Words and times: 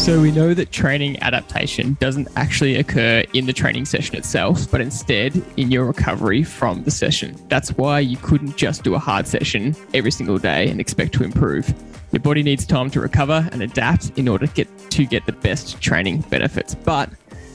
So 0.00 0.18
we 0.18 0.32
know 0.32 0.54
that 0.54 0.72
training 0.72 1.22
adaptation 1.22 1.98
doesn't 2.00 2.28
actually 2.34 2.76
occur 2.76 3.22
in 3.34 3.44
the 3.44 3.52
training 3.52 3.84
session 3.84 4.16
itself, 4.16 4.68
but 4.70 4.80
instead 4.80 5.40
in 5.58 5.70
your 5.70 5.84
recovery 5.84 6.42
from 6.42 6.84
the 6.84 6.90
session. 6.90 7.36
That's 7.48 7.76
why 7.76 8.00
you 8.00 8.16
couldn't 8.16 8.56
just 8.56 8.82
do 8.82 8.94
a 8.94 8.98
hard 8.98 9.26
session 9.26 9.76
every 9.92 10.10
single 10.10 10.38
day 10.38 10.70
and 10.70 10.80
expect 10.80 11.12
to 11.14 11.22
improve. 11.22 11.72
Your 12.12 12.20
body 12.20 12.42
needs 12.42 12.64
time 12.64 12.90
to 12.92 13.00
recover 13.00 13.46
and 13.52 13.62
adapt 13.62 14.18
in 14.18 14.26
order 14.26 14.46
to 14.46 14.54
get 14.54 14.90
to 14.92 15.04
get 15.04 15.26
the 15.26 15.32
best 15.32 15.82
training 15.82 16.22
benefits. 16.22 16.74
But 16.74 17.10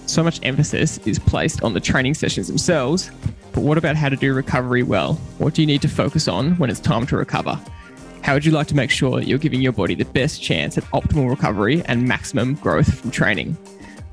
so 0.06 0.24
much 0.24 0.40
emphasis 0.44 1.00
is 1.00 1.18
placed 1.18 1.64
on 1.64 1.74
the 1.74 1.80
training 1.80 2.14
sessions 2.14 2.48
themselves. 2.48 3.10
But 3.54 3.64
what 3.64 3.80
about 3.80 3.96
how 3.96 4.10
to 4.10 4.16
do 4.16 4.36
recovery 4.36 4.84
well? 4.84 5.16
What 5.40 5.56
do 5.56 5.64
you 5.64 5.66
need 5.66 5.82
to 5.82 5.90
focus 5.90 6.28
on 6.28 6.58
when 6.58 6.70
it's 6.70 6.80
time 6.80 7.08
to 7.08 7.18
recover? 7.18 7.60
How 8.26 8.34
would 8.34 8.44
you 8.44 8.54
like 8.54 8.66
to 8.70 8.76
make 8.76 8.90
sure 8.90 9.20
that 9.20 9.28
you're 9.28 9.38
giving 9.38 9.62
your 9.62 9.72
body 9.72 9.94
the 9.94 10.04
best 10.04 10.42
chance 10.42 10.80
at 10.80 10.84
optimal 10.86 11.30
recovery 11.30 11.84
and 11.86 12.08
maximum 12.08 12.56
growth 12.56 12.92
from 13.00 13.12
training? 13.12 13.56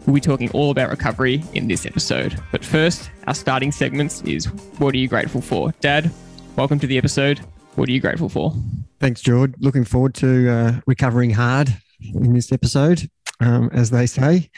We'll 0.04 0.12
be 0.12 0.20
talking 0.20 0.50
all 0.50 0.70
about 0.70 0.90
recovery 0.90 1.42
in 1.54 1.66
this 1.66 1.86
episode. 1.86 2.38
But 2.52 2.62
first, 2.62 3.10
our 3.26 3.32
starting 3.32 3.72
segments 3.72 4.20
is 4.24 4.52
what 4.78 4.94
are 4.94 4.98
you 4.98 5.08
grateful 5.08 5.40
for? 5.40 5.72
Dad, 5.80 6.10
welcome 6.56 6.78
to 6.80 6.86
the 6.86 6.98
episode. 6.98 7.38
What 7.76 7.88
are 7.88 7.92
you 7.92 8.00
grateful 8.00 8.28
for? 8.28 8.54
Thanks, 9.00 9.22
George. 9.22 9.54
Looking 9.60 9.84
forward 9.84 10.12
to 10.16 10.50
uh, 10.50 10.80
recovering 10.86 11.30
hard 11.30 11.74
in 12.02 12.34
this 12.34 12.52
episode. 12.52 13.08
Um, 13.40 13.70
as 13.72 13.88
they 13.88 14.04
say, 14.04 14.50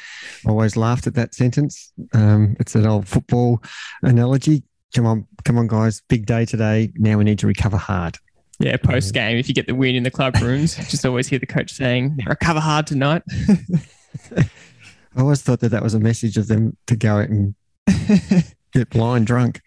always 0.45 0.77
laughed 0.77 1.07
at 1.07 1.15
that 1.15 1.33
sentence. 1.33 1.93
Um, 2.13 2.57
it's 2.59 2.75
an 2.75 2.87
old 2.87 3.07
football 3.07 3.63
analogy. 4.03 4.65
Come 4.97 5.07
on, 5.07 5.29
come 5.45 5.59
on, 5.59 5.69
guys! 5.69 6.03
Big 6.09 6.27
day 6.27 6.45
today. 6.45 6.93
Now 6.97 7.19
we 7.19 7.25
need 7.25 7.39
to 7.39 7.47
recover 7.47 7.77
hard. 7.77 8.19
Yeah, 8.61 8.77
post 8.77 9.13
game, 9.13 9.37
if 9.37 9.49
you 9.49 9.55
get 9.55 9.67
the 9.67 9.75
win 9.75 9.95
in 9.95 10.03
the 10.03 10.11
club 10.11 10.37
rooms, 10.41 10.77
just 10.89 11.05
always 11.05 11.29
hear 11.29 11.39
the 11.39 11.47
coach 11.47 11.73
saying, 11.73 12.19
recover 12.27 12.61
hard 12.61 12.87
tonight. 12.87 13.23
I 14.37 15.21
always 15.21 15.43
thought 15.43 15.61
that 15.61 15.71
that 15.71 15.83
was 15.83 15.95
a 15.95 16.01
message 16.01 16.37
of 16.37 16.49
them 16.49 16.77
to 16.87 16.97
go 16.97 17.19
out 17.19 17.29
and 17.29 17.55
get 18.73 18.91
blind 18.91 19.27
drunk. 19.27 19.61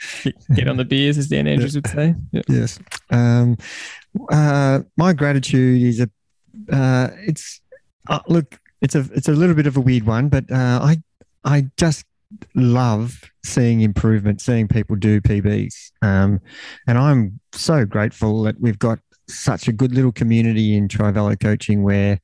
Get 0.54 0.68
on 0.68 0.78
the 0.78 0.86
beers, 0.86 1.18
as 1.18 1.28
Dan 1.28 1.48
Andrews 1.48 1.76
would 1.76 1.88
say. 1.88 2.16
Yep. 2.32 2.46
Yes. 2.48 2.80
Um, 3.10 3.58
uh, 4.30 4.80
my 4.96 5.14
gratitude 5.14 5.82
is 5.82 6.00
a, 6.00 6.10
uh, 6.74 7.10
it's, 7.20 7.62
uh, 8.10 8.20
look, 8.28 8.60
it's 8.82 8.96
a, 8.96 9.06
it's 9.14 9.28
a 9.28 9.34
little 9.34 9.56
bit 9.56 9.68
of 9.68 9.78
a 9.78 9.82
weird 9.82 10.06
one, 10.06 10.30
but 10.30 10.50
uh, 10.52 10.80
I, 10.82 11.02
I 11.44 11.68
just 11.78 12.06
love 12.56 13.22
seeing 13.44 13.82
improvement, 13.82 14.42
seeing 14.42 14.68
people 14.68 14.96
do 14.96 15.22
PBs. 15.22 15.92
Um, 16.02 16.40
and 16.88 16.98
I'm 16.98 17.40
so 17.54 17.86
grateful 17.86 18.44
that 18.44 18.60
we've 18.60 18.80
got 18.80 19.00
such 19.30 19.68
a 19.68 19.72
good 19.72 19.94
little 19.94 20.12
community 20.12 20.76
in 20.76 20.88
Trivelo 20.88 21.40
coaching 21.40 21.84
where 21.84 22.20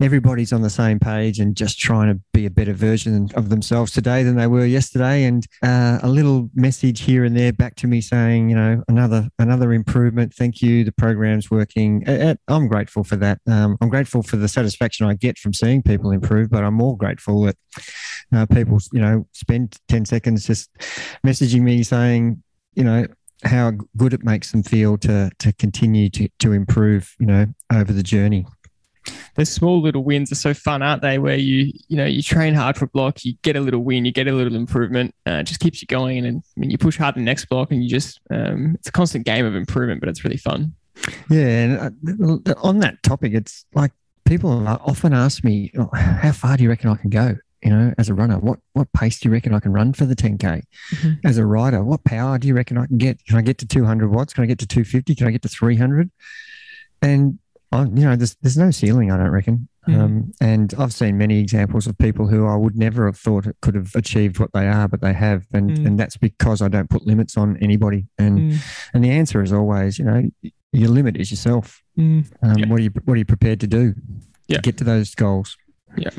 everybody's 0.00 0.52
on 0.52 0.62
the 0.62 0.70
same 0.70 0.98
page 0.98 1.38
and 1.38 1.56
just 1.56 1.78
trying 1.78 2.12
to 2.12 2.20
be 2.32 2.46
a 2.46 2.50
better 2.50 2.72
version 2.72 3.28
of 3.34 3.48
themselves 3.48 3.92
today 3.92 4.22
than 4.22 4.36
they 4.36 4.46
were 4.46 4.64
yesterday. 4.64 5.24
And 5.24 5.46
uh, 5.62 5.98
a 6.02 6.08
little 6.08 6.50
message 6.54 7.02
here 7.02 7.24
and 7.24 7.36
there 7.36 7.52
back 7.52 7.76
to 7.76 7.86
me 7.86 8.00
saying, 8.00 8.50
you 8.50 8.56
know, 8.56 8.82
another 8.88 9.28
another 9.38 9.72
improvement. 9.72 10.34
Thank 10.34 10.62
you. 10.62 10.84
The 10.84 10.92
program's 10.92 11.50
working. 11.50 12.04
I'm 12.48 12.68
grateful 12.68 13.04
for 13.04 13.16
that. 13.16 13.38
Um, 13.46 13.76
I'm 13.80 13.88
grateful 13.88 14.22
for 14.22 14.36
the 14.36 14.48
satisfaction 14.48 15.06
I 15.06 15.14
get 15.14 15.38
from 15.38 15.52
seeing 15.52 15.82
people 15.82 16.10
improve, 16.10 16.50
but 16.50 16.64
I'm 16.64 16.74
more 16.74 16.96
grateful 16.96 17.42
that 17.42 17.56
uh, 18.32 18.46
people, 18.46 18.78
you 18.92 19.00
know, 19.00 19.26
spend 19.32 19.76
10 19.88 20.04
seconds 20.04 20.46
just 20.46 20.70
messaging 21.26 21.62
me 21.62 21.82
saying, 21.82 22.42
you 22.74 22.84
know, 22.84 23.06
how 23.42 23.72
good 23.96 24.12
it 24.12 24.24
makes 24.24 24.52
them 24.52 24.62
feel 24.62 24.98
to 24.98 25.30
to 25.38 25.52
continue 25.52 26.08
to 26.10 26.28
to 26.38 26.52
improve, 26.52 27.14
you 27.18 27.26
know, 27.26 27.46
over 27.72 27.92
the 27.92 28.02
journey. 28.02 28.46
Those 29.34 29.50
small 29.50 29.80
little 29.80 30.04
wins 30.04 30.30
are 30.30 30.36
so 30.36 30.52
fun, 30.52 30.82
aren't 30.82 31.02
they? 31.02 31.18
Where 31.18 31.36
you 31.36 31.72
you 31.88 31.96
know 31.96 32.04
you 32.04 32.22
train 32.22 32.54
hard 32.54 32.76
for 32.76 32.84
a 32.84 32.88
block, 32.88 33.24
you 33.24 33.34
get 33.42 33.56
a 33.56 33.60
little 33.60 33.80
win, 33.80 34.04
you 34.04 34.12
get 34.12 34.28
a 34.28 34.32
little 34.32 34.54
improvement, 34.54 35.14
uh, 35.26 35.38
it 35.40 35.44
just 35.44 35.60
keeps 35.60 35.80
you 35.80 35.86
going, 35.86 36.26
and 36.26 36.42
I 36.56 36.60
mean 36.60 36.70
you 36.70 36.78
push 36.78 36.96
hard 36.98 37.14
the 37.14 37.20
next 37.20 37.46
block, 37.46 37.70
and 37.70 37.82
you 37.82 37.88
just 37.88 38.20
um, 38.30 38.74
it's 38.74 38.88
a 38.88 38.92
constant 38.92 39.24
game 39.24 39.46
of 39.46 39.54
improvement, 39.54 40.00
but 40.00 40.08
it's 40.08 40.24
really 40.24 40.36
fun. 40.36 40.74
Yeah, 41.30 41.46
and 41.46 42.46
uh, 42.46 42.54
on 42.62 42.80
that 42.80 43.02
topic, 43.02 43.32
it's 43.32 43.64
like 43.74 43.92
people 44.26 44.66
often 44.68 45.14
ask 45.14 45.42
me, 45.42 45.72
oh, 45.78 45.88
"How 45.94 46.32
far 46.32 46.56
do 46.56 46.62
you 46.64 46.68
reckon 46.68 46.90
I 46.90 46.96
can 46.96 47.10
go?" 47.10 47.36
You 47.62 47.70
know, 47.70 47.92
as 47.98 48.08
a 48.08 48.14
runner, 48.14 48.38
what 48.38 48.58
what 48.72 48.92
pace 48.92 49.20
do 49.20 49.28
you 49.28 49.32
reckon 49.32 49.54
I 49.54 49.60
can 49.60 49.72
run 49.72 49.92
for 49.92 50.06
the 50.06 50.16
10K? 50.16 50.62
Mm-hmm. 50.94 51.26
As 51.26 51.38
a 51.38 51.44
rider, 51.44 51.84
what 51.84 52.04
power 52.04 52.38
do 52.38 52.48
you 52.48 52.54
reckon 52.54 52.78
I 52.78 52.86
can 52.86 52.98
get? 52.98 53.24
Can 53.26 53.36
I 53.36 53.42
get 53.42 53.58
to 53.58 53.66
200 53.66 54.08
watts? 54.08 54.32
Can 54.32 54.44
I 54.44 54.46
get 54.46 54.58
to 54.60 54.66
250? 54.66 55.14
Can 55.14 55.26
I 55.26 55.30
get 55.30 55.42
to 55.42 55.48
300? 55.48 56.10
And, 57.02 57.38
oh, 57.72 57.84
you 57.84 58.04
know, 58.04 58.16
there's, 58.16 58.36
there's 58.42 58.58
no 58.58 58.70
ceiling, 58.70 59.10
I 59.10 59.16
don't 59.16 59.30
reckon. 59.30 59.68
Mm-hmm. 59.88 60.00
Um, 60.00 60.32
and 60.40 60.74
I've 60.78 60.92
seen 60.92 61.16
many 61.16 61.38
examples 61.38 61.86
of 61.86 61.96
people 61.96 62.26
who 62.26 62.46
I 62.46 62.56
would 62.56 62.76
never 62.76 63.06
have 63.06 63.16
thought 63.16 63.46
could 63.62 63.74
have 63.74 63.94
achieved 63.94 64.38
what 64.38 64.52
they 64.52 64.68
are, 64.68 64.88
but 64.88 65.00
they 65.00 65.14
have. 65.14 65.46
And, 65.52 65.70
mm-hmm. 65.70 65.86
and 65.86 65.98
that's 65.98 66.16
because 66.16 66.60
I 66.60 66.68
don't 66.68 66.90
put 66.90 67.06
limits 67.06 67.36
on 67.36 67.56
anybody. 67.58 68.06
And, 68.18 68.52
mm. 68.52 68.58
and 68.92 69.02
the 69.02 69.10
answer 69.10 69.42
is 69.42 69.52
always, 69.52 69.98
you 69.98 70.04
know, 70.04 70.22
your 70.72 70.90
limit 70.90 71.16
is 71.16 71.30
yourself. 71.30 71.82
Mm. 71.98 72.30
Um, 72.42 72.58
yeah. 72.58 72.66
What 72.68 72.80
are 72.80 72.82
you, 72.82 72.90
what 73.04 73.14
are 73.14 73.18
you 73.18 73.24
prepared 73.24 73.60
to 73.60 73.66
do 73.66 73.94
yeah. 74.46 74.56
to 74.56 74.62
get 74.62 74.76
to 74.78 74.84
those 74.84 75.14
goals? 75.14 75.56
Yeah. 75.96 76.10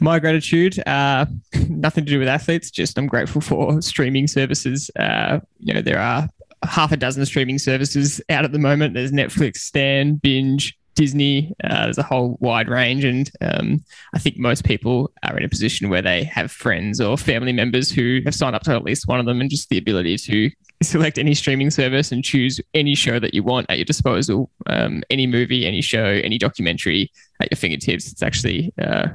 My 0.00 0.18
gratitude, 0.18 0.78
uh, 0.86 1.26
nothing 1.68 2.04
to 2.04 2.10
do 2.10 2.18
with 2.18 2.28
athletes, 2.28 2.70
just 2.70 2.98
I'm 2.98 3.06
grateful 3.06 3.40
for 3.40 3.82
streaming 3.82 4.26
services. 4.26 4.90
Uh, 4.98 5.40
you 5.58 5.74
know, 5.74 5.82
there 5.82 5.98
are 5.98 6.28
half 6.64 6.92
a 6.92 6.96
dozen 6.96 7.24
streaming 7.26 7.58
services 7.58 8.20
out 8.30 8.44
at 8.44 8.52
the 8.52 8.58
moment. 8.58 8.94
There's 8.94 9.12
Netflix, 9.12 9.58
Stan, 9.58 10.14
Binge, 10.16 10.76
Disney. 10.98 11.54
Uh, 11.62 11.84
there's 11.84 11.96
a 11.96 12.02
whole 12.02 12.36
wide 12.40 12.68
range. 12.68 13.04
And 13.04 13.30
um, 13.40 13.84
I 14.14 14.18
think 14.18 14.36
most 14.36 14.64
people 14.64 15.12
are 15.22 15.38
in 15.38 15.44
a 15.44 15.48
position 15.48 15.88
where 15.88 16.02
they 16.02 16.24
have 16.24 16.50
friends 16.50 17.00
or 17.00 17.16
family 17.16 17.52
members 17.52 17.88
who 17.88 18.20
have 18.24 18.34
signed 18.34 18.56
up 18.56 18.62
to 18.64 18.72
at 18.72 18.82
least 18.82 19.06
one 19.06 19.20
of 19.20 19.26
them 19.26 19.40
and 19.40 19.48
just 19.48 19.68
the 19.68 19.78
ability 19.78 20.16
to 20.18 20.50
select 20.82 21.16
any 21.16 21.34
streaming 21.34 21.70
service 21.70 22.10
and 22.10 22.24
choose 22.24 22.60
any 22.74 22.96
show 22.96 23.20
that 23.20 23.32
you 23.32 23.44
want 23.44 23.66
at 23.70 23.78
your 23.78 23.84
disposal, 23.84 24.50
um, 24.66 25.04
any 25.08 25.26
movie, 25.28 25.66
any 25.66 25.80
show, 25.80 26.04
any 26.04 26.36
documentary 26.36 27.12
at 27.40 27.48
your 27.52 27.56
fingertips. 27.56 28.10
It's 28.10 28.22
actually 28.22 28.72
uh, 28.82 29.06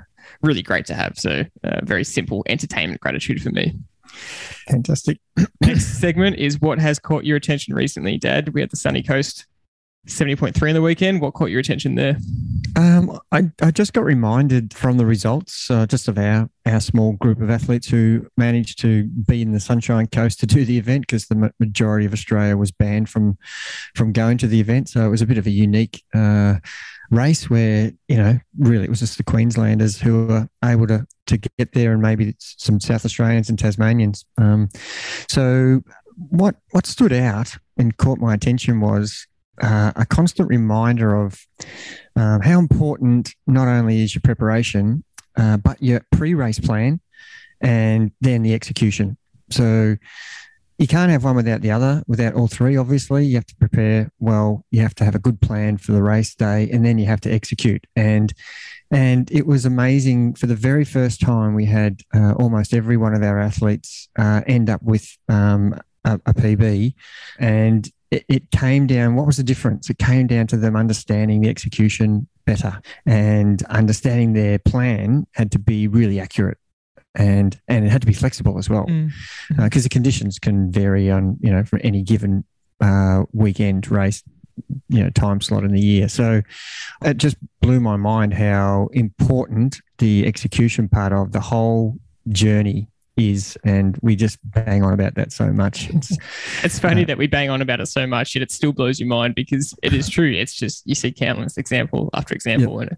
really 0.42 0.62
great 0.62 0.86
to 0.86 0.94
have. 0.94 1.20
So, 1.20 1.44
uh, 1.66 1.80
very 1.84 2.06
simple 2.06 2.46
entertainment 2.48 3.02
gratitude 3.02 3.42
for 3.42 3.50
me. 3.50 3.74
Fantastic. 4.70 5.20
Next 5.62 6.00
segment 6.00 6.38
is 6.38 6.62
what 6.62 6.80
has 6.80 6.98
caught 6.98 7.26
your 7.26 7.36
attention 7.36 7.74
recently, 7.74 8.18
Dad. 8.18 8.54
We're 8.54 8.64
at 8.64 8.72
the 8.72 8.78
Sunny 8.78 9.04
Coast 9.04 9.48
70.3 10.08 10.68
in 10.70 10.76
the 10.76 10.82
weekend. 10.82 11.22
What 11.22 11.34
caught 11.34 11.50
your 11.50 11.60
attention 11.60 11.96
there? 11.96 12.18
Um, 12.76 13.20
I, 13.32 13.44
I 13.62 13.72
just 13.72 13.94
got 13.94 14.04
reminded 14.04 14.74
from 14.74 14.98
the 14.98 15.06
results 15.06 15.70
uh, 15.70 15.86
just 15.86 16.08
of 16.08 16.18
our, 16.18 16.50
our 16.66 16.80
small 16.80 17.14
group 17.14 17.42
of 17.42 17.50
athletes 17.50 17.88
who 17.88 18.28
managed 18.36 18.80
to 18.80 19.06
be 19.06 19.42
in 19.42 19.52
the 19.52 19.60
Sunshine 19.60 20.08
Coast 20.08 20.40
to 20.42 20.46
do 20.46 20.66
the 20.66 20.78
event 20.78 21.04
because 21.04 21.28
the 21.28 21.54
majority 21.60 22.06
of 22.06 22.14
Australia 22.14 22.58
was 22.58 22.72
banned 22.72 23.10
from 23.10 23.38
from 23.96 24.12
going 24.12 24.38
to 24.40 24.48
the 24.48 24.60
event. 24.60 24.90
So 24.90 25.06
it 25.06 25.10
was 25.10 25.22
a 25.22 25.28
bit 25.28 25.38
of 25.38 25.46
a 25.46 25.52
unique 25.52 26.04
uh, 26.14 26.56
race 27.12 27.50
where, 27.50 27.92
you 28.08 28.18
know, 28.18 28.40
really 28.58 28.86
it 28.86 28.90
was 28.90 29.00
just 29.00 29.18
the 29.18 29.24
Queenslanders 29.24 30.02
who 30.02 30.26
were 30.26 30.50
able 30.66 30.88
to, 30.88 31.06
to 31.28 31.38
get 31.38 31.74
there 31.74 31.94
and 31.94 32.02
maybe 32.02 32.36
some 32.40 32.80
South 32.80 33.06
Australians 33.06 33.50
and 33.50 33.60
Tasmanians. 33.60 34.26
Um, 34.38 34.70
so 35.30 35.82
what 36.16 36.56
what 36.72 36.86
stood 36.86 37.14
out 37.14 37.56
and 37.78 37.98
caught 37.98 38.20
my 38.20 38.34
attention 38.34 38.80
was 38.80 39.28
uh, 39.62 39.92
a 39.96 40.06
constant 40.06 40.50
reminder 40.50 41.16
of 41.16 41.46
um, 42.16 42.42
how 42.42 42.60
important 42.60 43.36
not 43.48 43.68
only 43.68 44.02
is 44.04 44.16
your 44.16 44.22
preparation, 44.22 45.04
uh, 45.38 45.58
but 45.58 45.82
your 45.82 46.06
pre-race 46.12 46.60
plan 46.60 47.00
and 47.62 48.12
then 48.22 48.44
the 48.44 48.54
execution. 48.54 49.18
So 49.50 49.96
you 50.78 50.88
can't 50.88 51.12
have 51.12 51.24
one 51.24 51.36
without 51.36 51.62
the 51.62 51.72
other, 51.72 52.04
without 52.08 52.34
all 52.34 52.48
three, 52.48 52.76
obviously. 52.78 53.26
You 53.26 53.36
have 53.36 53.46
to 53.46 53.56
prepare 53.56 54.12
well, 54.20 54.66
you 54.72 54.82
have 54.82 54.96
to 54.96 55.06
have 55.06 55.16
a 55.16 55.20
good 55.20 55.40
plan 55.40 55.78
for 55.78 55.92
the 55.92 56.02
race 56.02 56.36
day, 56.36 56.70
and 56.72 56.86
then 56.86 56.98
you 56.98 57.06
have 57.06 57.22
to 57.22 57.32
execute. 57.32 57.86
And 57.96 58.34
and 58.92 59.32
it 59.32 59.48
was 59.48 59.66
amazing. 59.66 60.36
For 60.36 60.48
the 60.48 60.56
very 60.56 60.86
first 60.86 61.22
time, 61.22 61.54
we 61.54 61.66
had 61.66 62.02
uh, 62.14 62.34
almost 62.34 62.74
every 62.74 62.98
one 62.98 63.14
of 63.14 63.24
our 63.24 63.40
athletes 63.40 64.10
uh, 64.18 64.42
end 64.46 64.70
up 64.70 64.82
with 64.84 65.16
um, 65.30 65.80
a, 66.06 66.16
a 66.26 66.34
PB, 66.34 66.94
and 67.40 67.90
it, 68.14 68.26
it 68.30 68.52
came 68.52 68.88
down. 68.88 69.16
What 69.16 69.26
was 69.26 69.38
the 69.38 69.44
difference? 69.44 69.90
It 69.90 69.98
came 69.98 70.28
down 70.28 70.48
to 70.48 70.58
them 70.58 70.76
understanding 70.76 71.42
the 71.42 71.50
execution 71.50 72.28
better 72.46 72.82
and 73.06 73.64
understanding 73.64 74.34
their 74.34 74.60
plan 74.60 75.26
had 75.32 75.52
to 75.54 75.60
be 75.60 75.88
really 75.88 76.20
accurate 76.20 76.58
and 77.16 77.60
and 77.70 77.86
it 77.86 77.90
had 77.90 78.02
to 78.02 78.08
be 78.08 78.14
flexible 78.14 78.58
as 78.58 78.70
well 78.70 78.84
because 78.84 79.12
mm. 79.52 79.78
uh, 79.78 79.82
the 79.82 79.88
conditions 79.90 80.40
can 80.40 80.70
vary 80.72 81.10
on 81.10 81.38
you 81.40 81.50
know 81.50 81.64
for 81.64 81.80
any 81.80 82.02
given 82.02 82.44
uh, 82.82 83.24
weekend 83.32 83.90
race 83.90 84.24
you 84.90 85.04
know 85.04 85.10
time 85.12 85.42
slot 85.42 85.64
in 85.64 85.72
the 85.72 85.82
year. 85.82 86.08
So 86.08 86.42
it 87.02 87.18
just 87.18 87.38
blew 87.62 87.80
my 87.80 87.96
mind 87.96 88.34
how 88.34 88.90
important 88.94 89.82
the 89.98 90.26
execution 90.26 90.88
part 90.88 91.14
of 91.14 91.32
the 91.32 91.40
whole 91.40 91.98
journey 92.30 92.88
is 93.16 93.58
and 93.64 93.98
we 94.02 94.16
just 94.16 94.40
bang 94.44 94.84
on 94.84 94.94
about 94.94 95.16
that 95.16 95.32
so 95.32 95.52
much. 95.52 95.90
It's, 95.90 96.18
it's 96.64 96.80
funny 96.80 97.04
uh, 97.04 97.06
that 97.06 97.18
we 97.18 97.28
bang 97.28 97.50
on 97.50 97.62
about 97.62 97.80
it 97.80 97.88
so 97.88 98.08
much 98.08 98.36
yet 98.36 98.42
it 98.42 98.52
still 98.52 98.72
blows 98.72 99.00
your 99.00 99.08
mind 99.08 99.36
because 99.36 99.74
it 99.84 99.94
is 99.94 100.10
true. 100.10 100.32
It's 100.32 100.54
just 100.54 100.84
you 100.86 100.96
see 100.96 101.12
countless 101.12 101.58
example 101.58 102.10
after 102.14 102.34
example 102.34 102.80
and 102.80 102.98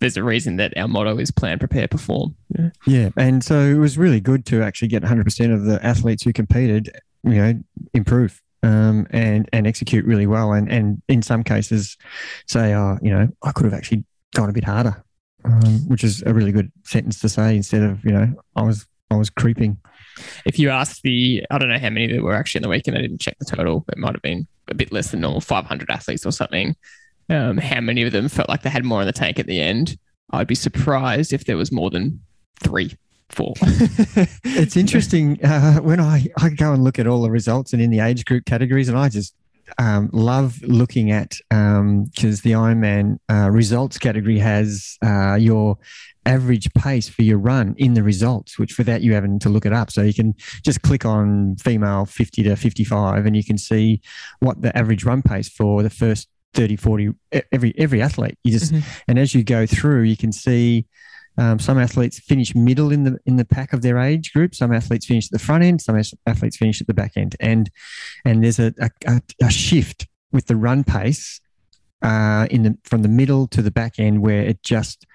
there's 0.00 0.16
a 0.16 0.24
reason 0.24 0.56
that 0.56 0.76
our 0.76 0.88
motto 0.88 1.18
is 1.18 1.30
plan 1.30 1.58
prepare 1.58 1.88
perform. 1.88 2.34
Yeah. 2.58 2.70
yeah. 2.86 3.08
And 3.16 3.42
so 3.42 3.60
it 3.60 3.78
was 3.78 3.96
really 3.96 4.20
good 4.20 4.46
to 4.46 4.62
actually 4.62 4.88
get 4.88 5.02
100% 5.02 5.54
of 5.54 5.64
the 5.64 5.84
athletes 5.84 6.22
who 6.22 6.32
competed 6.32 6.90
you 7.22 7.34
know 7.34 7.54
improve 7.94 8.42
um, 8.62 9.06
and 9.10 9.48
and 9.52 9.66
execute 9.66 10.04
really 10.04 10.26
well. 10.26 10.52
And 10.52 10.70
and 10.70 11.02
in 11.08 11.22
some 11.22 11.42
cases 11.42 11.96
say 12.46 12.74
oh 12.74 12.98
you 13.02 13.10
know 13.10 13.28
i 13.42 13.52
could 13.52 13.64
have 13.64 13.74
actually 13.74 14.04
gone 14.34 14.50
a 14.50 14.52
bit 14.52 14.64
harder 14.64 15.02
um, 15.44 15.88
which 15.88 16.04
is 16.04 16.22
a 16.26 16.34
really 16.34 16.52
good 16.52 16.70
sentence 16.84 17.20
to 17.20 17.28
say 17.28 17.56
instead 17.56 17.82
of 17.82 18.04
you 18.04 18.10
know 18.10 18.32
i 18.56 18.62
was 18.62 18.86
I 19.14 19.18
was 19.18 19.30
creeping. 19.30 19.78
If 20.44 20.58
you 20.58 20.70
asked 20.70 21.02
the, 21.02 21.44
I 21.50 21.58
don't 21.58 21.68
know 21.68 21.78
how 21.78 21.90
many 21.90 22.06
there 22.06 22.22
were 22.22 22.34
actually 22.34 22.60
in 22.60 22.62
the 22.62 22.68
weekend, 22.68 22.96
I 22.96 23.00
didn't 23.00 23.20
check 23.20 23.36
the 23.38 23.44
total, 23.44 23.84
it 23.90 23.98
might 23.98 24.14
have 24.14 24.22
been 24.22 24.46
a 24.68 24.74
bit 24.74 24.92
less 24.92 25.10
than 25.10 25.20
normal, 25.20 25.40
500 25.40 25.90
athletes 25.90 26.26
or 26.26 26.32
something. 26.32 26.76
Um, 27.30 27.56
how 27.56 27.80
many 27.80 28.02
of 28.02 28.12
them 28.12 28.28
felt 28.28 28.48
like 28.48 28.62
they 28.62 28.70
had 28.70 28.84
more 28.84 29.00
in 29.00 29.06
the 29.06 29.12
tank 29.12 29.38
at 29.38 29.46
the 29.46 29.60
end? 29.60 29.98
I'd 30.30 30.46
be 30.46 30.54
surprised 30.54 31.32
if 31.32 31.44
there 31.44 31.56
was 31.56 31.72
more 31.72 31.90
than 31.90 32.20
three, 32.60 32.96
four. 33.30 33.54
it's 34.44 34.76
interesting 34.76 35.42
uh, 35.44 35.78
when 35.78 36.00
I, 36.00 36.26
I 36.38 36.50
go 36.50 36.72
and 36.72 36.84
look 36.84 36.98
at 36.98 37.06
all 37.06 37.22
the 37.22 37.30
results 37.30 37.72
and 37.72 37.80
in 37.80 37.90
the 37.90 38.00
age 38.00 38.24
group 38.24 38.44
categories, 38.44 38.88
and 38.88 38.98
I 38.98 39.08
just 39.08 39.34
um, 39.78 40.10
love 40.12 40.62
looking 40.62 41.10
at 41.10 41.36
um 41.50 42.04
because 42.04 42.38
um, 42.38 42.42
the 42.42 42.52
Ironman 42.52 43.18
uh, 43.28 43.50
results 43.50 43.98
category 43.98 44.38
has 44.38 44.96
uh, 45.04 45.34
your 45.34 45.78
average 46.26 46.72
pace 46.74 47.08
for 47.08 47.22
your 47.22 47.38
run 47.38 47.74
in 47.78 47.94
the 47.94 48.02
results, 48.02 48.58
which 48.58 48.78
without 48.78 49.02
you 49.02 49.14
having 49.14 49.38
to 49.40 49.48
look 49.48 49.66
it 49.66 49.72
up. 49.72 49.90
So 49.90 50.02
you 50.02 50.14
can 50.14 50.34
just 50.64 50.82
click 50.82 51.04
on 51.04 51.56
female 51.56 52.06
50 52.06 52.42
to 52.44 52.56
55 52.56 53.26
and 53.26 53.36
you 53.36 53.44
can 53.44 53.58
see 53.58 54.00
what 54.40 54.62
the 54.62 54.76
average 54.76 55.04
run 55.04 55.22
pace 55.22 55.48
for 55.48 55.82
the 55.82 55.90
first 55.90 56.28
30, 56.54 56.76
40, 56.76 57.10
every, 57.52 57.74
every 57.78 58.00
athlete. 58.00 58.38
You 58.44 58.52
just, 58.52 58.72
mm-hmm. 58.72 58.88
and 59.08 59.18
as 59.18 59.34
you 59.34 59.42
go 59.42 59.66
through, 59.66 60.02
you 60.02 60.16
can 60.16 60.32
see 60.32 60.86
um, 61.36 61.58
some 61.58 61.78
athletes 61.78 62.18
finish 62.18 62.54
middle 62.54 62.92
in 62.92 63.04
the 63.04 63.18
in 63.26 63.36
the 63.36 63.44
pack 63.44 63.72
of 63.72 63.82
their 63.82 63.98
age 63.98 64.32
group. 64.32 64.54
Some 64.54 64.72
athletes 64.72 65.06
finish 65.06 65.26
at 65.26 65.32
the 65.32 65.44
front 65.44 65.64
end. 65.64 65.82
Some 65.82 66.00
athletes 66.26 66.56
finish 66.56 66.80
at 66.80 66.86
the 66.86 66.94
back 66.94 67.16
end. 67.16 67.36
And 67.40 67.70
and 68.24 68.42
there's 68.42 68.58
a 68.58 68.72
a, 69.06 69.20
a 69.42 69.50
shift 69.50 70.06
with 70.32 70.46
the 70.46 70.56
run 70.56 70.84
pace 70.84 71.40
uh, 72.02 72.46
in 72.50 72.62
the 72.62 72.78
from 72.84 73.02
the 73.02 73.08
middle 73.08 73.46
to 73.48 73.62
the 73.62 73.70
back 73.70 73.98
end 73.98 74.22
where 74.22 74.42
it 74.42 74.62
just 74.62 75.06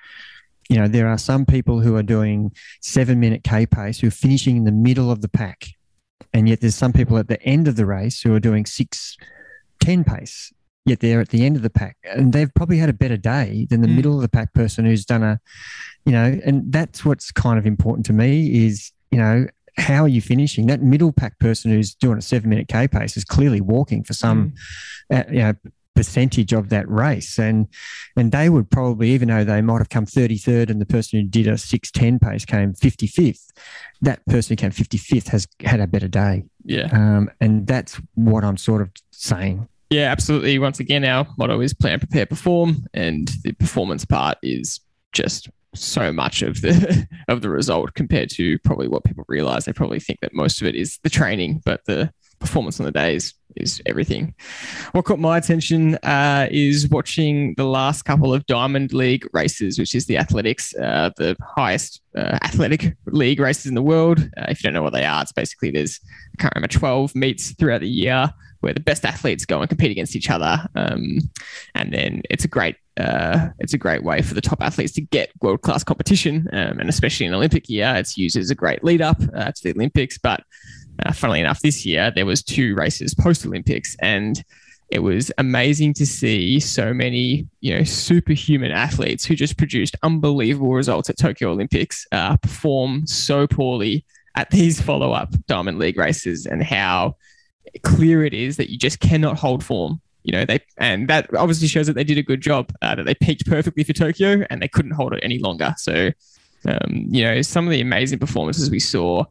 you 0.70 0.78
know, 0.78 0.88
there 0.88 1.08
are 1.08 1.18
some 1.18 1.46
people 1.46 1.82
who 1.82 1.96
are 1.96 2.04
doing 2.04 2.52
seven 2.80 3.20
minute 3.20 3.44
K 3.44 3.66
pace 3.66 4.00
who 4.00 4.08
are 4.08 4.12
finishing 4.12 4.56
in 4.56 4.64
the 4.66 4.72
middle 4.72 5.12
of 5.12 5.22
the 5.22 5.28
pack. 5.28 5.66
And 6.32 6.48
yet 6.48 6.62
there's 6.62 6.76
some 6.76 6.94
people 6.94 7.18
at 7.18 7.28
the 7.28 7.42
end 7.42 7.68
of 7.68 7.76
the 7.76 7.88
race 7.88 8.22
who 8.22 8.36
are 8.36 8.40
doing 8.40 8.68
six 8.68 9.18
ten 9.80 10.04
pace, 10.04 10.54
yet 10.90 11.00
they're 11.00 11.22
at 11.22 11.30
the 11.30 11.46
end 11.46 11.56
of 11.56 11.62
the 11.62 11.70
pack. 11.70 11.98
And 12.04 12.34
they've 12.34 12.54
probably 12.54 12.78
had 12.78 12.90
a 12.90 12.94
better 12.94 13.18
day 13.18 13.68
than 13.70 13.82
the 13.82 13.88
mm. 13.88 13.96
middle 13.96 14.16
of 14.16 14.22
the 14.22 14.30
pack 14.30 14.54
person 14.54 14.86
who's 14.86 15.06
done 15.06 15.24
a, 15.24 15.40
you 16.06 16.12
know, 16.12 16.40
and 16.44 16.72
that's 16.72 17.06
what's 17.06 17.32
kind 17.32 17.60
of 17.60 17.66
important 17.66 18.06
to 18.08 18.14
me 18.14 18.66
is, 18.66 18.92
you 19.12 19.20
know, 19.20 19.48
how 19.78 20.04
are 20.04 20.10
you 20.10 20.22
finishing? 20.22 20.68
That 20.68 20.82
middle 20.82 21.14
pack 21.14 21.40
person 21.40 21.72
who's 21.72 21.96
doing 21.96 22.18
a 22.18 22.22
seven 22.22 22.50
minute 22.50 22.68
K 22.68 22.88
pace 22.88 23.16
is 23.16 23.24
clearly 23.24 23.62
walking 23.62 24.04
for 24.04 24.14
some, 24.14 24.54
mm. 25.12 25.20
uh, 25.20 25.32
you 25.32 25.40
know, 25.40 25.54
percentage 25.96 26.54
of 26.54 26.70
that 26.70 26.90
race. 26.90 27.38
And 27.38 27.68
and 28.18 28.32
they 28.32 28.50
would 28.50 28.70
probably, 28.70 29.12
even 29.12 29.28
though 29.30 29.44
they 29.44 29.62
might 29.62 29.78
have 29.78 29.90
come 29.90 30.06
33rd 30.06 30.70
and 30.70 30.82
the 30.82 30.86
person 30.86 31.20
who 31.20 31.26
did 31.28 31.48
a 31.48 31.58
610 31.58 32.20
pace 32.20 32.46
came 32.46 32.74
55th, 32.74 33.52
that 34.02 34.26
person 34.26 34.54
who 34.54 34.56
came 34.56 34.72
55th 34.72 35.28
has 35.28 35.48
had 35.62 35.80
a 35.80 35.88
better 35.88 36.08
day. 36.08 36.44
Yeah. 36.66 36.90
Um, 36.92 37.30
and 37.40 37.68
that's 37.68 38.02
what 38.16 38.44
I'm 38.44 38.58
sort 38.58 38.82
of 38.82 38.92
saying. 39.12 39.68
Yeah, 39.90 40.12
absolutely. 40.12 40.60
Once 40.60 40.80
again, 40.80 41.04
our 41.04 41.28
motto 41.38 41.62
is 41.62 41.74
plan, 41.74 42.00
prepare, 42.00 42.26
perform. 42.26 42.86
And 42.94 43.30
the 43.44 43.54
performance 43.54 44.06
part 44.06 44.38
is 44.44 44.80
just 45.14 45.50
so 45.76 46.12
much 46.12 46.42
of 46.42 46.62
the 46.62 47.08
of 47.28 47.42
the 47.42 47.50
result 47.50 47.94
compared 47.94 48.30
to 48.32 48.60
probably 48.60 48.88
what 48.88 49.04
people 49.04 49.26
realize. 49.28 49.66
They 49.66 49.74
probably 49.74 50.00
think 50.00 50.20
that 50.22 50.34
most 50.34 50.62
of 50.62 50.68
it 50.68 50.76
is 50.76 51.00
the 51.04 51.10
training, 51.10 51.62
but 51.66 51.86
the 51.86 52.12
performance 52.40 52.80
on 52.80 52.86
the 52.86 52.92
day 52.92 53.16
is, 53.16 53.34
is 53.58 53.82
everything. 53.86 54.34
What 54.94 55.06
caught 55.06 55.20
my 55.20 55.38
attention 55.38 55.96
uh, 56.04 56.48
is 56.50 56.88
watching 56.88 57.54
the 57.58 57.66
last 57.66 58.04
couple 58.04 58.34
of 58.34 58.46
Diamond 58.46 58.94
League 58.94 59.28
races, 59.34 59.78
which 59.78 59.94
is 59.94 60.06
the 60.06 60.18
athletics, 60.18 60.74
uh, 60.76 61.10
the 61.18 61.36
highest 61.42 62.02
uh, 62.16 62.38
athletic 62.44 62.96
league 63.08 63.40
races 63.40 63.66
in 63.66 63.76
the 63.76 63.82
world. 63.82 64.20
Uh, 64.38 64.46
if 64.48 64.64
you 64.64 64.68
don't 64.68 64.74
know 64.74 64.84
what 64.84 64.94
they 64.94 65.04
are, 65.04 65.22
it's 65.22 65.34
basically 65.34 65.72
there's 65.72 66.00
I 66.38 66.42
can't 66.42 66.56
remember 66.56 66.72
12 66.72 67.16
meets 67.16 67.52
throughout 67.56 67.82
the 67.82 67.90
year 67.90 68.32
where 68.62 68.74
the 68.74 68.80
best 68.80 69.06
athletes 69.06 69.46
go 69.46 69.62
and 69.62 69.70
compete 69.70 69.92
against 69.92 70.16
each 70.16 70.30
other, 70.30 70.68
um, 70.76 71.20
and 71.76 71.94
then 71.94 72.22
it's 72.30 72.46
a 72.46 72.48
great 72.48 72.76
uh, 72.98 73.50
it's 73.60 73.74
a 73.74 73.78
great 73.78 74.04
way 74.04 74.22
for 74.22 74.34
the 74.34 74.42
top 74.42 74.62
athletes 74.62 74.94
to 74.94 75.02
get 75.02 75.32
world 75.42 75.62
class 75.62 75.84
competition, 75.84 76.48
um, 76.52 76.80
and 76.80 76.90
especially 76.90 77.26
in 77.26 77.34
Olympic 77.34 77.70
year, 77.70 77.94
it's 77.96 78.18
used 78.18 78.36
as 78.38 78.50
a 78.50 78.56
great 78.56 78.84
lead 78.84 79.02
up 79.02 79.22
uh, 79.36 79.52
to 79.52 79.64
the 79.64 79.72
Olympics, 79.72 80.18
but 80.18 80.44
uh, 81.06 81.14
funnily 81.14 81.40
enough, 81.40 81.62
this 81.62 81.86
year 81.86 82.12
there 82.14 82.26
was 82.26 82.44
two 82.44 82.76
races 82.76 83.14
post 83.14 83.46
Olympics, 83.46 83.96
and 84.02 84.44
it 84.92 85.00
was 85.00 85.32
amazing 85.38 85.94
to 85.94 86.06
see 86.06 86.60
so 86.60 86.94
many, 86.94 87.48
you 87.62 87.74
know, 87.74 87.84
superhuman 87.84 88.72
athletes 88.72 89.24
who 89.24 89.36
just 89.36 89.56
produced 89.56 89.96
unbelievable 90.02 90.74
results 90.74 91.10
at 91.10 91.18
Tokyo 91.18 91.52
Olympics 91.52 92.08
uh, 92.12 92.36
perform 92.38 93.06
so 93.06 93.46
poorly 93.46 94.04
at 94.36 94.50
these 94.50 94.82
follow-up 94.82 95.34
Diamond 95.48 95.80
League 95.80 95.98
races, 95.98 96.46
and 96.46 96.64
how 96.64 97.16
clear 97.84 98.24
it 98.24 98.34
is 98.34 98.58
that 98.58 98.70
you 98.70 98.78
just 98.78 99.00
cannot 99.00 99.38
hold 99.38 99.64
form. 99.64 100.02
You 100.24 100.34
know, 100.34 100.46
they 100.46 100.60
and 100.78 101.08
that 101.08 101.34
obviously 101.36 101.68
shows 101.68 101.88
that 101.88 101.94
they 101.94 102.04
did 102.04 102.18
a 102.18 102.24
good 102.24 102.42
job. 102.42 102.72
Uh, 102.82 102.96
that 102.96 103.06
they 103.06 103.16
peaked 103.16 103.46
perfectly 103.46 103.84
for 103.84 103.94
Tokyo, 103.94 104.46
and 104.50 104.62
they 104.62 104.68
couldn't 104.68 104.92
hold 104.92 105.14
it 105.14 105.22
any 105.24 105.40
longer. 105.40 105.74
So, 105.78 106.12
um, 106.66 107.06
you 107.10 107.24
know, 107.24 107.42
some 107.42 107.66
of 107.66 107.72
the 107.72 107.82
amazing 107.82 108.20
performances 108.20 108.70
we 108.70 108.80
saw 108.80 109.24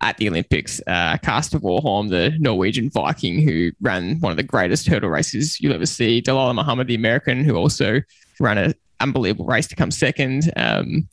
at 0.00 0.16
the 0.18 0.28
Olympics. 0.28 0.80
Uh, 0.86 1.16
Karsten 1.22 1.60
Warholm, 1.60 2.10
the 2.10 2.36
Norwegian 2.38 2.90
Viking 2.90 3.40
who 3.42 3.72
ran 3.80 4.20
one 4.20 4.30
of 4.30 4.36
the 4.36 4.42
greatest 4.42 4.86
hurdle 4.86 5.10
races 5.10 5.60
you'll 5.60 5.74
ever 5.74 5.86
see. 5.86 6.22
Dalilah 6.22 6.54
Muhammad, 6.54 6.86
the 6.86 6.94
American, 6.94 7.44
who 7.44 7.56
also 7.56 8.00
ran 8.38 8.58
an 8.58 8.74
unbelievable 9.00 9.46
race 9.46 9.66
to 9.68 9.76
come 9.76 9.90
second. 9.90 10.52
Um, 10.56 11.08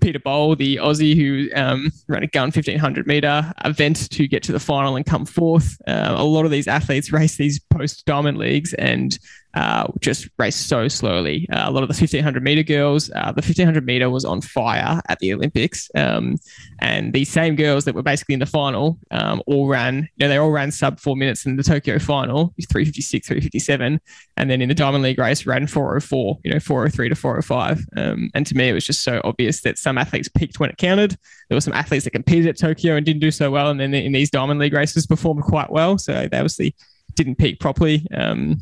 Peter 0.00 0.18
Bol, 0.18 0.56
the 0.56 0.76
Aussie 0.76 1.16
who 1.16 1.48
um, 1.54 1.90
ran 2.08 2.22
a 2.22 2.26
gun 2.26 2.46
1500 2.46 3.06
meter 3.06 3.52
event 3.64 4.10
to 4.10 4.26
get 4.26 4.42
to 4.44 4.52
the 4.52 4.60
final 4.60 4.96
and 4.96 5.06
come 5.06 5.24
fourth. 5.24 5.76
Uh, 5.86 6.14
a 6.16 6.24
lot 6.24 6.44
of 6.44 6.50
these 6.50 6.68
athletes 6.68 7.12
race 7.12 7.36
these 7.36 7.60
post 7.70 8.04
diamond 8.06 8.38
leagues 8.38 8.74
and 8.74 9.18
uh, 9.54 9.86
just 10.00 10.28
raced 10.38 10.68
so 10.68 10.88
slowly. 10.88 11.46
Uh, 11.52 11.64
a 11.68 11.70
lot 11.70 11.82
of 11.82 11.88
the 11.88 11.94
1500 11.94 12.42
meter 12.42 12.62
girls, 12.62 13.10
uh, 13.14 13.32
the 13.32 13.40
1500 13.40 13.86
meter 13.86 14.10
was 14.10 14.24
on 14.24 14.40
fire 14.40 15.00
at 15.08 15.18
the 15.20 15.32
Olympics. 15.32 15.88
Um, 15.94 16.36
and 16.80 17.12
these 17.12 17.30
same 17.30 17.54
girls 17.54 17.84
that 17.84 17.94
were 17.94 18.02
basically 18.02 18.34
in 18.34 18.40
the 18.40 18.46
final 18.46 18.98
um, 19.10 19.42
all 19.46 19.68
ran, 19.68 20.08
you 20.16 20.24
know, 20.24 20.28
they 20.28 20.36
all 20.36 20.50
ran 20.50 20.72
sub 20.72 20.98
four 20.98 21.16
minutes 21.16 21.46
in 21.46 21.56
the 21.56 21.62
Tokyo 21.62 21.98
final, 21.98 22.54
356, 22.70 23.26
357. 23.26 24.00
And 24.36 24.50
then 24.50 24.60
in 24.60 24.68
the 24.68 24.74
Diamond 24.74 25.04
League 25.04 25.18
race, 25.18 25.46
ran 25.46 25.66
404, 25.66 26.38
you 26.42 26.52
know, 26.52 26.58
403 26.58 27.08
to 27.10 27.14
405. 27.14 27.86
Um, 27.96 28.30
and 28.34 28.46
to 28.46 28.56
me, 28.56 28.68
it 28.68 28.72
was 28.72 28.84
just 28.84 29.02
so 29.02 29.20
obvious 29.24 29.60
that 29.62 29.78
some 29.78 29.98
athletes 29.98 30.28
peaked 30.28 30.58
when 30.58 30.70
it 30.70 30.78
counted. 30.78 31.16
There 31.48 31.56
were 31.56 31.60
some 31.60 31.74
athletes 31.74 32.04
that 32.04 32.10
competed 32.10 32.48
at 32.48 32.58
Tokyo 32.58 32.96
and 32.96 33.06
didn't 33.06 33.20
do 33.20 33.30
so 33.30 33.50
well. 33.50 33.70
And 33.70 33.78
then 33.78 33.94
in 33.94 34.12
these 34.12 34.30
Diamond 34.30 34.58
League 34.58 34.72
races 34.72 35.06
performed 35.06 35.44
quite 35.44 35.70
well. 35.70 35.98
So 35.98 36.12
they 36.12 36.38
obviously 36.38 36.74
didn't 37.14 37.36
peak 37.36 37.60
properly. 37.60 38.06
Um, 38.12 38.58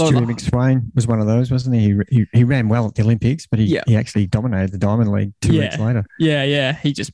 Stewie 0.00 0.26
McSweyn 0.26 0.94
was 0.94 1.06
one 1.06 1.20
of 1.20 1.26
those, 1.26 1.50
wasn't 1.50 1.76
he? 1.76 1.80
He, 1.80 2.00
he, 2.10 2.26
he 2.32 2.44
ran 2.44 2.68
well 2.68 2.86
at 2.86 2.94
the 2.94 3.02
Olympics, 3.02 3.46
but 3.46 3.58
he, 3.58 3.66
yeah. 3.66 3.82
he 3.86 3.96
actually 3.96 4.26
dominated 4.26 4.72
the 4.72 4.78
Diamond 4.78 5.12
League 5.12 5.32
two 5.40 5.54
yeah. 5.54 5.62
weeks 5.62 5.78
later. 5.78 6.04
Yeah, 6.18 6.42
yeah. 6.44 6.72
He 6.72 6.92
just 6.92 7.12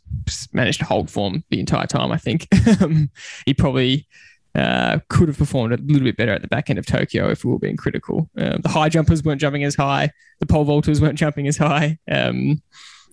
managed 0.53 0.81
to 0.81 0.85
hold 0.85 1.11
form 1.11 1.45
the 1.51 1.61
entire 1.61 1.87
time, 1.87 2.13
I 2.13 2.19
think. 2.19 2.49
He 3.47 3.55
probably 3.55 4.07
uh, 4.55 4.99
could 5.09 5.29
have 5.29 5.39
performed 5.39 5.73
a 5.73 5.77
little 5.77 6.05
bit 6.05 6.17
better 6.17 6.33
at 6.33 6.43
the 6.43 6.49
back 6.49 6.71
end 6.71 6.79
of 6.79 6.87
Tokyo 6.87 7.31
if 7.31 7.45
we 7.45 7.51
were 7.51 7.59
being 7.59 7.77
critical. 7.77 8.31
Um, 8.37 8.61
the 8.61 8.69
high 8.69 8.89
jumpers 8.89 9.23
weren't 9.25 9.41
jumping 9.41 9.65
as 9.65 9.75
high, 9.75 10.11
the 10.41 10.47
pole 10.47 10.65
vaulters 10.65 11.01
weren't 11.01 11.19
jumping 11.19 11.47
as 11.47 11.57
high. 11.57 11.99
Um, 12.11 12.63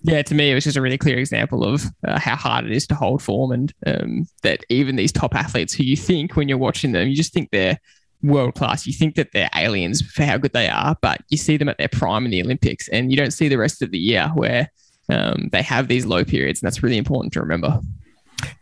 yeah, 0.02 0.22
to 0.22 0.34
me, 0.34 0.50
it 0.50 0.54
was 0.54 0.64
just 0.64 0.76
a 0.76 0.82
really 0.82 0.98
clear 0.98 1.18
example 1.18 1.64
of 1.64 1.84
uh, 2.06 2.18
how 2.18 2.36
hard 2.36 2.64
it 2.64 2.72
is 2.72 2.86
to 2.88 2.94
hold 2.94 3.22
form, 3.22 3.52
and 3.52 3.72
um, 3.86 4.26
that 4.42 4.64
even 4.68 4.96
these 4.96 5.12
top 5.12 5.34
athletes 5.34 5.74
who 5.74 5.84
you 5.84 5.96
think 5.96 6.36
when 6.36 6.48
you're 6.48 6.58
watching 6.58 6.92
them, 6.92 7.08
you 7.08 7.14
just 7.14 7.32
think 7.32 7.50
they're 7.50 7.78
world 8.22 8.54
class. 8.54 8.86
You 8.86 8.92
think 8.92 9.14
that 9.16 9.32
they're 9.32 9.50
aliens 9.56 10.02
for 10.02 10.24
how 10.24 10.38
good 10.38 10.52
they 10.52 10.68
are, 10.68 10.96
but 11.00 11.20
you 11.28 11.36
see 11.36 11.56
them 11.56 11.68
at 11.68 11.78
their 11.78 11.88
prime 11.88 12.24
in 12.24 12.30
the 12.30 12.42
Olympics, 12.42 12.88
and 12.88 13.10
you 13.10 13.16
don't 13.16 13.32
see 13.32 13.48
the 13.48 13.58
rest 13.58 13.82
of 13.82 13.90
the 13.90 13.98
year 13.98 14.30
where 14.34 14.70
um, 15.08 15.48
they 15.52 15.62
have 15.62 15.88
these 15.88 16.06
low 16.06 16.24
periods, 16.24 16.62
and 16.62 16.66
that's 16.66 16.82
really 16.82 16.98
important 16.98 17.32
to 17.34 17.40
remember. 17.40 17.80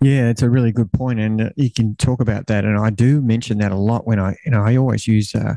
Yeah, 0.01 0.29
it's 0.29 0.43
a 0.43 0.51
really 0.51 0.73
good 0.73 0.93
point, 0.93 1.21
and 1.21 1.41
uh, 1.41 1.51
you 1.57 1.71
can 1.71 1.95
talk 1.97 2.21
about 2.21 2.47
that. 2.47 2.65
And 2.65 2.79
I 2.79 2.91
do 2.91 3.21
mention 3.21 3.59
that 3.59 3.73
a 3.73 3.77
lot 3.77 4.07
when 4.07 4.19
I, 4.19 4.37
you 4.45 4.51
know, 4.51 4.63
I 4.63 4.77
always 4.77 5.07
use 5.07 5.35
uh, 5.35 5.55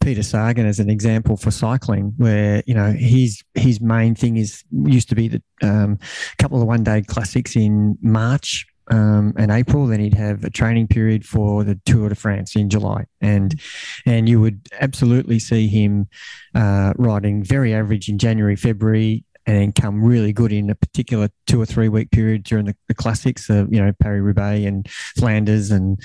Peter 0.00 0.22
Sagan 0.22 0.66
as 0.66 0.80
an 0.80 0.90
example 0.90 1.36
for 1.36 1.50
cycling, 1.50 2.14
where 2.16 2.62
you 2.66 2.74
know 2.74 2.92
his 2.92 3.42
his 3.54 3.80
main 3.80 4.14
thing 4.14 4.36
is 4.36 4.64
used 4.70 5.08
to 5.10 5.14
be 5.14 5.28
the 5.28 5.42
um, 5.62 5.98
couple 6.38 6.60
of 6.60 6.66
one 6.66 6.82
day 6.82 7.02
classics 7.02 7.56
in 7.56 7.98
March 8.02 8.66
um, 8.92 9.32
and 9.36 9.50
April. 9.50 9.86
Then 9.86 10.00
he'd 10.00 10.14
have 10.14 10.44
a 10.44 10.50
training 10.50 10.86
period 10.86 11.24
for 11.24 11.64
the 11.64 11.80
Tour 11.86 12.10
de 12.10 12.14
France 12.14 12.54
in 12.54 12.68
July, 12.68 13.06
and 13.20 13.58
and 14.06 14.28
you 14.28 14.40
would 14.40 14.68
absolutely 14.80 15.38
see 15.38 15.66
him 15.66 16.08
uh, 16.54 16.92
riding 16.96 17.42
very 17.42 17.74
average 17.74 18.08
in 18.08 18.18
January, 18.18 18.54
February, 18.54 19.24
and 19.46 19.56
then 19.56 19.72
come 19.72 20.02
really 20.02 20.32
good 20.32 20.52
in 20.52 20.70
a 20.70 20.74
particular 20.74 21.28
two 21.46 21.60
or 21.60 21.66
three 21.66 21.88
week 21.88 22.10
period 22.10 22.44
during 22.44 22.66
the, 22.66 22.76
the 22.88 22.94
classics, 22.94 23.50
uh, 23.50 23.66
you 23.68 23.82
know, 23.82 23.92
Paris 24.00 24.22
Roubaix 24.22 24.64
and 24.66 24.88
Flanders 25.16 25.70
and 25.70 25.98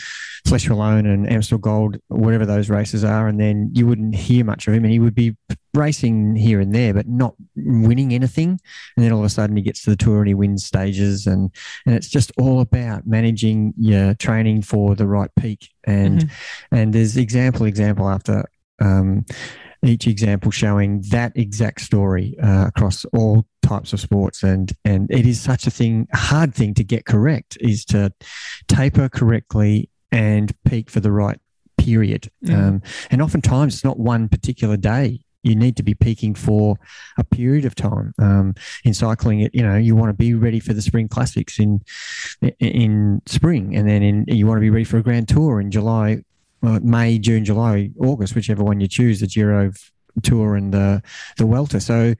Flèche 0.47 0.69
Wallonne 0.69 1.05
and 1.05 1.31
Amstel 1.31 1.59
Gold, 1.59 1.97
whatever 2.07 2.45
those 2.45 2.69
races 2.69 3.03
are. 3.03 3.27
And 3.27 3.39
then 3.39 3.69
you 3.73 3.85
wouldn't 3.85 4.15
hear 4.15 4.43
much 4.43 4.67
of 4.67 4.73
him 4.73 4.83
and 4.83 4.91
he 4.91 4.99
would 4.99 5.13
be 5.13 5.35
racing 5.73 6.35
here 6.35 6.59
and 6.59 6.73
there, 6.73 6.93
but 6.93 7.07
not 7.07 7.35
winning 7.55 8.13
anything. 8.13 8.59
And 8.95 9.05
then 9.05 9.11
all 9.11 9.19
of 9.19 9.25
a 9.25 9.29
sudden 9.29 9.55
he 9.55 9.61
gets 9.61 9.83
to 9.83 9.91
the 9.91 9.95
tour 9.95 10.19
and 10.19 10.27
he 10.27 10.33
wins 10.33 10.65
stages. 10.65 11.27
And, 11.27 11.51
and 11.85 11.95
it's 11.95 12.09
just 12.09 12.31
all 12.39 12.61
about 12.61 13.05
managing 13.05 13.73
your 13.77 14.15
training 14.15 14.63
for 14.63 14.95
the 14.95 15.07
right 15.07 15.29
peak. 15.39 15.69
And, 15.85 16.21
mm-hmm. 16.21 16.75
and 16.75 16.93
there's 16.93 17.17
example, 17.17 17.67
example 17.67 18.09
after, 18.09 18.45
um, 18.81 19.25
each 19.83 20.07
example 20.07 20.51
showing 20.51 21.03
that 21.09 21.31
exact 21.35 21.81
story 21.81 22.35
uh, 22.41 22.67
across 22.67 23.05
all 23.13 23.45
types 23.61 23.93
of 23.93 23.99
sports. 23.99 24.43
And 24.43 24.73
and 24.85 25.09
it 25.11 25.25
is 25.25 25.39
such 25.39 25.67
a 25.67 25.71
thing 25.71 26.07
hard 26.13 26.53
thing 26.53 26.73
to 26.75 26.83
get 26.83 27.05
correct 27.05 27.57
is 27.61 27.85
to 27.85 28.11
taper 28.67 29.09
correctly 29.09 29.89
and 30.11 30.53
peak 30.63 30.89
for 30.89 30.99
the 30.99 31.11
right 31.11 31.39
period. 31.77 32.29
Mm. 32.43 32.55
um, 32.55 32.81
and 33.11 33.21
oftentimes 33.21 33.75
it's 33.75 33.83
not 33.83 33.99
one 33.99 34.27
particular 34.27 34.77
day. 34.77 35.21
You 35.43 35.55
need 35.55 35.77
to 35.77 35.83
be 35.83 35.93
peaking 35.93 36.35
for 36.35 36.77
a 37.17 37.23
period 37.23 37.63
of 37.63 37.75
time. 37.75 38.13
Um, 38.19 38.55
in 38.83 38.93
cycling 38.93 39.41
it 39.41 39.53
you 39.53 39.61
know 39.61 39.75
you 39.75 39.95
want 39.95 40.09
to 40.09 40.13
be 40.13 40.33
ready 40.33 40.59
for 40.59 40.73
the 40.73 40.81
spring 40.81 41.07
classics 41.07 41.59
in 41.59 41.81
in 42.59 43.21
spring 43.25 43.75
and 43.75 43.87
then 43.87 44.01
in 44.01 44.25
you 44.27 44.47
want 44.47 44.57
to 44.57 44.61
be 44.61 44.69
ready 44.69 44.85
for 44.85 44.97
a 44.97 45.03
grand 45.03 45.27
tour 45.27 45.59
in 45.59 45.71
july 45.71 46.23
uh, 46.63 46.79
May, 46.81 47.19
June, 47.19 47.45
July, 47.45 47.91
August, 47.99 48.35
whichever 48.35 48.63
one 48.63 48.79
you 48.79 48.87
choose, 48.87 49.19
the 49.19 49.27
Giro 49.27 49.71
Tour 50.23 50.55
and 50.55 50.73
the 50.73 51.01
the 51.37 51.45
Vuelta. 51.45 51.79
So 51.79 52.15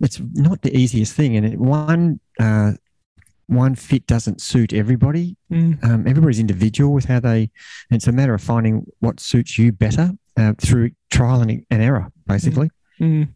it's 0.00 0.20
not 0.34 0.62
the 0.62 0.76
easiest 0.76 1.14
thing, 1.14 1.36
and 1.36 1.46
it, 1.46 1.58
one 1.58 2.20
uh, 2.40 2.72
one 3.46 3.74
fit 3.74 4.06
doesn't 4.06 4.40
suit 4.40 4.72
everybody. 4.72 5.36
Mm. 5.50 5.82
Um, 5.84 6.06
everybody's 6.06 6.40
individual 6.40 6.92
with 6.92 7.04
how 7.04 7.20
they. 7.20 7.50
it's 7.90 8.06
a 8.06 8.12
matter 8.12 8.34
of 8.34 8.42
finding 8.42 8.86
what 9.00 9.20
suits 9.20 9.58
you 9.58 9.72
better 9.72 10.10
uh, 10.36 10.54
through 10.58 10.90
trial 11.10 11.42
and, 11.42 11.64
and 11.70 11.82
error, 11.82 12.10
basically. 12.26 12.70
Mm. 13.00 13.22
Mm. 13.22 13.28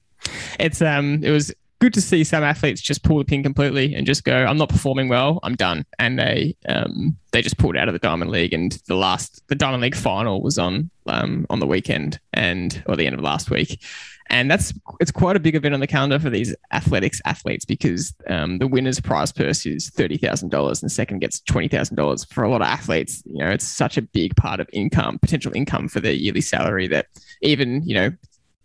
It's 0.59 0.83
um, 0.83 1.23
it 1.23 1.31
was 1.31 1.53
good 1.81 1.95
to 1.95 2.01
see 2.01 2.23
some 2.25 2.45
athletes 2.45 2.81
just 2.81 3.03
pull 3.03 3.19
the 3.19 3.25
pin 3.25 3.43
completely 3.43 3.95
and 3.95 4.07
just 4.07 4.25
go, 4.25 4.45
I'm 4.45 4.59
not 4.59 4.69
performing 4.69 5.09
well, 5.09 5.41
I'm 5.43 5.57
done. 5.57 5.85
And 5.99 6.19
they 6.19 6.55
um, 6.69 7.17
they 7.33 7.43
just 7.43 7.59
pulled 7.59 7.77
out 7.77 7.89
of 7.89 7.95
the 7.95 7.99
Diamond 7.99 8.31
League. 8.31 8.53
And 8.53 8.73
the 8.87 8.95
last 8.95 9.43
the 9.49 9.55
Diamond 9.55 9.83
League 9.83 9.97
final 9.97 10.43
was 10.43 10.59
on 10.59 10.91
um, 11.07 11.47
on 11.51 11.59
the 11.59 11.67
weekend 11.67 12.21
and 12.33 12.83
or 12.87 12.97
the 12.97 13.07
end 13.07 13.15
of 13.15 13.23
last 13.23 13.51
week. 13.51 13.83
And 14.29 14.49
that's 14.49 14.73
it's 15.01 15.11
quite 15.11 15.35
a 15.35 15.41
big 15.41 15.57
event 15.57 15.75
on 15.75 15.81
the 15.81 15.89
calendar 15.89 16.21
for 16.21 16.31
these 16.31 16.55
athletics 16.73 17.21
athletes 17.25 17.65
because 17.65 18.15
um, 18.29 18.59
the 18.59 18.69
winner's 18.69 19.01
prize 19.01 19.33
purse 19.33 19.67
is 19.67 19.91
thirty 19.91 20.19
thousand 20.19 20.51
dollars 20.51 20.83
and 20.83 20.89
the 20.89 20.95
second 20.95 21.19
gets 21.19 21.41
twenty 21.41 21.67
thousand 21.67 21.97
dollars. 21.97 22.25
For 22.27 22.45
a 22.45 22.51
lot 22.51 22.61
of 22.61 22.69
athletes, 22.69 23.23
you 23.25 23.39
know, 23.39 23.51
it's 23.51 23.67
such 23.67 23.97
a 23.97 24.03
big 24.03 24.37
part 24.37 24.61
of 24.61 24.69
income, 24.73 25.19
potential 25.19 25.53
income 25.53 25.89
for 25.89 25.99
their 25.99 26.13
yearly 26.13 26.43
salary 26.43 26.87
that 26.89 27.07
even 27.43 27.83
you 27.85 27.95
know 27.95 28.11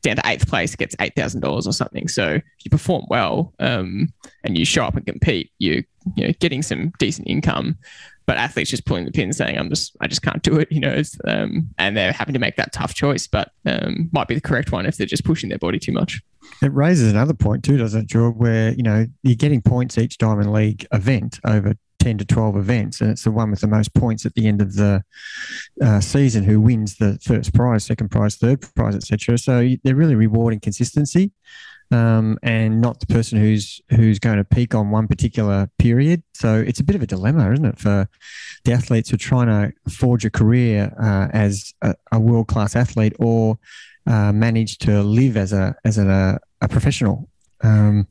down 0.06 0.16
to 0.18 0.22
eighth 0.26 0.48
place 0.48 0.76
gets 0.76 0.96
eight 1.02 1.16
thousand 1.16 1.42
dollars 1.42 1.68
or 1.68 1.74
something. 1.74 2.08
So 2.08 2.36
if 2.36 2.44
you 2.64 2.70
perform 2.70 3.06
well 3.10 3.54
um, 3.60 4.14
and 4.44 4.58
you 4.58 4.64
show 4.64 4.86
up 4.86 4.96
and 4.96 5.06
compete, 5.06 5.52
you 5.58 5.84
you 6.16 6.32
getting 6.34 6.62
some 6.62 6.94
decent 7.00 7.28
income. 7.28 7.78
But 8.28 8.38
athletes 8.38 8.72
just 8.72 8.86
pulling 8.86 9.06
the 9.06 9.12
pin, 9.12 9.34
saying, 9.34 9.56
"I'm 9.56 9.70
just, 9.70 9.96
I 10.02 10.08
just 10.08 10.24
can't 10.24 10.42
do 10.42 10.58
it," 10.58 10.68
you 10.72 10.80
know, 10.80 11.02
um, 11.26 11.70
and 11.78 11.96
they're 11.96 12.12
having 12.12 12.34
to 12.34 12.40
make 12.40 12.56
that 12.56 12.74
tough 12.74 12.94
choice, 12.94 13.28
but 13.28 13.52
um, 13.66 14.10
might 14.14 14.28
be 14.28 14.36
the 14.36 14.42
correct 14.42 14.72
one 14.72 14.86
if 14.86 14.98
they're 14.98 15.06
just 15.06 15.26
pushing 15.26 15.50
their 15.50 15.60
body 15.60 15.78
too 15.78 15.92
much. 15.92 16.22
It 16.62 16.74
raises 16.74 17.12
another 17.12 17.34
point 17.34 17.64
too, 17.64 17.78
doesn't 17.78 18.02
it, 18.02 18.08
George? 18.08 18.36
Where 18.36 18.72
you 18.74 18.84
know 18.84 19.06
you're 19.24 19.36
getting 19.36 19.62
points 19.62 19.98
each 19.98 20.18
Diamond 20.18 20.54
League 20.54 20.88
event 20.92 21.40
over 21.44 21.76
10 22.06 22.20
to 22.20 22.26
12 22.26 22.58
events, 22.58 23.02
and 23.02 23.10
it's 23.10 23.24
the 23.24 23.32
one 23.32 23.50
with 23.50 23.62
the 23.62 23.68
most 23.68 23.92
points 23.96 24.28
at 24.28 24.36
the 24.36 24.48
end 24.48 24.62
of 24.62 24.76
the 24.76 25.04
uh, 25.82 26.00
season 26.00 26.44
who 26.44 26.62
wins 26.62 26.98
the 26.98 27.18
first 27.24 27.52
prize, 27.52 27.84
second 27.84 28.10
prize, 28.12 28.36
third 28.36 28.62
prize, 28.76 28.96
etc. 28.96 29.40
So 29.40 29.68
they're 29.84 29.96
really 29.96 30.14
rewarding 30.14 30.60
consistency. 30.60 31.32
Um, 31.92 32.38
and 32.44 32.80
not 32.80 33.00
the 33.00 33.08
person 33.08 33.40
who's 33.40 33.82
who's 33.90 34.20
going 34.20 34.38
to 34.38 34.44
peak 34.44 34.76
on 34.76 34.92
one 34.92 35.08
particular 35.08 35.68
period. 35.80 36.22
So 36.34 36.64
it's 36.68 36.80
a 36.80 36.84
bit 36.84 36.96
of 36.96 37.02
a 37.02 37.08
dilemma, 37.08 37.52
isn't 37.54 37.66
it, 37.66 37.80
for 37.80 38.08
the 38.66 38.74
athletes 38.74 39.10
who 39.10 39.16
are 39.16 39.18
trying 39.18 39.48
to 39.48 39.92
forge 39.92 40.26
a 40.26 40.32
career 40.32 40.94
uh, 41.02 41.28
as 41.32 41.74
a, 41.82 41.96
a 42.12 42.20
world 42.20 42.48
class 42.48 42.76
athlete 42.76 43.14
or 43.18 43.58
uh, 44.06 44.32
manage 44.32 44.78
to 44.80 45.02
live 45.02 45.38
as 45.38 45.54
a 45.54 45.76
as 45.84 45.98
a, 45.98 46.40
a 46.62 46.68
professional. 46.68 47.30
Um, 47.62 48.08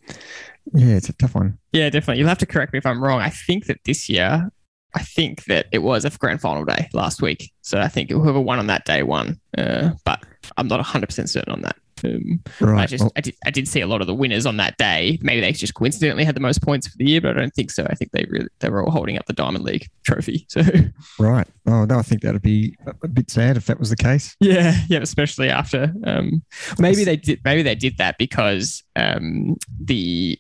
yeah, 0.72 0.94
it's 0.94 1.08
a 1.08 1.12
tough 1.12 1.34
one. 1.34 1.58
Yeah, 1.72 1.90
definitely. 1.90 2.20
You'll 2.20 2.28
have 2.28 2.38
to 2.38 2.46
correct 2.46 2.72
me 2.72 2.78
if 2.78 2.86
I'm 2.86 3.02
wrong. 3.02 3.20
I 3.20 3.30
think 3.30 3.66
that 3.66 3.78
this 3.84 4.08
year, 4.08 4.50
I 4.94 5.02
think 5.02 5.44
that 5.44 5.66
it 5.72 5.78
was 5.78 6.04
a 6.04 6.10
grand 6.10 6.40
final 6.40 6.64
day 6.64 6.88
last 6.92 7.20
week. 7.20 7.52
So 7.62 7.80
I 7.80 7.88
think 7.88 8.10
whoever 8.10 8.40
won 8.40 8.58
on 8.58 8.68
that 8.68 8.84
day 8.84 9.02
won. 9.02 9.40
Uh, 9.56 9.90
but 10.04 10.24
I'm 10.56 10.68
not 10.68 10.84
100% 10.84 11.28
certain 11.28 11.52
on 11.52 11.62
that. 11.62 11.76
Um, 12.04 12.40
right. 12.60 12.82
I 12.82 12.86
just 12.86 13.02
well, 13.02 13.12
I 13.16 13.20
did 13.20 13.34
I 13.46 13.50
did 13.50 13.68
see 13.68 13.80
a 13.80 13.86
lot 13.86 14.00
of 14.00 14.06
the 14.06 14.14
winners 14.14 14.46
on 14.46 14.56
that 14.58 14.76
day. 14.76 15.18
Maybe 15.22 15.40
they 15.40 15.52
just 15.52 15.74
coincidentally 15.74 16.24
had 16.24 16.36
the 16.36 16.40
most 16.40 16.62
points 16.62 16.86
for 16.88 16.96
the 16.98 17.08
year, 17.08 17.20
but 17.20 17.36
I 17.36 17.40
don't 17.40 17.54
think 17.54 17.70
so. 17.70 17.86
I 17.88 17.94
think 17.94 18.10
they 18.12 18.26
really 18.28 18.48
they 18.60 18.68
were 18.68 18.84
all 18.84 18.90
holding 18.90 19.16
up 19.16 19.26
the 19.26 19.32
Diamond 19.32 19.64
League 19.64 19.88
trophy. 20.04 20.46
So 20.48 20.62
right. 21.18 21.46
Oh 21.66 21.84
no, 21.84 21.98
I 21.98 22.02
think 22.02 22.22
that'd 22.22 22.42
be 22.42 22.76
a 23.02 23.08
bit 23.08 23.30
sad 23.30 23.56
if 23.56 23.66
that 23.66 23.78
was 23.78 23.90
the 23.90 23.96
case. 23.96 24.36
Yeah, 24.40 24.76
yeah, 24.88 25.00
especially 25.00 25.48
after 25.48 25.92
um, 26.04 26.42
maybe 26.78 27.04
they 27.04 27.16
did 27.16 27.40
maybe 27.44 27.62
they 27.62 27.74
did 27.74 27.96
that 27.98 28.18
because 28.18 28.82
um, 28.96 29.56
the 29.80 30.38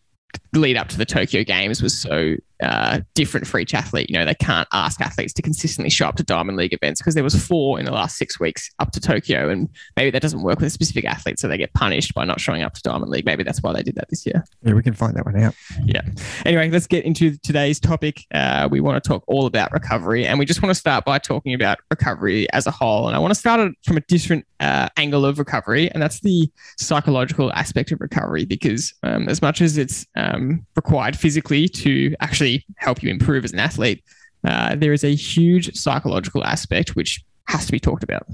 lead 0.52 0.76
up 0.76 0.88
to 0.88 0.98
the 0.98 1.04
Tokyo 1.04 1.44
Games 1.44 1.82
was 1.82 1.98
so 1.98 2.36
uh, 2.62 3.00
different 3.14 3.46
for 3.46 3.58
each 3.58 3.74
athlete. 3.74 4.08
You 4.08 4.18
know, 4.18 4.24
they 4.24 4.34
can't 4.34 4.68
ask 4.72 5.00
athletes 5.00 5.32
to 5.34 5.42
consistently 5.42 5.90
show 5.90 6.06
up 6.06 6.16
to 6.16 6.22
Diamond 6.22 6.56
League 6.56 6.72
events 6.72 7.00
because 7.00 7.14
there 7.14 7.24
was 7.24 7.34
four 7.34 7.78
in 7.78 7.84
the 7.84 7.92
last 7.92 8.16
six 8.16 8.38
weeks 8.38 8.70
up 8.78 8.92
to 8.92 9.00
Tokyo, 9.00 9.48
and 9.48 9.68
maybe 9.96 10.10
that 10.10 10.22
doesn't 10.22 10.42
work 10.42 10.58
with 10.58 10.68
a 10.68 10.70
specific 10.70 11.04
athlete, 11.04 11.38
so 11.38 11.48
they 11.48 11.58
get 11.58 11.72
punished 11.74 12.14
by 12.14 12.24
not 12.24 12.40
showing 12.40 12.62
up 12.62 12.74
to 12.74 12.82
Diamond 12.82 13.10
League. 13.10 13.26
Maybe 13.26 13.42
that's 13.42 13.62
why 13.62 13.72
they 13.72 13.82
did 13.82 13.96
that 13.96 14.08
this 14.08 14.24
year. 14.24 14.44
Yeah, 14.62 14.74
we 14.74 14.82
can 14.82 14.94
find 14.94 15.16
that 15.16 15.24
one 15.24 15.36
out. 15.40 15.54
Yeah. 15.84 16.02
Anyway, 16.44 16.70
let's 16.70 16.86
get 16.86 17.04
into 17.04 17.36
today's 17.38 17.80
topic. 17.80 18.24
Uh, 18.32 18.68
we 18.70 18.80
want 18.80 19.02
to 19.02 19.06
talk 19.06 19.24
all 19.26 19.46
about 19.46 19.72
recovery, 19.72 20.26
and 20.26 20.38
we 20.38 20.44
just 20.44 20.62
want 20.62 20.70
to 20.70 20.78
start 20.78 21.04
by 21.04 21.18
talking 21.18 21.54
about 21.54 21.78
recovery 21.90 22.50
as 22.52 22.66
a 22.66 22.70
whole. 22.70 23.08
And 23.08 23.16
I 23.16 23.18
want 23.18 23.32
to 23.32 23.38
start 23.38 23.72
from 23.84 23.96
a 23.96 24.00
different 24.02 24.46
uh, 24.60 24.88
angle 24.96 25.26
of 25.26 25.38
recovery, 25.38 25.90
and 25.90 26.02
that's 26.02 26.20
the 26.20 26.48
psychological 26.78 27.52
aspect 27.52 27.92
of 27.92 28.00
recovery. 28.00 28.44
Because 28.44 28.94
um, 29.02 29.28
as 29.28 29.42
much 29.42 29.60
as 29.60 29.76
it's 29.76 30.06
um, 30.16 30.64
required 30.76 31.18
physically 31.18 31.68
to 31.68 32.14
actually 32.20 32.43
help 32.76 33.02
you 33.02 33.10
improve 33.10 33.44
as 33.44 33.52
an 33.52 33.58
athlete, 33.58 34.02
uh, 34.44 34.74
there 34.76 34.92
is 34.92 35.04
a 35.04 35.14
huge 35.14 35.74
psychological 35.74 36.44
aspect 36.44 36.96
which 36.96 37.24
has 37.48 37.66
to 37.66 37.72
be 37.72 37.80
talked 37.80 38.04
about. 38.04 38.26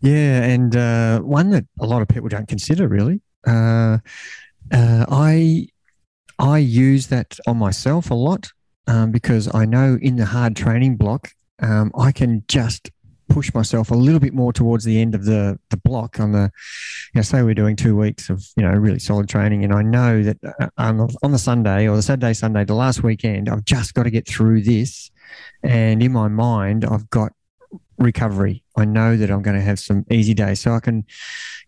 Yeah, 0.00 0.42
and 0.42 0.76
uh, 0.76 1.20
one 1.20 1.50
that 1.50 1.64
a 1.80 1.86
lot 1.86 2.02
of 2.02 2.08
people 2.08 2.28
don't 2.28 2.48
consider 2.48 2.88
really. 2.88 3.20
Uh, 3.46 3.98
uh 4.72 5.06
I 5.08 5.68
I 6.38 6.58
use 6.58 7.06
that 7.08 7.38
on 7.46 7.56
myself 7.56 8.10
a 8.10 8.14
lot 8.14 8.50
um, 8.86 9.10
because 9.10 9.52
I 9.54 9.64
know 9.64 9.98
in 10.02 10.16
the 10.16 10.26
hard 10.26 10.56
training 10.56 10.96
block 10.96 11.30
um, 11.60 11.92
I 11.96 12.12
can 12.12 12.44
just 12.48 12.90
push 13.28 13.52
myself 13.54 13.90
a 13.90 13.94
little 13.94 14.20
bit 14.20 14.34
more 14.34 14.52
towards 14.52 14.84
the 14.84 15.00
end 15.00 15.14
of 15.14 15.24
the 15.24 15.58
the 15.70 15.76
block 15.78 16.20
on 16.20 16.32
the 16.32 16.50
you 17.14 17.18
know 17.18 17.22
say 17.22 17.42
we're 17.42 17.54
doing 17.54 17.76
two 17.76 17.96
weeks 17.96 18.30
of 18.30 18.44
you 18.56 18.62
know 18.62 18.70
really 18.70 18.98
solid 18.98 19.28
training 19.28 19.64
and 19.64 19.72
I 19.72 19.82
know 19.82 20.22
that 20.22 20.36
uh, 20.60 20.68
on 20.78 20.98
the, 20.98 21.16
on 21.22 21.32
the 21.32 21.38
Sunday 21.38 21.88
or 21.88 21.96
the 21.96 22.02
Saturday 22.02 22.34
Sunday 22.34 22.64
the 22.64 22.74
last 22.74 23.02
weekend 23.02 23.48
I've 23.48 23.64
just 23.64 23.94
got 23.94 24.04
to 24.04 24.10
get 24.10 24.28
through 24.28 24.62
this 24.62 25.10
and 25.62 26.02
in 26.02 26.12
my 26.12 26.28
mind 26.28 26.84
I've 26.84 27.10
got 27.10 27.32
recovery. 27.98 28.62
I 28.76 28.84
know 28.84 29.16
that 29.16 29.30
I'm 29.30 29.42
going 29.42 29.56
to 29.56 29.62
have 29.62 29.78
some 29.78 30.04
easy 30.10 30.34
days. 30.34 30.60
So 30.60 30.72
I 30.72 30.80
can 30.80 31.06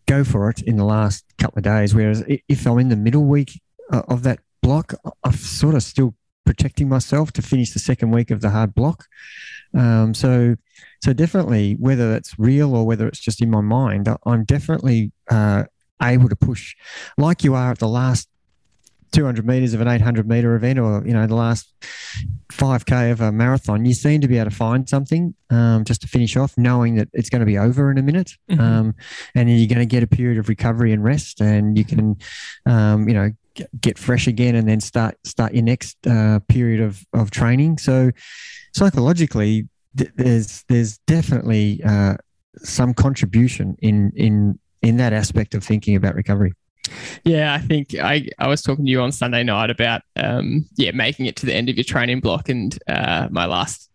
go 0.06 0.24
for 0.24 0.50
it 0.50 0.60
in 0.62 0.76
the 0.76 0.84
last 0.84 1.24
couple 1.38 1.58
of 1.58 1.64
days. 1.64 1.94
Whereas 1.94 2.22
if 2.26 2.66
I'm 2.66 2.78
in 2.78 2.90
the 2.90 2.96
middle 2.96 3.24
week 3.24 3.60
uh, 3.90 4.02
of 4.08 4.22
that 4.24 4.40
block 4.62 4.92
I'm 5.24 5.32
sort 5.32 5.74
of 5.74 5.82
still 5.82 6.14
protecting 6.44 6.88
myself 6.88 7.32
to 7.32 7.42
finish 7.42 7.72
the 7.72 7.78
second 7.78 8.10
week 8.10 8.30
of 8.30 8.40
the 8.40 8.50
hard 8.50 8.74
block 8.74 9.06
um, 9.74 10.14
so 10.14 10.56
so 11.02 11.12
definitely, 11.12 11.74
whether 11.74 12.10
that's 12.10 12.38
real 12.38 12.74
or 12.74 12.86
whether 12.86 13.06
it's 13.06 13.20
just 13.20 13.40
in 13.42 13.50
my 13.50 13.60
mind, 13.60 14.08
I'm 14.26 14.44
definitely 14.44 15.12
uh, 15.30 15.64
able 16.02 16.28
to 16.28 16.36
push. 16.36 16.74
Like 17.16 17.44
you 17.44 17.54
are 17.54 17.70
at 17.72 17.78
the 17.78 17.88
last 17.88 18.28
200 19.12 19.46
meters 19.46 19.74
of 19.74 19.80
an 19.80 19.88
800 19.88 20.28
meter 20.28 20.54
event 20.54 20.78
or 20.78 21.02
you 21.06 21.12
know 21.12 21.26
the 21.26 21.34
last 21.34 21.72
5k 22.52 23.12
of 23.12 23.20
a 23.20 23.32
marathon 23.32 23.84
you 23.84 23.94
seem 23.94 24.20
to 24.20 24.28
be 24.28 24.38
able 24.38 24.50
to 24.50 24.56
find 24.56 24.88
something 24.88 25.34
um, 25.50 25.84
just 25.84 26.00
to 26.02 26.08
finish 26.08 26.36
off 26.36 26.56
knowing 26.56 26.96
that 26.96 27.08
it's 27.12 27.30
going 27.30 27.40
to 27.40 27.46
be 27.46 27.58
over 27.58 27.90
in 27.90 27.98
a 27.98 28.02
minute. 28.02 28.32
Mm-hmm. 28.50 28.60
um, 28.60 28.94
and 29.34 29.50
you're 29.50 29.68
going 29.68 29.78
to 29.78 29.86
get 29.86 30.02
a 30.02 30.06
period 30.06 30.38
of 30.38 30.48
recovery 30.48 30.92
and 30.92 31.02
rest 31.04 31.40
and 31.40 31.76
you 31.78 31.84
can 31.84 32.16
um, 32.66 33.08
you 33.08 33.14
know 33.14 33.30
get 33.80 33.98
fresh 33.98 34.26
again 34.26 34.54
and 34.54 34.68
then 34.68 34.80
start 34.80 35.16
start 35.24 35.54
your 35.54 35.62
next 35.62 35.96
uh, 36.06 36.40
period 36.48 36.80
of, 36.80 37.04
of 37.12 37.30
training. 37.30 37.78
So 37.78 38.10
psychologically 38.74 39.68
th- 39.96 40.10
there's 40.16 40.64
there's 40.68 40.98
definitely 40.98 41.82
uh, 41.84 42.16
some 42.58 42.94
contribution 42.94 43.76
in 43.80 44.12
in 44.16 44.58
in 44.82 44.96
that 44.98 45.12
aspect 45.12 45.54
of 45.54 45.64
thinking 45.64 45.96
about 45.96 46.14
recovery 46.14 46.52
yeah, 47.24 47.54
I 47.54 47.58
think 47.58 47.94
I, 47.94 48.28
I 48.38 48.48
was 48.48 48.62
talking 48.62 48.84
to 48.84 48.90
you 48.90 49.00
on 49.00 49.12
Sunday 49.12 49.42
night 49.42 49.70
about 49.70 50.02
um, 50.16 50.66
yeah 50.76 50.90
making 50.92 51.26
it 51.26 51.36
to 51.36 51.46
the 51.46 51.54
end 51.54 51.68
of 51.68 51.76
your 51.76 51.84
training 51.84 52.20
block, 52.20 52.48
and 52.48 52.78
uh, 52.88 53.28
my 53.30 53.46
last 53.46 53.90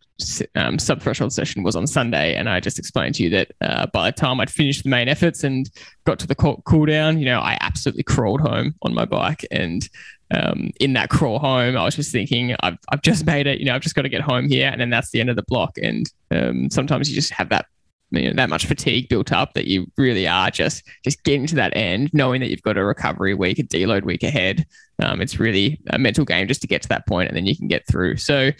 um, 0.56 0.78
sub 0.80 1.02
threshold 1.02 1.34
session 1.34 1.64
was 1.64 1.76
on 1.76 1.88
Sunday, 1.88 2.36
and 2.36 2.50
I 2.50 2.60
just 2.60 2.80
explained 2.80 3.16
to 3.16 3.24
you 3.24 3.30
that 3.32 3.52
uh, 3.62 3.88
by 3.88 4.10
the 4.10 4.16
time 4.16 4.40
I'd 4.40 4.50
finished 4.50 4.84
the 4.84 4.90
main 4.90 5.08
efforts 5.08 5.44
and 5.44 5.70
got 6.06 6.20
to 6.20 6.28
the 6.28 6.36
cool 6.36 6.86
down, 6.86 7.20
you 7.20 7.26
know, 7.26 7.40
I 7.40 7.58
absolutely 7.62 8.04
crawled 8.04 8.42
home 8.42 8.76
on 8.84 8.94
my 8.94 9.06
bike, 9.06 9.46
and 9.52 9.88
um, 10.34 10.72
in 10.80 10.94
that 10.94 11.10
crawl 11.10 11.40
home, 11.40 11.78
I 11.78 11.84
was 11.84 11.96
just 11.96 12.12
thinking, 12.12 12.56
I've, 12.62 12.78
I've 12.90 13.02
just 13.02 13.26
made 13.26 13.48
it, 13.48 13.60
you 13.60 13.66
know, 13.66 13.76
I've 13.76 13.82
just 13.82 13.96
got 13.96 14.02
to 14.04 14.10
get 14.10 14.22
home 14.22 14.48
here, 14.50 14.70
and 14.70 14.82
then 14.82 14.90
that's 14.90 15.12
the 15.12 15.20
end 15.20 15.30
of 15.30 15.36
the 15.36 15.44
block. 15.44 15.78
And 15.78 16.12
um, 16.32 16.70
sometimes 16.70 17.10
you 17.10 17.16
just 17.16 17.32
have 17.32 17.50
that 17.50 17.68
you 18.14 18.30
know, 18.30 18.36
that 18.36 18.50
much 18.50 18.66
fatigue 18.66 19.10
built 19.10 19.32
up 19.32 19.54
that 19.54 19.68
you 19.68 19.88
really 19.98 20.28
are 20.28 20.52
just 20.52 20.84
just 21.04 21.24
getting 21.24 21.48
to 21.48 21.56
that 21.56 21.76
end, 21.76 22.10
knowing 22.14 22.42
that 22.42 22.50
you've 22.50 22.62
got 22.62 22.78
a 22.78 22.84
recovery 22.84 23.34
week, 23.34 23.60
a 23.60 23.64
deload 23.64 24.04
week 24.04 24.24
ahead. 24.24 24.66
Um, 25.02 25.22
it's 25.22 25.40
really 25.40 25.80
a 25.90 25.98
mental 25.98 26.26
game 26.26 26.48
just 26.48 26.62
to 26.62 26.68
get 26.68 26.82
to 26.84 26.90
that 26.90 27.08
point, 27.08 27.28
and 27.28 27.36
then 27.36 27.46
you 27.46 27.56
can 27.56 27.68
get 27.68 27.88
through. 27.88 28.18
So, 28.18 28.52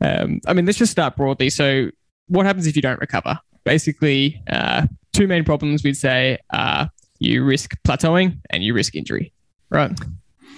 um, 0.00 0.40
I 0.46 0.52
mean, 0.52 0.66
let's 0.66 0.78
just 0.78 0.92
start 0.92 1.16
broadly. 1.16 1.50
So, 1.50 1.90
what 2.28 2.46
happens 2.46 2.66
if 2.66 2.76
you 2.76 2.82
don't 2.82 3.00
recover? 3.00 3.38
Basically, 3.64 4.42
uh, 4.48 4.86
two 5.12 5.26
main 5.26 5.44
problems 5.44 5.82
we'd 5.82 5.96
say 5.96 6.38
are 6.52 6.90
you 7.18 7.44
risk 7.44 7.76
plateauing 7.82 8.38
and 8.50 8.62
you 8.62 8.74
risk 8.74 8.94
injury, 8.94 9.32
right? 9.70 9.92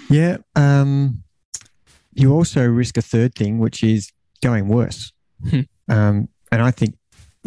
Yeah. 0.08 0.38
Um, 0.56 1.22
you 2.14 2.32
also 2.32 2.66
risk 2.66 2.96
a 2.96 3.02
third 3.02 3.34
thing, 3.34 3.58
which 3.58 3.82
is 3.82 4.12
going 4.42 4.68
worse. 4.68 5.12
Hmm. 5.48 5.60
um, 5.88 6.28
and 6.52 6.62
I 6.62 6.70
think 6.70 6.94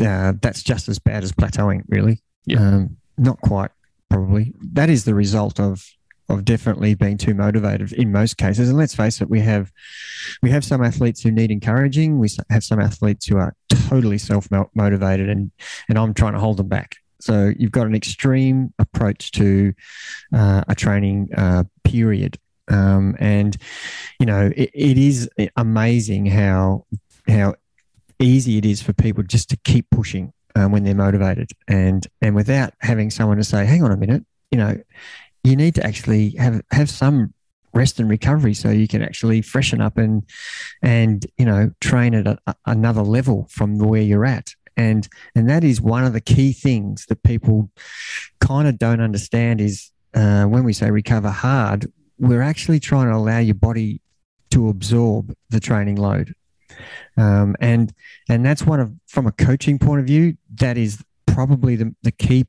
uh, 0.01 0.33
that's 0.41 0.63
just 0.63 0.89
as 0.89 0.99
bad 0.99 1.23
as 1.23 1.31
plateauing, 1.31 1.83
really. 1.87 2.21
Yeah. 2.45 2.59
Um, 2.59 2.97
not 3.17 3.39
quite, 3.41 3.71
probably. 4.09 4.53
That 4.73 4.89
is 4.89 5.05
the 5.05 5.15
result 5.15 5.59
of 5.59 5.85
of 6.27 6.43
definitely 6.43 6.95
being 6.95 7.17
too 7.17 7.35
motivated 7.35 7.93
in 7.93 8.11
most 8.11 8.37
cases. 8.37 8.69
And 8.69 8.77
let's 8.77 8.95
face 8.95 9.21
it, 9.21 9.29
we 9.29 9.41
have 9.41 9.71
we 10.41 10.49
have 10.49 10.65
some 10.65 10.83
athletes 10.83 11.21
who 11.21 11.31
need 11.31 11.51
encouraging. 11.51 12.19
We 12.19 12.29
have 12.49 12.63
some 12.63 12.79
athletes 12.79 13.27
who 13.27 13.37
are 13.37 13.55
totally 13.69 14.17
self 14.17 14.47
motivated, 14.73 15.29
and 15.29 15.51
and 15.87 15.97
I'm 15.97 16.13
trying 16.13 16.33
to 16.33 16.39
hold 16.39 16.57
them 16.57 16.67
back. 16.67 16.97
So 17.21 17.51
you've 17.57 17.71
got 17.71 17.87
an 17.87 17.95
extreme 17.95 18.73
approach 18.77 19.31
to 19.31 19.73
uh, 20.33 20.63
a 20.67 20.75
training 20.75 21.29
uh, 21.35 21.63
period, 21.83 22.37
um, 22.67 23.15
and 23.19 23.55
you 24.19 24.25
know 24.25 24.51
it, 24.55 24.71
it 24.73 24.97
is 24.97 25.29
amazing 25.55 26.25
how 26.25 26.85
how 27.27 27.55
easy 28.19 28.57
it 28.57 28.65
is 28.65 28.81
for 28.81 28.93
people 28.93 29.23
just 29.23 29.49
to 29.49 29.57
keep 29.63 29.89
pushing 29.89 30.33
um, 30.55 30.71
when 30.71 30.83
they're 30.83 30.95
motivated. 30.95 31.51
And 31.67 32.05
and 32.21 32.35
without 32.35 32.73
having 32.81 33.09
someone 33.09 33.37
to 33.37 33.43
say 33.43 33.65
hang 33.65 33.83
on 33.83 33.91
a 33.91 33.97
minute 33.97 34.25
you 34.51 34.57
know 34.57 34.77
you 35.43 35.55
need 35.55 35.75
to 35.75 35.85
actually 35.85 36.31
have 36.31 36.61
have 36.71 36.89
some 36.89 37.33
rest 37.73 37.99
and 37.99 38.09
recovery 38.09 38.53
so 38.53 38.69
you 38.69 38.87
can 38.87 39.03
actually 39.03 39.41
freshen 39.41 39.81
up 39.81 39.97
and 39.97 40.23
and 40.81 41.27
you 41.37 41.45
know 41.45 41.71
train 41.81 42.15
at 42.15 42.25
a, 42.25 42.55
another 42.65 43.01
level 43.01 43.47
from 43.49 43.77
where 43.77 44.01
you're 44.01 44.25
at. 44.25 44.55
And 44.77 45.07
and 45.35 45.49
that 45.49 45.63
is 45.63 45.79
one 45.79 46.03
of 46.03 46.13
the 46.13 46.21
key 46.21 46.51
things 46.51 47.05
that 47.07 47.23
people 47.23 47.69
kind 48.39 48.67
of 48.67 48.77
don't 48.77 49.01
understand 49.01 49.61
is 49.61 49.91
uh, 50.13 50.45
when 50.45 50.63
we 50.63 50.73
say 50.73 50.89
recover 50.91 51.29
hard 51.29 51.91
we're 52.17 52.41
actually 52.41 52.79
trying 52.79 53.07
to 53.07 53.15
allow 53.15 53.39
your 53.39 53.55
body 53.55 54.01
to 54.49 54.69
absorb 54.69 55.35
the 55.49 55.59
training 55.59 55.97
load 55.97 56.33
um, 57.17 57.55
and 57.59 57.93
and 58.29 58.45
that's 58.45 58.63
one 58.63 58.79
of 58.79 58.91
from 59.07 59.27
a 59.27 59.31
coaching 59.31 59.79
point 59.79 60.01
of 60.01 60.07
view, 60.07 60.37
that 60.55 60.77
is 60.77 61.03
probably 61.25 61.75
the, 61.75 61.95
the 62.03 62.11
key 62.11 62.45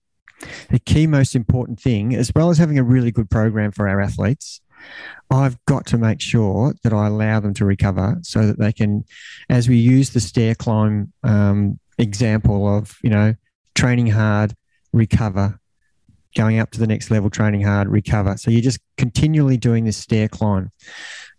the 0.69 0.79
key 0.79 1.07
most 1.07 1.35
important 1.35 1.81
thing, 1.81 2.15
as 2.15 2.31
well 2.35 2.51
as 2.51 2.59
having 2.59 2.79
a 2.79 2.85
really 2.85 3.11
good 3.11 3.31
program 3.31 3.73
for 3.73 3.89
our 3.89 4.01
athletes. 4.01 4.61
I've 5.31 5.59
got 5.65 5.87
to 5.87 5.99
make 5.99 6.21
sure 6.21 6.75
that 6.83 6.93
I 6.93 7.07
allow 7.07 7.41
them 7.41 7.55
to 7.55 7.65
recover 7.65 8.19
so 8.23 8.47
that 8.47 8.59
they 8.59 8.73
can, 8.73 9.05
as 9.49 9.69
we 9.69 9.77
use 9.77 10.11
the 10.11 10.21
stair 10.21 10.55
climb 10.55 11.13
um, 11.25 11.81
example 11.99 12.69
of, 12.69 12.97
you 13.03 13.11
know, 13.11 13.35
training 13.75 14.09
hard, 14.09 14.55
recover, 14.93 15.59
going 16.37 16.61
up 16.61 16.71
to 16.71 16.79
the 16.79 16.87
next 16.87 17.11
level, 17.11 17.31
training 17.31 17.63
hard, 17.63 17.89
recover. 17.89 18.37
So 18.37 18.51
you're 18.51 18.61
just 18.61 18.79
continually 18.97 19.57
doing 19.57 19.85
this 19.85 19.97
stair 19.97 20.29
climb 20.29 20.71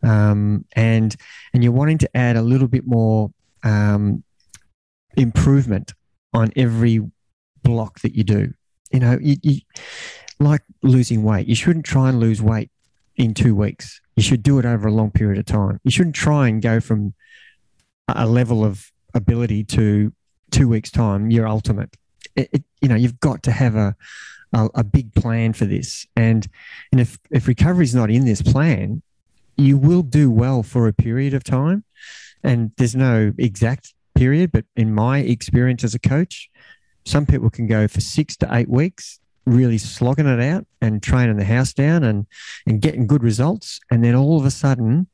um, 0.04 0.66
and 0.74 1.16
and 1.54 1.64
you're 1.64 1.74
wanting 1.74 1.98
to 2.00 2.18
add 2.18 2.36
a 2.36 2.42
little 2.42 2.68
bit 2.68 2.86
more 2.86 3.32
um, 3.64 4.24
improvement 5.16 5.94
on 6.34 6.52
every 6.56 7.02
block 7.64 8.00
that 8.02 8.16
you 8.16 8.24
do. 8.24 8.54
You 8.92 9.00
know, 9.00 9.18
you, 9.22 9.36
you, 9.42 9.62
like 10.40 10.62
losing 10.84 11.24
weight. 11.24 11.48
You 11.48 11.56
shouldn't 11.56 11.86
try 11.86 12.10
and 12.10 12.20
lose 12.20 12.42
weight 12.42 12.70
in 13.16 13.34
two 13.34 13.56
weeks. 13.56 14.00
You 14.16 14.24
should 14.24 14.44
do 14.44 14.60
it 14.60 14.66
over 14.66 14.88
a 14.88 14.94
long 14.94 15.12
period 15.12 15.40
of 15.40 15.46
time. 15.46 15.80
You 15.84 15.92
shouldn't 15.92 16.16
try 16.16 16.48
and 16.48 16.62
go 16.62 16.80
from 16.80 17.14
a 18.08 18.28
level 18.28 18.64
of 18.64 18.92
ability 19.14 19.64
to 19.64 20.14
two 20.52 20.68
weeks 20.68 20.92
time 20.92 21.32
your 21.32 21.48
ultimate. 21.48 21.98
It, 22.36 22.50
it, 22.54 22.64
you 22.82 22.88
know, 22.88 22.96
you've 22.96 23.20
got 23.20 23.44
to 23.44 23.52
have 23.52 23.76
a, 23.76 23.96
a, 24.54 24.70
a 24.76 24.84
big 24.84 25.14
plan 25.14 25.54
for 25.54 25.66
this. 25.66 26.06
And 26.16 26.48
and 26.92 27.02
if 27.02 27.18
if 27.32 27.48
recovery 27.48 27.86
is 27.86 27.96
not 27.96 28.10
in 28.10 28.26
this 28.26 28.42
plan, 28.42 29.02
you 29.58 29.78
will 29.78 30.04
do 30.04 30.30
well 30.30 30.64
for 30.64 30.88
a 30.88 30.94
period 30.94 31.34
of 31.34 31.44
time. 31.44 31.84
And 32.44 32.72
there's 32.78 32.96
no 32.96 33.34
exact 33.38 33.94
period, 34.16 34.52
but 34.52 34.66
in 34.76 34.94
my 34.94 35.20
experience 35.20 35.84
as 35.84 35.96
a 35.96 36.00
coach, 36.00 36.50
some 37.06 37.26
people 37.26 37.50
can 37.50 37.68
go 37.68 37.88
for 37.88 38.02
six 38.02 38.36
to 38.38 38.48
eight 38.52 38.70
weeks, 38.70 39.20
really 39.46 39.78
slogging 39.78 40.28
it 40.28 40.40
out 40.40 40.66
and 40.82 41.02
training 41.02 41.38
the 41.38 41.46
house 41.46 41.74
down 41.74 42.04
and, 42.04 42.28
and 42.66 42.82
getting 42.82 43.08
good 43.08 43.24
results. 43.24 43.80
And 43.90 44.04
then 44.04 44.16
all 44.16 44.38
of 44.38 44.46
a 44.46 44.52
sudden, 44.52 45.08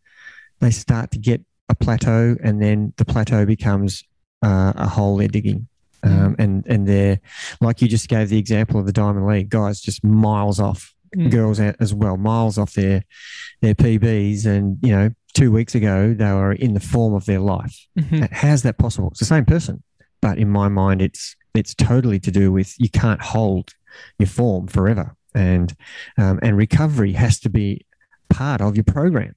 they 0.59 0.71
start 0.71 1.11
to 1.11 1.19
get 1.19 1.41
a 1.69 1.75
plateau, 1.75 2.35
and 2.43 2.61
then 2.61 2.93
the 2.97 3.05
plateau 3.05 3.45
becomes 3.45 4.03
uh, 4.41 4.73
a 4.75 4.87
hole 4.87 5.17
they're 5.17 5.27
digging. 5.27 5.67
Um, 6.03 6.35
and 6.37 6.65
and 6.67 6.87
they're 6.87 7.19
like 7.61 7.81
you 7.81 7.87
just 7.87 8.09
gave 8.09 8.29
the 8.29 8.37
example 8.37 8.79
of 8.79 8.85
the 8.85 8.91
Diamond 8.91 9.25
League 9.25 9.49
guys 9.49 9.79
just 9.79 10.03
miles 10.03 10.59
off 10.59 10.93
mm. 11.15 11.31
girls 11.31 11.59
as 11.59 11.93
well, 11.93 12.17
miles 12.17 12.57
off 12.57 12.73
their 12.73 13.03
their 13.61 13.75
PBs. 13.75 14.45
And 14.45 14.77
you 14.81 14.91
know, 14.91 15.11
two 15.33 15.51
weeks 15.51 15.75
ago 15.75 16.13
they 16.13 16.31
were 16.31 16.53
in 16.53 16.73
the 16.73 16.79
form 16.79 17.13
of 17.13 17.25
their 17.25 17.39
life. 17.39 17.87
Mm-hmm. 17.97 18.25
How's 18.31 18.63
that 18.63 18.77
possible? 18.77 19.09
It's 19.09 19.19
the 19.19 19.25
same 19.25 19.45
person, 19.45 19.83
but 20.21 20.37
in 20.37 20.49
my 20.49 20.67
mind, 20.67 21.01
it's 21.01 21.35
it's 21.53 21.75
totally 21.75 22.19
to 22.19 22.31
do 22.31 22.51
with 22.51 22.75
you 22.79 22.89
can't 22.89 23.21
hold 23.21 23.73
your 24.19 24.27
form 24.27 24.67
forever, 24.67 25.15
and 25.33 25.75
um, 26.17 26.39
and 26.41 26.57
recovery 26.57 27.13
has 27.13 27.39
to 27.41 27.49
be 27.49 27.85
part 28.29 28.61
of 28.61 28.75
your 28.75 28.83
program. 28.83 29.35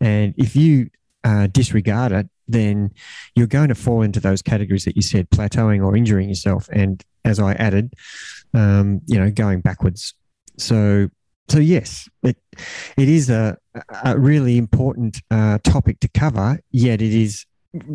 And 0.00 0.34
if 0.36 0.54
you 0.54 0.90
uh, 1.24 1.48
disregard 1.48 2.12
it, 2.12 2.28
then 2.48 2.90
you're 3.34 3.46
going 3.46 3.68
to 3.68 3.74
fall 3.74 4.02
into 4.02 4.20
those 4.20 4.42
categories 4.42 4.84
that 4.84 4.96
you 4.96 5.02
said, 5.02 5.30
plateauing 5.30 5.84
or 5.84 5.96
injuring 5.96 6.28
yourself. 6.28 6.68
And 6.72 7.04
as 7.24 7.38
I 7.38 7.52
added, 7.54 7.94
um, 8.54 9.00
you 9.06 9.18
know, 9.18 9.30
going 9.30 9.60
backwards 9.60 10.14
so, 10.58 11.08
so 11.48 11.58
yes, 11.58 12.08
it 12.22 12.36
it 12.96 13.08
is 13.08 13.30
a, 13.30 13.56
a 14.04 14.18
really 14.18 14.58
important 14.58 15.22
uh, 15.30 15.58
topic 15.62 16.00
to 16.00 16.08
cover. 16.08 16.58
Yet 16.70 17.00
it 17.00 17.14
is 17.14 17.46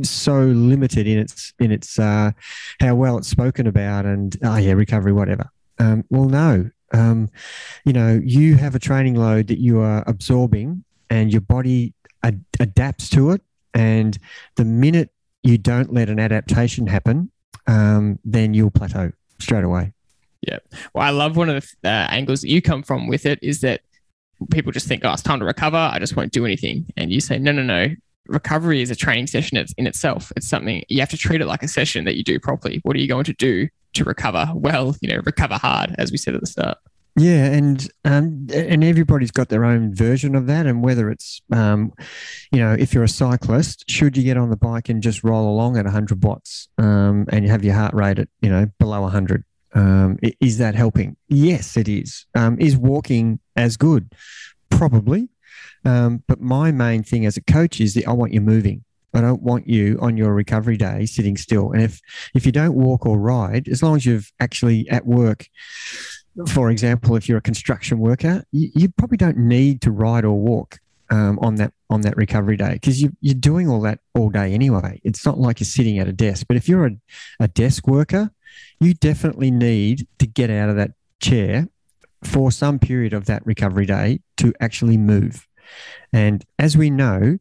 so 0.01 0.41
limited 0.41 1.07
in 1.07 1.19
its 1.19 1.53
in 1.59 1.71
its 1.71 1.99
uh, 1.99 2.31
how 2.79 2.95
well 2.95 3.17
it's 3.17 3.27
spoken 3.27 3.67
about 3.67 4.05
and 4.05 4.35
oh 4.43 4.57
yeah 4.57 4.73
recovery 4.73 5.13
whatever. 5.13 5.49
Um, 5.79 6.03
well, 6.09 6.25
no, 6.25 6.69
um, 6.93 7.29
you 7.85 7.93
know 7.93 8.19
you 8.23 8.55
have 8.55 8.75
a 8.75 8.79
training 8.79 9.15
load 9.15 9.47
that 9.47 9.59
you 9.59 9.79
are 9.79 10.03
absorbing 10.07 10.83
and 11.09 11.31
your 11.31 11.41
body 11.41 11.93
ad- 12.23 12.45
adapts 12.59 13.09
to 13.09 13.31
it. 13.31 13.41
And 13.73 14.17
the 14.55 14.65
minute 14.65 15.11
you 15.43 15.57
don't 15.57 15.93
let 15.93 16.09
an 16.09 16.19
adaptation 16.19 16.87
happen, 16.87 17.31
um, 17.67 18.19
then 18.23 18.53
you'll 18.53 18.71
plateau 18.71 19.11
straight 19.39 19.63
away. 19.63 19.93
Yeah. 20.41 20.59
Well, 20.93 21.05
I 21.05 21.11
love 21.11 21.37
one 21.37 21.49
of 21.49 21.65
the 21.81 21.89
uh, 21.89 22.07
angles 22.09 22.41
that 22.41 22.49
you 22.49 22.61
come 22.61 22.83
from 22.83 23.07
with 23.07 23.25
it 23.25 23.39
is 23.41 23.61
that 23.61 23.81
people 24.51 24.71
just 24.71 24.87
think, 24.87 25.05
oh, 25.05 25.13
it's 25.13 25.21
time 25.21 25.39
to 25.39 25.45
recover. 25.45 25.77
I 25.77 25.99
just 25.99 26.15
won't 26.15 26.33
do 26.33 26.45
anything. 26.45 26.85
And 26.97 27.11
you 27.11 27.21
say, 27.21 27.39
no, 27.39 27.51
no, 27.51 27.63
no. 27.63 27.87
Recovery 28.27 28.81
is 28.81 28.89
a 28.89 28.95
training 28.95 29.27
session 29.27 29.63
in 29.77 29.87
itself. 29.87 30.31
It's 30.35 30.47
something 30.47 30.83
you 30.87 30.99
have 30.99 31.09
to 31.09 31.17
treat 31.17 31.41
it 31.41 31.45
like 31.45 31.63
a 31.63 31.67
session 31.67 32.05
that 32.05 32.15
you 32.15 32.23
do 32.23 32.39
properly. 32.39 32.79
What 32.83 32.95
are 32.95 32.99
you 32.99 33.07
going 33.07 33.25
to 33.25 33.33
do 33.33 33.67
to 33.93 34.03
recover 34.03 34.49
well, 34.53 34.95
you 35.01 35.09
know, 35.09 35.21
recover 35.25 35.55
hard, 35.55 35.95
as 35.97 36.11
we 36.11 36.17
said 36.17 36.33
at 36.33 36.41
the 36.41 36.47
start? 36.47 36.77
Yeah, 37.15 37.45
and 37.45 37.87
um, 38.05 38.47
and 38.51 38.83
everybody's 38.83 39.29
got 39.29 39.49
their 39.49 39.65
own 39.65 39.93
version 39.93 40.33
of 40.35 40.47
that, 40.47 40.65
and 40.65 40.81
whether 40.83 41.11
it's 41.11 41.41
um, 41.51 41.93
you 42.51 42.59
know, 42.59 42.73
if 42.73 42.91
you're 42.93 43.03
a 43.03 43.09
cyclist, 43.09 43.87
should 43.87 44.17
you 44.17 44.23
get 44.23 44.35
on 44.35 44.49
the 44.49 44.57
bike 44.57 44.89
and 44.89 45.01
just 45.03 45.23
roll 45.23 45.47
along 45.47 45.77
at 45.77 45.85
100 45.85 46.23
watts, 46.23 46.69
um, 46.79 47.25
and 47.29 47.45
you 47.45 47.51
have 47.51 47.63
your 47.63 47.75
heart 47.75 47.93
rate 47.93 48.17
at 48.17 48.29
you 48.41 48.49
know 48.49 48.65
below 48.79 49.01
100? 49.01 49.43
Um, 49.75 50.17
is 50.39 50.57
that 50.57 50.73
helping? 50.73 51.15
Yes, 51.29 51.77
it 51.77 51.87
is. 51.87 52.25
Um, 52.33 52.59
is 52.59 52.75
walking 52.77 53.39
as 53.55 53.77
good? 53.77 54.11
Probably, 54.71 55.29
um, 55.85 56.23
but 56.27 56.41
my 56.41 56.71
main 56.71 57.03
thing 57.03 57.27
as 57.27 57.37
a 57.37 57.43
coach 57.43 57.79
is 57.79 57.93
that 57.93 58.07
I 58.07 58.13
want 58.13 58.33
you 58.33 58.41
moving. 58.41 58.83
I 59.13 59.21
don't 59.21 59.43
want 59.43 59.67
you 59.67 59.99
on 60.01 60.17
your 60.17 60.33
recovery 60.33 60.77
day 60.77 61.05
sitting 61.05 61.37
still. 61.37 61.71
And 61.71 61.83
if 61.83 62.01
if 62.33 62.47
you 62.47 62.51
don't 62.51 62.73
walk 62.73 63.05
or 63.05 63.19
ride, 63.19 63.67
as 63.67 63.83
long 63.83 63.97
as 63.97 64.05
you've 64.07 64.31
actually 64.39 64.89
at 64.89 65.05
work 65.05 65.47
for 66.47 66.71
example, 66.71 67.15
if 67.15 67.29
you're 67.29 67.37
a 67.37 67.41
construction 67.41 67.99
worker, 67.99 68.43
you, 68.51 68.69
you 68.75 68.89
probably 68.89 69.17
don't 69.17 69.37
need 69.37 69.81
to 69.81 69.91
ride 69.91 70.25
or 70.25 70.33
walk 70.33 70.79
um, 71.09 71.37
on 71.39 71.55
that 71.55 71.73
on 71.89 72.01
that 72.01 72.17
recovery 72.17 72.57
day 72.57 72.73
because 72.73 73.01
you, 73.01 73.15
you're 73.21 73.35
doing 73.35 73.69
all 73.69 73.81
that 73.81 73.99
all 74.15 74.29
day 74.29 74.53
anyway. 74.53 74.99
It's 75.03 75.25
not 75.25 75.39
like 75.39 75.59
you're 75.59 75.65
sitting 75.65 75.99
at 75.99 76.07
a 76.07 76.13
desk. 76.13 76.45
But 76.47 76.57
if 76.57 76.67
you're 76.67 76.87
a, 76.87 76.91
a 77.39 77.47
desk 77.47 77.87
worker, 77.87 78.31
you 78.79 78.93
definitely 78.95 79.51
need 79.51 80.07
to 80.19 80.25
get 80.25 80.49
out 80.49 80.69
of 80.69 80.75
that 80.77 80.91
chair 81.19 81.67
for 82.23 82.51
some 82.51 82.79
period 82.79 83.13
of 83.13 83.25
that 83.25 83.45
recovery 83.45 83.85
day 83.85 84.21
to 84.37 84.53
actually 84.59 84.97
move. 84.97 85.47
And 86.11 86.43
as 86.57 86.75
we 86.75 86.89
know, 86.89 87.37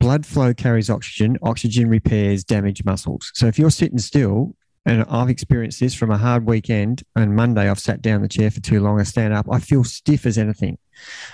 blood 0.00 0.26
flow 0.26 0.54
carries 0.54 0.90
oxygen, 0.90 1.38
oxygen 1.42 1.88
repairs 1.88 2.44
damaged 2.44 2.84
muscles. 2.84 3.30
So 3.34 3.46
if 3.46 3.58
you're 3.58 3.70
sitting 3.70 3.98
still, 3.98 4.56
and 4.86 5.04
I've 5.10 5.28
experienced 5.28 5.80
this 5.80 5.94
from 5.94 6.10
a 6.10 6.16
hard 6.16 6.46
weekend. 6.46 7.02
And 7.16 7.34
Monday, 7.34 7.68
I've 7.68 7.80
sat 7.80 8.00
down 8.00 8.22
the 8.22 8.28
chair 8.28 8.50
for 8.50 8.60
too 8.60 8.80
long. 8.80 9.00
I 9.00 9.02
stand 9.02 9.34
up, 9.34 9.46
I 9.50 9.58
feel 9.58 9.84
stiff 9.84 10.24
as 10.24 10.38
anything. 10.38 10.78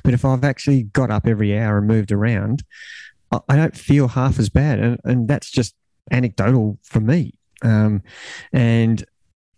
But 0.03 0.15
if 0.15 0.25
I've 0.25 0.43
actually 0.43 0.85
got 0.85 1.11
up 1.11 1.27
every 1.27 1.57
hour 1.57 1.79
and 1.79 1.87
moved 1.87 2.11
around, 2.11 2.65
I 3.49 3.57
don't 3.57 3.77
feel 3.77 4.09
half 4.09 4.39
as 4.39 4.49
bad. 4.49 4.79
And, 4.81 4.99
and 5.05 5.29
that's 5.29 5.51
just 5.51 5.75
anecdotal 6.11 6.79
for 6.83 7.01
me. 7.01 7.35
Um, 7.63 8.03
and 8.53 9.05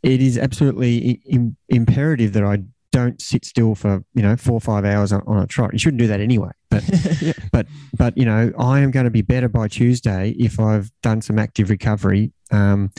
it 0.03 0.21
is 0.21 0.37
absolutely 0.37 1.23
Im- 1.27 1.57
imperative 1.69 2.35
that 2.35 2.45
I 2.45 2.65
don't 2.95 3.21
sit 3.21 3.45
still 3.45 3.75
for 3.75 4.05
you 4.15 4.23
know 4.23 4.37
four 4.37 4.55
or 4.55 4.61
five 4.61 4.85
hours 4.85 5.13
on, 5.13 5.21
on 5.27 5.43
a 5.43 5.49
trot. 5.49 5.73
You 5.73 5.81
shouldn't 5.81 5.99
do 5.99 6.07
that 6.07 6.21
anyway. 6.21 6.51
But 6.71 6.85
yeah. 7.21 7.33
but 7.51 7.67
but 7.99 8.17
you 8.17 8.25
know 8.25 8.53
I 8.57 8.81
am 8.81 8.93
going 8.93 9.05
to 9.05 9.11
be 9.11 9.21
better 9.21 9.49
by 9.49 9.67
Tuesday 9.67 10.31
if 10.39 10.61
I've 10.61 10.93
done 11.03 11.21
some 11.21 11.37
active 11.37 11.71
recovery. 11.71 12.33
Um, 12.53 12.93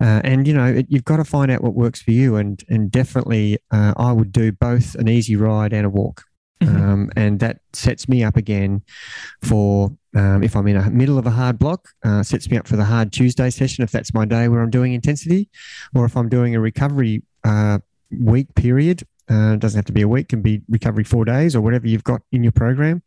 uh, 0.00 0.20
and 0.22 0.46
you 0.46 0.54
know 0.54 0.66
it, 0.66 0.86
you've 0.88 1.04
got 1.04 1.16
to 1.16 1.24
find 1.24 1.50
out 1.50 1.60
what 1.60 1.74
works 1.74 2.00
for 2.00 2.12
you. 2.12 2.36
And 2.36 2.62
and 2.68 2.88
definitely 2.88 3.58
uh, 3.72 3.94
I 3.96 4.12
would 4.12 4.30
do 4.30 4.52
both 4.52 4.94
an 4.94 5.08
easy 5.08 5.34
ride 5.34 5.72
and 5.72 5.86
a 5.86 5.90
walk. 5.90 6.22
Mm-hmm. 6.60 6.76
Um, 6.76 7.10
and 7.16 7.40
that 7.40 7.58
sets 7.72 8.08
me 8.08 8.22
up 8.22 8.36
again 8.36 8.82
for 9.42 9.90
um, 10.14 10.44
if 10.44 10.54
I'm 10.54 10.68
in 10.68 10.78
the 10.78 10.88
middle 10.88 11.18
of 11.18 11.26
a 11.26 11.30
hard 11.30 11.58
block, 11.58 11.88
uh, 12.04 12.22
sets 12.22 12.48
me 12.48 12.56
up 12.56 12.68
for 12.68 12.76
the 12.76 12.84
hard 12.84 13.12
Tuesday 13.12 13.50
session 13.50 13.82
if 13.82 13.90
that's 13.90 14.14
my 14.14 14.24
day 14.24 14.46
where 14.46 14.60
I'm 14.60 14.70
doing 14.70 14.92
intensity, 14.92 15.50
or 15.96 16.04
if 16.04 16.16
I'm 16.16 16.28
doing 16.28 16.54
a 16.54 16.60
recovery 16.60 17.24
uh, 17.42 17.80
week 18.20 18.54
period 18.54 19.02
uh, 19.30 19.54
it 19.54 19.60
doesn't 19.60 19.78
have 19.78 19.84
to 19.86 19.92
be 19.92 20.02
a 20.02 20.08
week, 20.08 20.28
can 20.28 20.42
be 20.42 20.62
recovery 20.68 21.04
four 21.04 21.24
days 21.24 21.54
or 21.54 21.60
whatever 21.60 21.86
you've 21.86 22.04
got 22.04 22.22
in 22.32 22.42
your 22.42 22.52
program. 22.52 23.02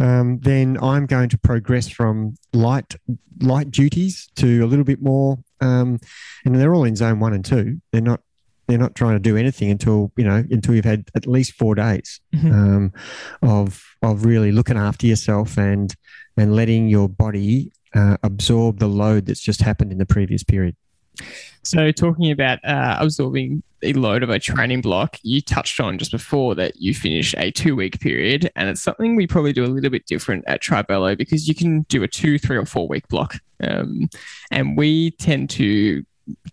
Um, 0.00 0.40
then 0.40 0.78
I'm 0.82 1.06
going 1.06 1.28
to 1.30 1.38
progress 1.38 1.88
from 1.88 2.36
light 2.52 2.96
light 3.40 3.70
duties 3.70 4.28
to 4.36 4.64
a 4.64 4.66
little 4.66 4.84
bit 4.84 5.02
more, 5.02 5.38
um, 5.60 6.00
and 6.44 6.54
they're 6.54 6.74
all 6.74 6.84
in 6.84 6.96
zone 6.96 7.20
one 7.20 7.32
and 7.32 7.44
two. 7.44 7.80
They're 7.92 8.00
not 8.00 8.20
they're 8.66 8.78
not 8.78 8.94
trying 8.94 9.14
to 9.14 9.20
do 9.20 9.36
anything 9.36 9.70
until 9.70 10.10
you 10.16 10.24
know 10.24 10.44
until 10.50 10.74
you've 10.74 10.84
had 10.84 11.10
at 11.14 11.26
least 11.26 11.52
four 11.52 11.74
days 11.74 12.20
mm-hmm. 12.34 12.52
um, 12.52 12.92
of 13.42 13.84
of 14.02 14.24
really 14.24 14.52
looking 14.52 14.78
after 14.78 15.06
yourself 15.06 15.58
and 15.58 15.94
and 16.36 16.56
letting 16.56 16.88
your 16.88 17.08
body 17.08 17.70
uh, 17.94 18.16
absorb 18.22 18.78
the 18.78 18.88
load 18.88 19.26
that's 19.26 19.40
just 19.40 19.60
happened 19.60 19.92
in 19.92 19.98
the 19.98 20.06
previous 20.06 20.42
period. 20.42 20.76
So, 21.64 21.92
talking 21.92 22.30
about 22.30 22.64
uh, 22.64 22.96
absorbing 23.00 23.62
the 23.80 23.92
load 23.92 24.22
of 24.22 24.30
a 24.30 24.38
training 24.38 24.80
block, 24.80 25.18
you 25.22 25.40
touched 25.40 25.78
on 25.80 25.98
just 25.98 26.10
before 26.10 26.54
that 26.56 26.76
you 26.76 26.94
finish 26.94 27.34
a 27.38 27.50
two 27.50 27.76
week 27.76 28.00
period. 28.00 28.50
And 28.56 28.68
it's 28.68 28.82
something 28.82 29.14
we 29.14 29.26
probably 29.26 29.52
do 29.52 29.64
a 29.64 29.66
little 29.66 29.90
bit 29.90 30.06
different 30.06 30.44
at 30.46 30.62
Trivelo 30.62 31.16
because 31.16 31.48
you 31.48 31.54
can 31.54 31.82
do 31.82 32.02
a 32.02 32.08
two, 32.08 32.38
three, 32.38 32.56
or 32.56 32.66
four 32.66 32.88
week 32.88 33.06
block. 33.08 33.36
Um, 33.62 34.08
and 34.50 34.76
we 34.76 35.12
tend 35.12 35.50
to 35.50 36.04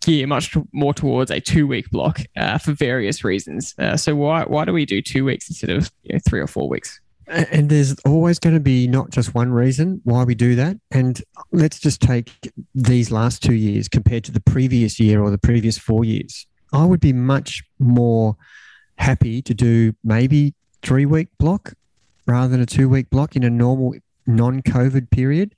gear 0.01 0.27
much 0.27 0.55
more 0.71 0.93
towards 0.93 1.31
a 1.31 1.39
two 1.39 1.65
week 1.65 1.89
block 1.89 2.19
uh, 2.37 2.57
for 2.57 2.73
various 2.73 3.23
reasons. 3.23 3.73
Uh, 3.79 3.97
so, 3.97 4.15
why, 4.15 4.43
why 4.43 4.65
do 4.65 4.73
we 4.73 4.85
do 4.85 5.01
two 5.01 5.25
weeks 5.25 5.49
instead 5.49 5.71
of 5.71 5.91
you 6.03 6.13
know, 6.13 6.19
three 6.27 6.39
or 6.39 6.47
four 6.47 6.69
weeks? 6.69 6.99
And 7.29 7.69
there's 7.69 7.95
always 8.05 8.39
going 8.39 8.55
to 8.55 8.59
be 8.59 8.87
not 8.87 9.11
just 9.11 9.35
one 9.35 9.51
reason 9.51 10.01
why 10.03 10.23
we 10.23 10.33
do 10.33 10.55
that. 10.55 10.77
And 10.89 11.21
let's 11.51 11.79
just 11.79 12.01
take 12.01 12.31
these 12.73 13.11
last 13.11 13.43
two 13.43 13.53
years 13.53 13.87
compared 13.87 14.23
to 14.25 14.31
the 14.31 14.41
previous 14.41 14.99
year 14.99 15.21
or 15.21 15.29
the 15.29 15.37
previous 15.37 15.77
four 15.77 16.03
years. 16.03 16.47
I 16.73 16.85
would 16.85 16.99
be 16.99 17.13
much 17.13 17.63
more 17.77 18.35
happy 18.97 19.41
to 19.43 19.53
do 19.53 19.93
maybe 20.03 20.55
three 20.81 21.05
week 21.05 21.29
block 21.37 21.73
rather 22.25 22.49
than 22.49 22.61
a 22.61 22.65
two 22.65 22.89
week 22.89 23.09
block 23.09 23.35
in 23.35 23.43
a 23.43 23.49
normal 23.49 23.93
non 24.25 24.61
COVID 24.61 25.09
period. 25.11 25.53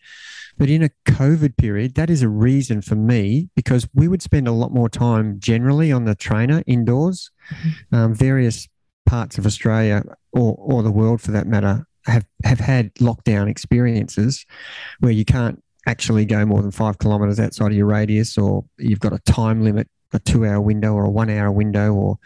But 0.57 0.69
in 0.69 0.83
a 0.83 0.89
COVID 1.05 1.57
period, 1.57 1.95
that 1.95 2.09
is 2.09 2.21
a 2.21 2.29
reason 2.29 2.81
for 2.81 2.95
me 2.95 3.49
because 3.55 3.87
we 3.93 4.07
would 4.07 4.21
spend 4.21 4.47
a 4.47 4.51
lot 4.51 4.71
more 4.71 4.89
time 4.89 5.39
generally 5.39 5.91
on 5.91 6.05
the 6.05 6.15
trainer 6.15 6.61
indoors. 6.67 7.31
Mm-hmm. 7.49 7.95
Um, 7.95 8.13
various 8.13 8.67
parts 9.11 9.37
of 9.37 9.45
Australia 9.45 10.03
or, 10.31 10.55
or 10.57 10.83
the 10.83 10.91
world 10.91 11.19
for 11.19 11.31
that 11.31 11.45
matter 11.45 11.85
have, 12.05 12.25
have 12.45 12.61
had 12.61 12.95
lockdown 12.95 13.49
experiences 13.49 14.45
where 15.01 15.11
you 15.11 15.25
can't 15.25 15.61
actually 15.85 16.23
go 16.23 16.45
more 16.45 16.61
than 16.61 16.71
five 16.71 16.97
kilometers 16.97 17.37
outside 17.37 17.71
of 17.71 17.77
your 17.77 17.87
radius 17.87 18.37
or 18.37 18.63
you've 18.77 19.01
got 19.01 19.11
a 19.11 19.19
time 19.19 19.65
limit 19.65 19.89
a 20.13 20.19
two 20.19 20.45
hour 20.45 20.61
window 20.61 20.93
or 20.93 21.03
a 21.03 21.09
one 21.09 21.29
hour 21.29 21.51
window 21.51 21.93
or 21.93 22.17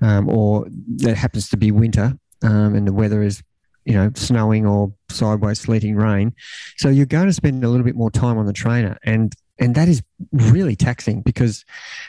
um, 0.00 0.28
or 0.28 0.68
that 0.98 1.16
happens 1.16 1.48
to 1.48 1.56
be 1.56 1.72
winter 1.72 2.16
um, 2.44 2.76
and 2.76 2.86
the 2.86 2.92
weather 2.92 3.20
is 3.20 3.42
you 3.84 3.94
know 3.94 4.08
snowing 4.14 4.64
or 4.64 4.92
sideways 5.10 5.58
sleeting 5.58 5.96
rain. 5.96 6.32
So 6.76 6.88
you're 6.88 7.06
going 7.06 7.26
to 7.26 7.32
spend 7.32 7.64
a 7.64 7.68
little 7.68 7.84
bit 7.84 7.96
more 7.96 8.10
time 8.12 8.38
on 8.38 8.46
the 8.46 8.52
trainer. 8.52 8.96
And 9.04 9.34
and 9.58 9.74
that 9.74 9.88
is 9.88 10.02
really 10.32 10.76
taxing 10.76 11.22
because 11.22 11.64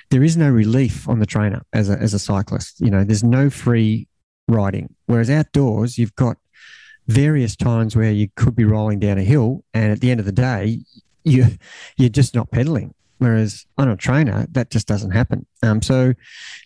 there 0.09 0.23
is 0.23 0.35
no 0.35 0.49
relief 0.49 1.07
on 1.07 1.19
the 1.19 1.25
trainer 1.25 1.61
as 1.73 1.89
a, 1.89 1.97
as 1.99 2.13
a 2.13 2.19
cyclist. 2.19 2.79
You 2.79 2.91
know 2.91 3.03
there's 3.03 3.23
no 3.23 3.49
free 3.49 4.07
riding. 4.47 4.95
Whereas 5.05 5.29
outdoors 5.29 5.97
you've 5.97 6.15
got 6.15 6.37
various 7.07 7.55
times 7.55 7.95
where 7.95 8.11
you 8.11 8.27
could 8.35 8.55
be 8.55 8.65
rolling 8.65 8.99
down 8.99 9.17
a 9.17 9.23
hill 9.23 9.63
and 9.73 9.91
at 9.91 10.01
the 10.01 10.11
end 10.11 10.19
of 10.19 10.25
the 10.25 10.31
day 10.31 10.81
you 11.23 11.45
you're 11.97 12.09
just 12.09 12.35
not 12.35 12.51
pedaling. 12.51 12.93
Whereas 13.19 13.65
on 13.77 13.89
a 13.89 13.95
trainer, 13.95 14.45
that 14.51 14.69
just 14.69 14.87
doesn't 14.87 15.11
happen. 15.11 15.45
Um, 15.63 15.81
so, 15.81 16.13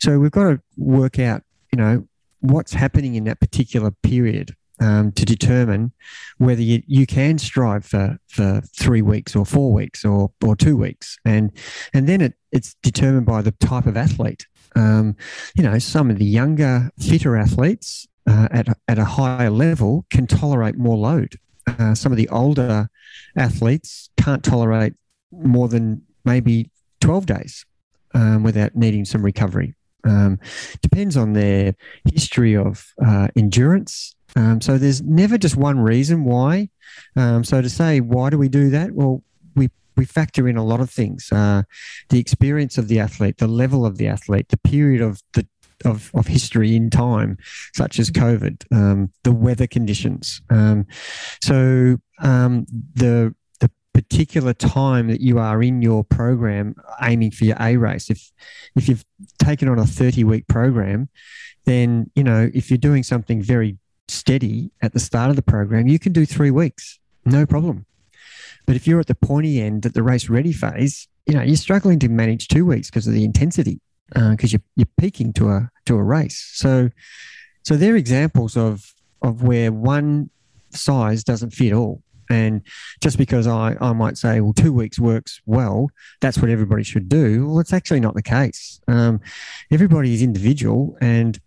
so 0.02 0.20
we've 0.20 0.32
got 0.32 0.44
to 0.44 0.62
work 0.78 1.17
out, 1.17 1.44
you 1.72 1.78
know, 1.78 2.06
what's 2.41 2.74
happening 2.74 3.15
in 3.15 3.24
that 3.26 3.39
particular 3.39 3.91
period 3.91 4.56
um, 4.82 5.12
to 5.13 5.24
determine 5.24 5.94
whether 6.39 6.62
you, 6.62 6.82
you 6.88 7.06
can 7.06 7.38
strive 7.38 7.86
for, 7.86 8.17
for 8.28 8.62
three 8.76 9.02
weeks 9.02 9.36
or 9.36 9.46
four 9.46 9.72
weeks 9.72 10.04
or, 10.04 10.32
or 10.44 10.56
two 10.56 10.76
weeks. 10.76 11.17
And, 11.24 11.52
and 11.94 12.10
then 12.10 12.20
it, 12.20 12.34
it's 12.52 12.76
determined 12.82 13.28
by 13.28 13.41
the 13.44 13.52
type 13.52 13.86
of 13.86 13.96
athlete. 13.96 14.48
Um, 14.76 15.15
you 15.56 15.63
know, 15.63 15.78
some 15.80 16.10
of 16.10 16.17
the 16.17 16.26
younger, 16.26 16.89
fitter 16.98 17.38
athletes 17.38 18.08
uh, 18.28 18.48
at, 18.52 18.67
at 18.88 18.98
a 18.98 19.06
higher 19.06 19.50
level 19.50 20.06
can 20.10 20.28
tolerate 20.28 20.78
more 20.78 20.98
load. 20.98 21.36
Uh, 21.67 21.94
some 21.94 22.12
of 22.12 22.17
the 22.17 22.30
older 22.30 22.89
athletes 23.38 24.10
can't 24.17 24.44
tolerate 24.44 24.94
more 25.32 25.67
than 25.67 26.02
maybe 26.26 26.72
12 27.02 27.26
days 27.28 27.65
um, 28.13 28.44
without 28.44 28.76
needing 28.76 29.06
some 29.06 29.24
recovery. 29.24 29.76
Um, 30.04 30.40
depends 30.82 31.18
on 31.18 31.34
their 31.34 31.76
history 32.06 32.56
of 32.56 32.94
uh, 33.04 33.28
endurance. 33.36 34.16
Um, 34.36 34.62
so 34.62 34.78
there's 34.78 35.02
never 35.02 35.38
just 35.38 35.58
one 35.58 35.80
reason 35.80 36.24
why. 36.24 36.70
Um, 37.16 37.44
so 37.44 37.62
to 37.62 37.70
say, 37.70 38.00
why 38.00 38.30
do 38.30 38.38
we 38.38 38.50
do 38.50 38.70
that? 38.70 38.92
Well, 38.94 39.24
we 39.56 39.70
we 39.98 40.06
factor 40.06 40.48
in 40.48 40.58
a 40.58 40.64
lot 40.64 40.80
of 40.80 40.90
things: 40.90 41.30
uh, 41.32 41.64
the 42.10 42.20
experience 42.20 42.78
of 42.78 42.88
the 42.88 43.00
athlete, 43.00 43.38
the 43.38 43.48
level 43.48 43.86
of 43.86 43.98
the 43.98 44.08
athlete, 44.08 44.50
the 44.50 44.58
period 44.58 45.02
of 45.02 45.22
the 45.34 45.46
of, 45.86 46.12
of 46.14 46.28
history 46.28 46.76
in 46.76 46.90
time, 46.90 47.38
such 47.74 48.00
as 48.00 48.12
COVID, 48.12 48.66
um, 48.72 49.12
the 49.24 49.32
weather 49.32 49.68
conditions. 49.68 50.42
Um, 50.50 50.86
so 51.42 51.98
um, 52.20 52.66
the 52.94 53.34
particular 53.94 54.54
time 54.54 55.08
that 55.08 55.22
you 55.22 55.40
are 55.40 55.62
in 55.62 55.82
your 55.82 56.04
program 56.04 56.76
aiming 57.02 57.32
for 57.32 57.46
your 57.46 57.58
A 57.60 57.78
race. 57.78 58.10
If 58.10 58.32
if 58.76 58.88
you've 58.88 59.06
taken 59.40 59.68
on 59.68 59.80
a 59.80 59.86
30 59.86 60.24
week 60.24 60.48
program, 60.48 61.10
then 61.66 62.10
you 62.16 62.24
know 62.24 62.50
if 62.54 62.70
you're 62.70 62.78
doing 62.78 63.04
something 63.04 63.42
very 63.42 63.78
steady 64.08 64.72
at 64.82 64.94
the 64.94 65.00
start 65.00 65.30
of 65.30 65.36
the 65.36 65.42
program, 65.42 65.88
you 65.88 66.00
can 66.00 66.14
do 66.14 66.26
three 66.26 66.52
weeks, 66.52 67.00
no 67.26 67.46
problem. 67.46 67.86
But 68.66 68.76
if 68.76 68.88
you're 68.88 69.00
at 69.00 69.08
the 69.08 69.16
pointy 69.16 69.62
end 69.62 69.86
at 69.86 69.94
the 69.94 70.04
race 70.04 70.30
ready 70.30 70.54
phase, 70.54 71.08
you 71.26 71.34
know 71.34 71.42
you're 71.42 71.56
struggling 71.56 72.00
to 72.00 72.10
manage 72.10 72.48
two 72.48 72.66
weeks 72.66 72.90
because 72.90 73.08
of 73.08 73.14
the 73.14 73.24
intensity. 73.24 73.80
because 74.10 74.54
uh, 74.54 74.58
you're, 74.58 74.62
you're 74.76 74.94
peaking 74.98 75.34
to 75.34 75.50
a 75.50 75.70
to 75.86 75.96
a 75.96 76.04
race. 76.04 76.50
So 76.54 76.90
so 77.64 77.76
they're 77.76 77.96
examples 77.96 78.56
of 78.56 78.94
of 79.22 79.44
where 79.44 79.72
one 79.72 80.30
size 80.72 81.24
doesn't 81.24 81.52
fit 81.52 81.74
all. 81.74 82.02
And 82.32 82.62
just 83.02 83.17
because 83.17 83.46
I, 83.46 83.76
I 83.82 83.94
might 83.94 84.17
say, 84.17 84.39
well, 84.41 84.54
two 84.54 84.74
weeks 84.74 85.00
works 85.00 85.41
well, 85.46 85.88
that's 86.22 86.38
what 86.38 86.50
everybody 86.50 86.84
should 86.84 87.10
do. 87.10 87.48
Well, 87.48 87.60
it's 87.60 87.74
actually 87.74 88.00
not 88.00 88.15
the 88.15 88.24
case. 88.24 88.80
Um, 88.88 89.20
everybody 89.70 90.13
is 90.13 90.22
individual, 90.22 90.98
and 91.02 91.39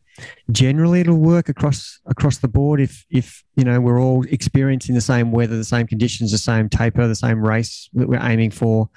generally 0.51 1.01
it'll 1.01 1.17
work 1.17 1.49
across 1.49 1.99
across 2.07 2.39
the 2.39 2.49
board 2.49 2.81
if 2.81 3.05
if 3.11 3.43
you 3.57 3.65
know 3.65 3.81
we're 3.81 4.01
all 4.01 4.25
experiencing 4.29 4.95
the 4.95 5.01
same 5.01 5.33
weather 5.33 5.57
the 5.57 5.65
same 5.65 5.87
conditions 5.87 6.31
the 6.31 6.39
same 6.39 6.69
taper 6.69 7.09
the 7.09 7.17
same 7.17 7.45
race 7.45 7.89
that 7.95 8.09
we're 8.09 8.23
aiming 8.23 8.51
for 8.51 8.89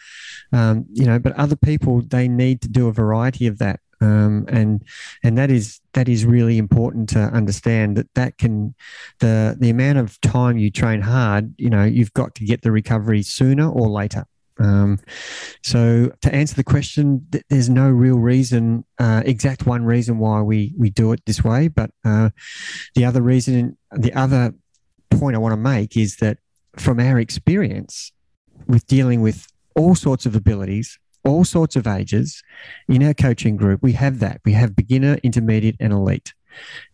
um, 0.53 0.85
you 0.93 1.05
know 1.05 1.17
but 1.17 1.33
other 1.33 1.55
people 1.55 2.01
they 2.01 2.27
need 2.27 2.61
to 2.61 2.67
do 2.67 2.87
a 2.87 2.93
variety 2.93 3.47
of 3.47 3.57
that 3.57 3.79
um, 4.01 4.45
and 4.49 4.83
and 5.23 5.37
that 5.37 5.49
is 5.49 5.79
that 5.93 6.07
is 6.07 6.25
really 6.25 6.57
important 6.57 7.09
to 7.09 7.19
understand 7.19 7.97
that 7.97 8.13
that 8.13 8.37
can 8.37 8.75
the 9.19 9.55
the 9.59 9.69
amount 9.69 9.97
of 9.97 10.19
time 10.21 10.57
you 10.57 10.69
train 10.69 11.01
hard 11.01 11.53
you 11.57 11.69
know 11.69 11.83
you've 11.83 12.13
got 12.13 12.35
to 12.35 12.45
get 12.45 12.61
the 12.61 12.71
recovery 12.71 13.23
sooner 13.23 13.69
or 13.69 13.87
later 13.87 14.25
um, 14.59 14.99
so 15.63 16.11
to 16.21 16.33
answer 16.33 16.55
the 16.55 16.63
question, 16.63 17.25
th- 17.31 17.43
there's 17.49 17.69
no 17.69 17.89
real 17.89 18.17
reason, 18.17 18.85
uh, 18.99 19.21
exact 19.25 19.65
one 19.65 19.83
reason 19.83 20.17
why 20.17 20.41
we 20.41 20.73
we 20.77 20.89
do 20.89 21.11
it 21.11 21.21
this 21.25 21.43
way. 21.43 21.67
But 21.67 21.91
uh, 22.03 22.29
the 22.95 23.05
other 23.05 23.21
reason, 23.21 23.77
the 23.91 24.13
other 24.13 24.53
point 25.09 25.35
I 25.35 25.39
want 25.39 25.53
to 25.53 25.57
make 25.57 25.95
is 25.95 26.17
that 26.17 26.37
from 26.75 26.99
our 26.99 27.19
experience 27.19 28.11
with 28.67 28.85
dealing 28.87 29.21
with 29.21 29.47
all 29.75 29.95
sorts 29.95 30.25
of 30.25 30.35
abilities, 30.35 30.97
all 31.27 31.43
sorts 31.43 31.75
of 31.75 31.87
ages 31.87 32.41
in 32.87 33.03
our 33.03 33.13
coaching 33.13 33.57
group, 33.57 33.83
we 33.83 33.93
have 33.93 34.19
that. 34.19 34.41
We 34.45 34.53
have 34.53 34.75
beginner, 34.75 35.17
intermediate, 35.23 35.75
and 35.79 35.93
elite. 35.93 36.33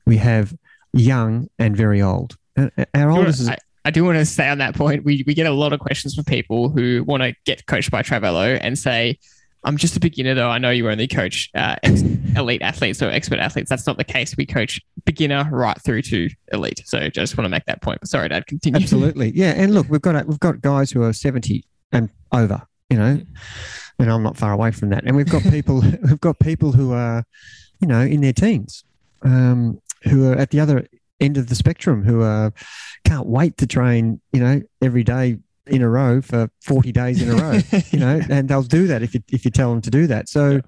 We 0.06 0.18
have 0.18 0.54
young 0.94 1.48
and 1.60 1.76
very 1.76 2.02
old. 2.02 2.36
Uh, 2.58 2.70
uh, 2.78 2.86
our 2.94 3.12
oldest 3.12 3.42
is. 3.42 3.50
I 3.86 3.92
do 3.92 4.06
want 4.06 4.18
to 4.18 4.26
say 4.26 4.48
on 4.48 4.60
that 4.60 4.76
point, 4.76 5.04
we, 5.04 5.24
we 5.28 5.34
get 5.34 5.46
a 5.46 5.52
lot 5.52 5.74
of 5.74 5.80
questions 5.82 6.16
from 6.16 6.24
people 6.24 6.70
who 6.70 7.04
want 7.06 7.22
to 7.22 7.36
get 7.46 7.66
coached 7.66 7.92
by 7.92 8.02
Trivelo 8.02 8.58
and 8.62 8.80
say, 8.80 9.18
I'm 9.66 9.78
just 9.78 9.96
a 9.96 10.00
beginner 10.00 10.34
though. 10.36 10.50
I 10.50 10.58
know 10.58 10.70
you 10.70 10.90
only 10.90 11.08
coach 11.08 11.50
uh, 11.56 11.76
ex- 11.84 12.02
elite 12.36 12.62
athletes 12.62 13.02
or 13.02 13.10
expert 13.10 13.40
athletes. 13.40 13.70
That's 13.70 13.88
not 13.88 13.98
the 13.98 14.04
case. 14.04 14.36
We 14.38 14.46
coach 14.46 14.80
beginner 15.06 15.48
right 15.52 15.80
through 15.82 16.04
to 16.04 16.30
elite. 16.52 16.82
So 16.86 17.10
just 17.10 17.38
want 17.38 17.46
to 17.46 17.50
make 17.50 17.66
that 17.66 17.82
point. 17.82 18.00
But 18.02 18.10
sorry, 18.10 18.30
Dad, 18.30 18.46
continue. 18.48 18.80
Absolutely, 18.80 19.32
yeah. 19.36 19.54
And 19.56 19.74
look, 19.74 19.88
we've 19.90 20.02
got 20.02 20.26
we've 20.28 20.40
got 20.40 20.62
guys 20.62 20.92
who 20.92 21.04
are 21.04 21.14
70 21.14 21.64
and 21.92 22.10
over. 22.32 22.62
You 22.90 22.98
know, 22.98 23.16
mm-hmm. 23.16 23.34
And 24.00 24.12
I'm 24.12 24.24
not 24.24 24.38
far 24.38 24.52
away 24.52 24.72
from 24.72 24.90
that. 24.90 25.04
And 25.06 25.16
we've 25.16 25.30
got 25.30 25.44
people 25.44 25.82
we've 26.04 26.22
got 26.22 26.40
people 26.40 26.72
who 26.72 26.94
are, 26.94 27.26
you 27.80 27.88
know, 27.88 28.02
in 28.02 28.22
their 28.22 28.34
teens, 28.34 28.84
um, 29.22 29.82
who 30.04 30.30
are 30.30 30.36
at 30.36 30.52
the 30.52 30.60
other 30.60 30.88
end 31.20 31.38
of 31.38 31.48
the 31.48 31.56
spectrum 31.56 32.04
who 32.04 32.22
are 32.22 32.54
can't 33.06 33.28
wait 33.28 33.58
to 33.58 33.68
train, 33.68 34.20
you 34.32 34.40
know, 34.40 34.62
every 34.82 35.04
day 35.04 35.38
in 35.68 35.82
a 35.82 35.90
row 35.90 36.22
for 36.22 36.50
40 36.62 36.92
days 36.92 37.22
in 37.22 37.30
a 37.30 37.36
row, 37.36 37.60
you 37.92 38.00
know, 38.00 38.22
and 38.30 38.50
they'll 38.50 38.64
do 38.64 38.88
that 38.88 39.02
if 39.02 39.14
you, 39.14 39.22
if 39.30 39.46
you 39.46 39.52
tell 39.52 39.72
them 39.72 39.82
to 39.82 39.90
do 39.90 40.08
that. 40.08 40.28
So, 40.28 40.52
yeah. 40.52 40.62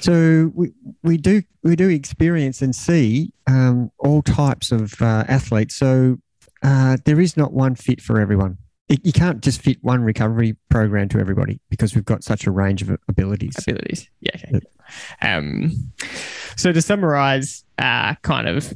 so 0.00 0.50
we, 0.54 0.72
we 1.02 1.16
do, 1.18 1.42
we 1.62 1.76
do 1.76 1.88
experience 1.88 2.62
and 2.62 2.74
see 2.74 3.32
um, 3.46 3.90
all 3.98 4.22
types 4.22 4.72
of 4.72 5.00
uh, 5.02 5.24
athletes. 5.28 5.76
So 5.76 6.18
uh, 6.62 6.96
there 7.04 7.20
is 7.20 7.36
not 7.36 7.52
one 7.52 7.74
fit 7.74 8.00
for 8.00 8.18
everyone. 8.18 8.58
It, 8.90 9.06
you 9.06 9.12
can't 9.12 9.40
just 9.40 9.62
fit 9.62 9.78
one 9.82 10.02
recovery 10.02 10.56
program 10.68 11.08
to 11.10 11.20
everybody 11.20 11.60
because 11.70 11.94
we've 11.94 12.04
got 12.04 12.24
such 12.24 12.46
a 12.46 12.50
range 12.50 12.82
of 12.82 12.98
abilities. 13.08 13.54
Abilities. 13.56 14.10
Yeah. 14.20 14.36
Okay. 14.52 14.66
Um, 15.22 15.92
so 16.56 16.72
to 16.72 16.82
summarize, 16.82 17.64
uh, 17.78 18.16
kind 18.22 18.48
of 18.48 18.74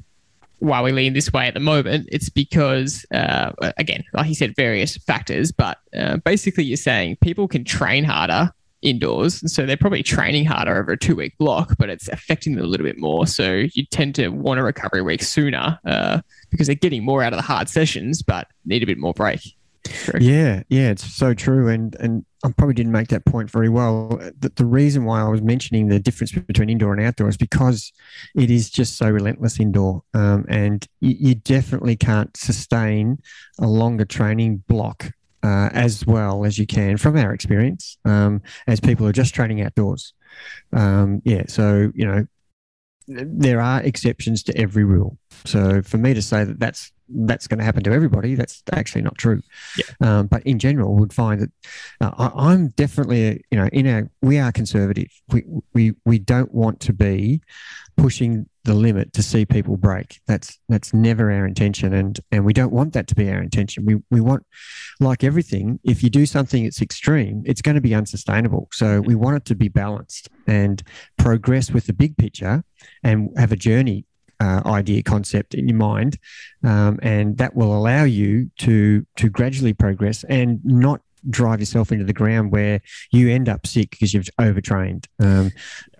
why 0.60 0.80
we 0.82 0.92
lean 0.92 1.14
this 1.14 1.32
way 1.32 1.48
at 1.48 1.54
the 1.54 1.60
moment, 1.60 2.08
it's 2.12 2.28
because, 2.28 3.04
uh, 3.12 3.50
again, 3.76 4.04
like 4.12 4.28
you 4.28 4.36
said, 4.36 4.54
various 4.54 4.96
factors, 4.98 5.50
but 5.50 5.78
uh, 5.98 6.18
basically 6.18 6.62
you're 6.62 6.76
saying 6.76 7.16
people 7.20 7.48
can 7.48 7.64
train 7.64 8.04
harder 8.04 8.52
indoors. 8.82 9.42
And 9.42 9.50
so 9.50 9.66
they're 9.66 9.76
probably 9.76 10.04
training 10.04 10.44
harder 10.44 10.76
over 10.76 10.92
a 10.92 10.96
two 10.96 11.16
week 11.16 11.36
block, 11.38 11.74
but 11.76 11.90
it's 11.90 12.06
affecting 12.08 12.54
them 12.54 12.64
a 12.64 12.68
little 12.68 12.86
bit 12.86 12.98
more. 12.98 13.26
So 13.26 13.64
you 13.72 13.84
tend 13.86 14.14
to 14.16 14.28
want 14.28 14.60
a 14.60 14.62
recovery 14.62 15.02
week 15.02 15.22
sooner 15.22 15.78
uh, 15.84 16.20
because 16.50 16.68
they're 16.68 16.76
getting 16.76 17.04
more 17.04 17.22
out 17.22 17.32
of 17.32 17.38
the 17.38 17.42
hard 17.42 17.68
sessions, 17.68 18.22
but 18.22 18.46
need 18.64 18.82
a 18.82 18.86
bit 18.86 18.98
more 18.98 19.12
break. 19.12 19.40
Yeah, 20.18 20.62
yeah, 20.68 20.90
it's 20.90 21.04
so 21.04 21.34
true. 21.34 21.68
And 21.68 21.94
and 22.00 22.24
I 22.44 22.50
probably 22.52 22.74
didn't 22.74 22.92
make 22.92 23.08
that 23.08 23.24
point 23.24 23.50
very 23.50 23.68
well. 23.68 24.08
The, 24.38 24.52
the 24.54 24.66
reason 24.66 25.04
why 25.04 25.20
I 25.20 25.28
was 25.28 25.42
mentioning 25.42 25.88
the 25.88 25.98
difference 25.98 26.32
between 26.32 26.68
indoor 26.68 26.92
and 26.92 27.02
outdoor 27.02 27.28
is 27.28 27.36
because 27.36 27.92
it 28.34 28.50
is 28.50 28.70
just 28.70 28.96
so 28.96 29.08
relentless 29.08 29.58
indoor, 29.58 30.02
um, 30.14 30.44
and 30.48 30.86
you, 31.00 31.16
you, 31.18 31.34
definitely 31.34 31.96
can't 31.96 32.36
sustain 32.36 33.18
a 33.58 33.66
longer 33.66 34.04
training 34.04 34.62
block 34.68 35.12
uh, 35.42 35.70
as 35.72 36.06
well 36.06 36.44
as 36.44 36.58
you 36.58 36.66
can 36.66 36.96
from 36.96 37.16
our 37.16 37.32
experience 37.32 37.98
um, 38.04 38.42
as 38.66 38.80
people 38.80 39.06
are 39.06 39.12
just 39.12 39.34
training 39.34 39.60
outdoors. 39.62 40.12
Um, 40.72 41.22
yeah, 41.24 41.44
so 41.46 41.92
you 41.94 42.06
know 42.06 42.26
there 43.06 43.60
are 43.60 43.82
exceptions 43.82 44.42
to 44.44 44.56
every 44.56 44.84
rule. 44.84 45.18
So 45.44 45.82
for 45.82 45.98
me 45.98 46.14
to 46.14 46.22
say 46.22 46.44
that 46.44 46.58
that's 46.58 46.92
that's 47.08 47.46
going 47.46 47.58
to 47.58 47.64
happen 47.64 47.82
to 47.84 47.92
everybody. 47.92 48.34
That's 48.34 48.62
actually 48.72 49.02
not 49.02 49.18
true. 49.18 49.42
Yeah. 49.76 49.84
Um, 50.00 50.26
but 50.26 50.42
in 50.44 50.58
general, 50.58 50.94
we 50.94 51.00
would 51.00 51.12
find 51.12 51.40
that 51.40 51.50
uh, 52.00 52.30
I, 52.34 52.52
am 52.52 52.68
definitely, 52.68 53.44
you 53.50 53.58
know, 53.58 53.68
in 53.72 53.86
our 53.86 54.10
we 54.22 54.38
are 54.38 54.52
conservative. 54.52 55.10
We 55.28 55.44
we 55.72 55.94
we 56.04 56.18
don't 56.18 56.52
want 56.52 56.80
to 56.80 56.92
be 56.92 57.42
pushing 57.96 58.48
the 58.64 58.74
limit 58.74 59.12
to 59.12 59.22
see 59.22 59.44
people 59.44 59.76
break. 59.76 60.20
That's 60.26 60.58
that's 60.68 60.94
never 60.94 61.30
our 61.30 61.46
intention, 61.46 61.92
and 61.92 62.18
and 62.32 62.44
we 62.44 62.52
don't 62.52 62.72
want 62.72 62.94
that 62.94 63.06
to 63.08 63.14
be 63.14 63.30
our 63.30 63.42
intention. 63.42 63.84
We 63.84 63.96
we 64.10 64.20
want, 64.20 64.46
like 64.98 65.22
everything, 65.22 65.80
if 65.84 66.02
you 66.02 66.10
do 66.10 66.24
something 66.26 66.64
that's 66.64 66.80
extreme, 66.80 67.42
it's 67.44 67.60
going 67.60 67.74
to 67.76 67.82
be 67.82 67.94
unsustainable. 67.94 68.68
So 68.72 69.00
we 69.00 69.14
want 69.14 69.36
it 69.36 69.44
to 69.46 69.54
be 69.54 69.68
balanced 69.68 70.28
and 70.46 70.82
progress 71.18 71.70
with 71.70 71.86
the 71.86 71.92
big 71.92 72.16
picture, 72.16 72.64
and 73.02 73.30
have 73.36 73.52
a 73.52 73.56
journey 73.56 74.06
uh, 74.44 74.60
idea 74.66 75.02
concept 75.02 75.54
in 75.54 75.68
your 75.68 75.76
mind, 75.78 76.18
um, 76.62 76.98
and 77.02 77.38
that 77.38 77.54
will 77.54 77.76
allow 77.76 78.04
you 78.04 78.50
to 78.58 79.06
to 79.16 79.28
gradually 79.28 79.72
progress 79.72 80.24
and 80.24 80.60
not 80.64 81.00
drive 81.30 81.58
yourself 81.58 81.90
into 81.90 82.04
the 82.04 82.12
ground 82.12 82.52
where 82.52 82.82
you 83.10 83.30
end 83.30 83.48
up 83.48 83.66
sick 83.66 83.90
because 83.90 84.12
you've 84.12 84.28
overtrained. 84.38 85.08
Um, 85.20 85.50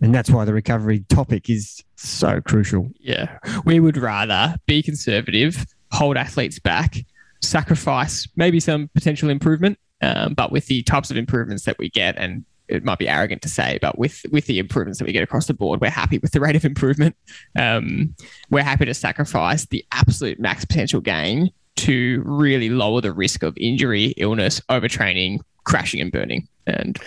and 0.03 0.15
that's 0.15 0.29
why 0.29 0.45
the 0.45 0.53
recovery 0.53 1.01
topic 1.09 1.49
is 1.49 1.83
so 1.97 2.43
crucial. 2.43 2.91
Yeah, 3.01 3.39
we 3.65 3.81
would 3.81 3.97
rather 3.97 4.57
be 4.67 4.83
conservative, 4.83 5.65
hold 5.93 6.19
athletes 6.19 6.59
back, 6.59 6.97
sacrifice 7.41 8.29
maybe 8.37 8.61
some 8.61 8.91
potential 8.95 9.31
improvement, 9.31 9.79
um, 10.03 10.35
but 10.35 10.53
with 10.53 10.67
the 10.67 10.83
types 10.83 11.11
of 11.11 11.17
improvements 11.17 11.65
that 11.65 11.79
we 11.79 11.89
get 11.89 12.19
and 12.19 12.45
it 12.69 12.85
might 12.85 12.99
be 12.99 13.09
arrogant 13.09 13.43
to 13.43 13.49
say, 13.49 13.79
but 13.81 13.99
with 13.99 14.23
with 14.31 14.47
the 14.47 14.59
improvements 14.59 14.99
that 14.99 15.07
we 15.07 15.13
get 15.13 15.23
across 15.23 15.47
the 15.47 15.55
board, 15.55 15.81
we're 15.81 15.91
happy 15.91 16.19
with 16.19 16.33
the 16.33 16.41
rate 16.47 16.57
of 16.57 16.65
improvement. 16.65 17.17
Um, 17.59 18.15
we're 18.51 18.63
happy 18.63 18.85
to 18.87 18.95
sacrifice 18.95 19.67
the 19.67 19.85
absolute 19.93 20.41
max 20.41 20.65
potential 20.65 21.01
gain 21.01 21.51
to 21.77 22.23
really 22.25 22.71
lower 22.71 23.01
the 23.01 23.13
risk 23.13 23.43
of 23.43 23.57
injury, 23.57 24.15
illness, 24.17 24.61
overtraining, 24.71 25.41
crashing, 25.65 26.01
and 26.01 26.13
burning. 26.13 26.49
And 26.67 26.99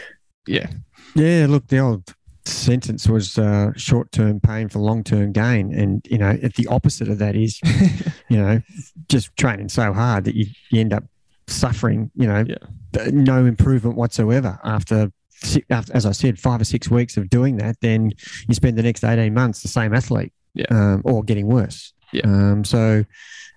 yeah, 0.45 0.67
yeah. 1.15 1.47
Look, 1.49 1.67
the 1.67 1.79
old 1.79 2.13
sentence 2.45 3.07
was 3.07 3.37
uh, 3.37 3.71
short-term 3.75 4.39
pain 4.39 4.69
for 4.69 4.79
long-term 4.79 5.31
gain, 5.31 5.73
and 5.73 6.05
you 6.09 6.17
know, 6.17 6.33
the 6.33 6.67
opposite 6.67 7.07
of 7.09 7.17
that 7.19 7.35
is, 7.35 7.59
you 8.29 8.37
know, 8.37 8.61
just 9.09 9.35
training 9.37 9.69
so 9.69 9.93
hard 9.93 10.25
that 10.25 10.35
you, 10.35 10.45
you 10.71 10.81
end 10.81 10.93
up 10.93 11.03
suffering. 11.47 12.11
You 12.15 12.27
know, 12.27 12.45
yeah. 12.47 13.09
no 13.11 13.45
improvement 13.45 13.95
whatsoever 13.95 14.59
after 14.63 15.11
as 15.69 16.05
I 16.05 16.11
said, 16.11 16.39
five 16.39 16.61
or 16.61 16.65
six 16.65 16.89
weeks 16.89 17.17
of 17.17 17.29
doing 17.29 17.57
that, 17.57 17.79
then 17.81 18.11
you 18.47 18.55
spend 18.55 18.77
the 18.77 18.83
next 18.83 19.03
18 19.03 19.33
months 19.33 19.61
the 19.61 19.67
same 19.67 19.93
athlete 19.93 20.33
yeah. 20.53 20.65
um, 20.69 21.01
or 21.05 21.23
getting 21.23 21.47
worse. 21.47 21.93
Yeah. 22.11 22.25
Um, 22.25 22.63
so 22.63 23.03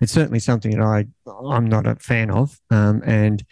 it's 0.01 0.11
certainly 0.11 0.39
something 0.39 0.71
that 0.71 0.81
I, 0.81 1.05
I'm 1.29 1.65
not 1.65 1.87
a 1.87 1.95
fan 1.95 2.29
of. 2.29 2.59
Um, 2.69 3.01
and, 3.05 3.43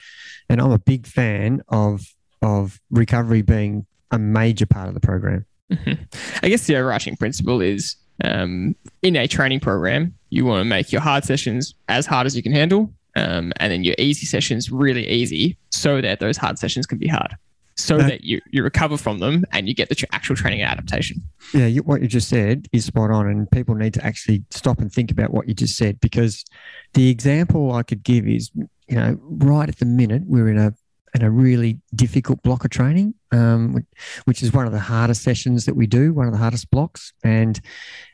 and 0.49 0.61
I'm 0.61 0.71
a 0.71 0.79
big 0.79 1.07
fan 1.07 1.61
of, 1.69 2.01
of 2.41 2.79
recovery 2.91 3.41
being 3.41 3.85
a 4.11 4.19
major 4.19 4.65
part 4.65 4.87
of 4.87 4.93
the 4.93 4.99
program. 4.99 5.45
Mm-hmm. 5.71 6.03
I 6.43 6.49
guess 6.49 6.65
the 6.65 6.75
overarching 6.75 7.15
principle 7.15 7.61
is 7.61 7.95
um, 8.23 8.75
in 9.01 9.15
a 9.15 9.27
training 9.27 9.59
program, 9.59 10.13
you 10.29 10.45
want 10.45 10.61
to 10.61 10.65
make 10.65 10.91
your 10.91 11.01
hard 11.01 11.23
sessions 11.23 11.73
as 11.87 12.05
hard 12.05 12.25
as 12.27 12.35
you 12.35 12.43
can 12.43 12.51
handle. 12.51 12.91
Um, 13.15 13.51
and 13.57 13.71
then 13.71 13.83
your 13.83 13.95
easy 13.97 14.25
sessions 14.25 14.71
really 14.71 15.07
easy 15.07 15.57
so 15.71 15.99
that 16.01 16.19
those 16.19 16.37
hard 16.37 16.59
sessions 16.59 16.85
can 16.85 16.99
be 16.99 17.07
hard 17.07 17.35
so 17.79 17.97
that, 17.97 18.07
that 18.07 18.23
you, 18.23 18.41
you 18.51 18.63
recover 18.63 18.97
from 18.97 19.19
them 19.19 19.45
and 19.51 19.67
you 19.67 19.73
get 19.73 19.89
the 19.89 20.05
actual 20.11 20.35
training 20.35 20.61
and 20.61 20.71
adaptation. 20.71 21.21
Yeah, 21.53 21.67
you, 21.67 21.83
what 21.83 22.01
you 22.01 22.07
just 22.07 22.29
said 22.29 22.67
is 22.71 22.85
spot 22.85 23.11
on, 23.11 23.27
and 23.27 23.49
people 23.49 23.75
need 23.75 23.93
to 23.95 24.05
actually 24.05 24.43
stop 24.51 24.79
and 24.79 24.91
think 24.91 25.11
about 25.11 25.31
what 25.31 25.47
you 25.47 25.53
just 25.53 25.77
said 25.77 25.99
because 25.99 26.45
the 26.93 27.09
example 27.09 27.71
I 27.73 27.83
could 27.83 28.03
give 28.03 28.27
is, 28.27 28.51
you 28.87 28.95
know, 28.95 29.17
right 29.21 29.69
at 29.69 29.77
the 29.77 29.85
minute 29.85 30.23
we're 30.25 30.49
in 30.49 30.57
a 30.57 30.73
and 31.13 31.23
a 31.23 31.29
really 31.29 31.79
difficult 31.95 32.41
block 32.43 32.63
of 32.65 32.71
training, 32.71 33.15
um, 33.31 33.83
which 34.25 34.43
is 34.43 34.53
one 34.53 34.67
of 34.67 34.71
the 34.71 34.79
hardest 34.79 35.23
sessions 35.23 35.65
that 35.65 35.75
we 35.75 35.87
do, 35.87 36.13
one 36.13 36.27
of 36.27 36.33
the 36.33 36.37
hardest 36.39 36.69
blocks. 36.69 37.13
And 37.23 37.59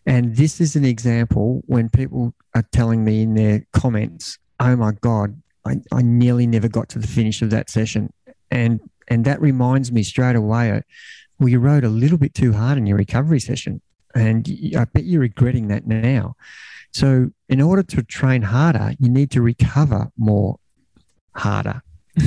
and 0.06 0.36
this 0.36 0.62
is 0.62 0.76
an 0.76 0.86
example 0.86 1.62
when 1.66 1.90
people 1.90 2.34
are 2.54 2.64
telling 2.72 3.04
me 3.04 3.22
in 3.24 3.34
their 3.34 3.66
comments, 3.74 4.38
"Oh 4.60 4.76
my 4.76 4.94
god, 5.02 5.42
I, 5.66 5.82
I 5.92 6.02
nearly 6.02 6.48
never 6.48 6.68
got 6.68 6.90
to 6.90 7.00
the 7.00 7.08
finish 7.08 7.42
of 7.42 7.50
that 7.50 7.70
session," 7.70 8.14
and 8.52 8.80
and 9.08 9.26
that 9.26 9.42
reminds 9.42 9.92
me 9.92 10.04
straight 10.04 10.36
away. 10.36 10.72
Uh, 10.72 10.82
well, 11.40 11.50
you 11.50 11.60
rode 11.60 11.84
a 11.84 11.90
little 11.90 12.18
bit 12.18 12.34
too 12.34 12.54
hard 12.54 12.78
in 12.78 12.86
your 12.86 12.98
recovery 12.98 13.40
session, 13.40 13.82
and 14.14 14.48
I 14.78 14.86
bet 14.86 15.04
you're 15.04 15.22
regretting 15.22 15.68
that 15.68 15.86
now. 15.86 16.36
So, 16.92 17.32
in 17.50 17.62
order 17.62 17.84
to 17.84 18.04
train 18.04 18.42
harder, 18.42 18.94
you 19.00 19.10
need 19.10 19.32
to 19.32 19.42
recover 19.42 20.12
more 20.18 20.60
harder. 21.36 21.82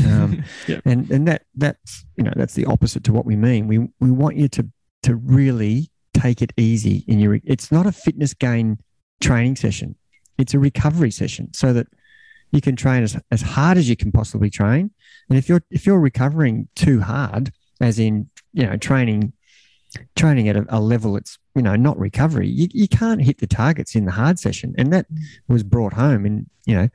Um, 0.06 0.44
yep. 0.66 0.82
And 0.84 1.10
and 1.10 1.26
that 1.26 1.42
that's 1.54 2.04
you 2.16 2.24
know 2.24 2.32
that's 2.36 2.54
the 2.54 2.66
opposite 2.66 3.04
to 3.04 3.12
what 3.12 3.24
we 3.24 3.36
mean. 3.36 3.66
We 3.66 3.78
we 4.00 4.10
want 4.10 4.36
you 4.36 4.48
to 4.48 4.68
to 5.04 5.16
really 5.16 5.90
take 6.14 6.42
it 6.42 6.52
easy 6.56 7.04
in 7.06 7.18
your. 7.18 7.40
It's 7.44 7.72
not 7.72 7.86
a 7.86 7.92
fitness 7.92 8.34
gain 8.34 8.78
training 9.20 9.56
session. 9.56 9.96
It's 10.36 10.54
a 10.54 10.58
recovery 10.58 11.10
session, 11.10 11.52
so 11.54 11.72
that 11.72 11.86
you 12.50 12.60
can 12.60 12.76
train 12.76 13.02
as, 13.02 13.20
as 13.30 13.42
hard 13.42 13.78
as 13.78 13.88
you 13.88 13.96
can 13.96 14.12
possibly 14.12 14.50
train. 14.50 14.90
And 15.28 15.38
if 15.38 15.48
you're 15.48 15.62
if 15.70 15.86
you're 15.86 16.00
recovering 16.00 16.68
too 16.74 17.00
hard, 17.00 17.52
as 17.80 17.98
in 17.98 18.28
you 18.52 18.64
know 18.64 18.76
training 18.76 19.32
training 20.16 20.48
at 20.48 20.56
a, 20.56 20.66
a 20.68 20.80
level 20.80 21.14
that's 21.14 21.38
you 21.54 21.62
know 21.62 21.76
not 21.76 21.98
recovery, 21.98 22.48
you, 22.48 22.68
you 22.72 22.88
can't 22.88 23.22
hit 23.22 23.38
the 23.38 23.46
targets 23.46 23.94
in 23.94 24.04
the 24.04 24.12
hard 24.12 24.38
session. 24.38 24.74
And 24.78 24.92
that 24.92 25.06
was 25.48 25.62
brought 25.62 25.92
home 25.92 26.24
in 26.24 26.48
you 26.64 26.76
know 26.76 26.88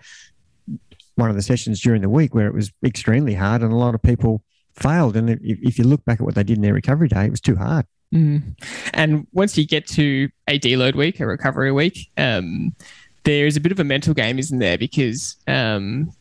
one 1.15 1.29
of 1.29 1.35
the 1.35 1.41
sessions 1.41 1.79
during 1.81 2.01
the 2.01 2.09
week 2.09 2.33
where 2.33 2.47
it 2.47 2.53
was 2.53 2.71
extremely 2.83 3.35
hard 3.35 3.61
and 3.61 3.71
a 3.71 3.75
lot 3.75 3.93
of 3.93 4.01
people 4.01 4.43
failed. 4.75 5.15
And 5.15 5.29
if, 5.29 5.39
if 5.41 5.77
you 5.77 5.85
look 5.85 6.03
back 6.05 6.19
at 6.19 6.25
what 6.25 6.35
they 6.35 6.43
did 6.43 6.57
in 6.57 6.63
their 6.63 6.73
recovery 6.73 7.07
day, 7.07 7.25
it 7.25 7.31
was 7.31 7.41
too 7.41 7.55
hard. 7.55 7.85
Mm. 8.13 8.55
And 8.93 9.27
once 9.31 9.57
you 9.57 9.65
get 9.65 9.87
to 9.87 10.29
a 10.47 10.59
deload 10.59 10.95
week, 10.95 11.19
a 11.19 11.25
recovery 11.25 11.71
week, 11.71 12.11
um, 12.17 12.75
there's 13.23 13.55
a 13.55 13.61
bit 13.61 13.71
of 13.71 13.79
a 13.79 13.83
mental 13.83 14.13
game, 14.13 14.39
isn't 14.39 14.59
there? 14.59 14.77
Because 14.77 15.37
um, 15.47 16.11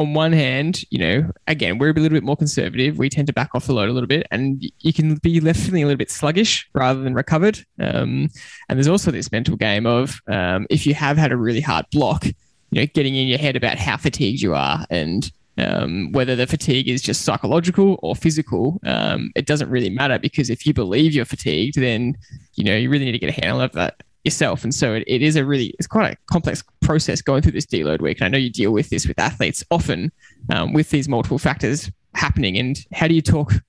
on 0.00 0.14
one 0.14 0.32
hand, 0.32 0.82
you 0.90 0.98
know, 0.98 1.30
again, 1.46 1.78
we're 1.78 1.90
a 1.90 1.94
little 1.94 2.16
bit 2.16 2.22
more 2.22 2.36
conservative. 2.36 2.98
We 2.98 3.10
tend 3.10 3.26
to 3.26 3.32
back 3.32 3.50
off 3.54 3.66
the 3.66 3.74
load 3.74 3.88
a 3.88 3.92
little 3.92 4.06
bit, 4.06 4.26
and 4.30 4.64
you 4.80 4.92
can 4.92 5.16
be 5.16 5.40
left 5.40 5.60
feeling 5.60 5.82
a 5.82 5.86
little 5.86 5.98
bit 5.98 6.10
sluggish 6.10 6.68
rather 6.72 7.02
than 7.02 7.14
recovered. 7.14 7.64
Um, 7.78 8.30
and 8.68 8.78
there's 8.78 8.88
also 8.88 9.10
this 9.10 9.30
mental 9.30 9.56
game 9.56 9.86
of 9.86 10.20
um, 10.28 10.66
if 10.70 10.86
you 10.86 10.94
have 10.94 11.16
had 11.16 11.32
a 11.32 11.36
really 11.36 11.60
hard 11.60 11.86
block, 11.92 12.24
you 12.24 12.34
know, 12.72 12.86
getting 12.86 13.14
in 13.14 13.28
your 13.28 13.38
head 13.38 13.56
about 13.56 13.78
how 13.78 13.96
fatigued 13.96 14.40
you 14.40 14.54
are 14.54 14.86
and 14.90 15.30
um, 15.58 16.12
whether 16.12 16.34
the 16.34 16.46
fatigue 16.46 16.88
is 16.88 17.02
just 17.02 17.22
psychological 17.22 17.98
or 18.02 18.16
physical, 18.16 18.80
um, 18.84 19.30
it 19.34 19.46
doesn't 19.46 19.68
really 19.68 19.90
matter 19.90 20.18
because 20.18 20.48
if 20.48 20.66
you 20.66 20.72
believe 20.72 21.12
you're 21.12 21.24
fatigued, 21.24 21.74
then 21.76 22.16
you 22.54 22.64
know 22.64 22.74
you 22.74 22.88
really 22.88 23.04
need 23.04 23.12
to 23.12 23.18
get 23.18 23.36
a 23.36 23.40
handle 23.40 23.60
of 23.60 23.72
that 23.72 24.02
yourself. 24.24 24.64
And 24.64 24.74
so 24.74 24.94
it, 24.94 25.04
it 25.06 25.22
is 25.22 25.36
a 25.36 25.44
really 25.44 25.74
it's 25.78 25.86
quite 25.86 26.12
a 26.12 26.16
complex 26.30 26.62
process 26.80 27.22
going 27.22 27.42
through 27.42 27.52
this 27.52 27.66
deload 27.66 28.00
week. 28.00 28.20
And 28.20 28.26
I 28.26 28.28
know 28.28 28.38
you 28.38 28.50
deal 28.50 28.72
with 28.72 28.90
this 28.90 29.06
with 29.06 29.18
athletes 29.18 29.64
often 29.70 30.12
um, 30.52 30.72
with 30.72 30.90
these 30.90 31.08
multiple 31.08 31.38
factors 31.38 31.90
happening. 32.14 32.58
And 32.58 32.78
how 32.92 33.08
do 33.08 33.14
you 33.14 33.22
talk 33.22 33.50
th- 33.50 33.62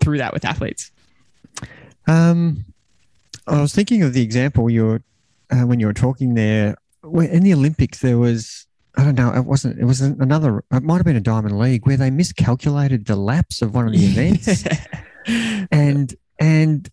through 0.00 0.18
that 0.18 0.32
with 0.32 0.44
athletes? 0.44 0.90
Um, 2.06 2.64
I 3.46 3.60
was 3.60 3.74
thinking 3.74 4.02
of 4.02 4.12
the 4.12 4.22
example 4.22 4.70
you 4.70 4.86
were 4.86 5.02
uh, 5.50 5.66
when 5.66 5.80
you 5.80 5.86
were 5.86 5.92
talking 5.92 6.34
there 6.34 6.76
in 7.02 7.42
the 7.42 7.52
Olympics, 7.52 8.00
there 8.00 8.18
was 8.18 8.66
I 8.96 9.04
don't 9.04 9.14
know. 9.14 9.32
It 9.32 9.44
wasn't. 9.44 9.78
It 9.78 9.84
was 9.84 10.00
another. 10.00 10.64
It 10.72 10.82
might 10.82 10.96
have 10.96 11.04
been 11.04 11.16
a 11.16 11.20
Diamond 11.20 11.58
League 11.58 11.86
where 11.86 11.96
they 11.96 12.10
miscalculated 12.10 13.06
the 13.06 13.16
laps 13.16 13.62
of 13.62 13.74
one 13.74 13.86
of 13.86 13.92
the 13.92 14.04
events, 14.04 14.64
and 15.70 16.14
and 16.38 16.88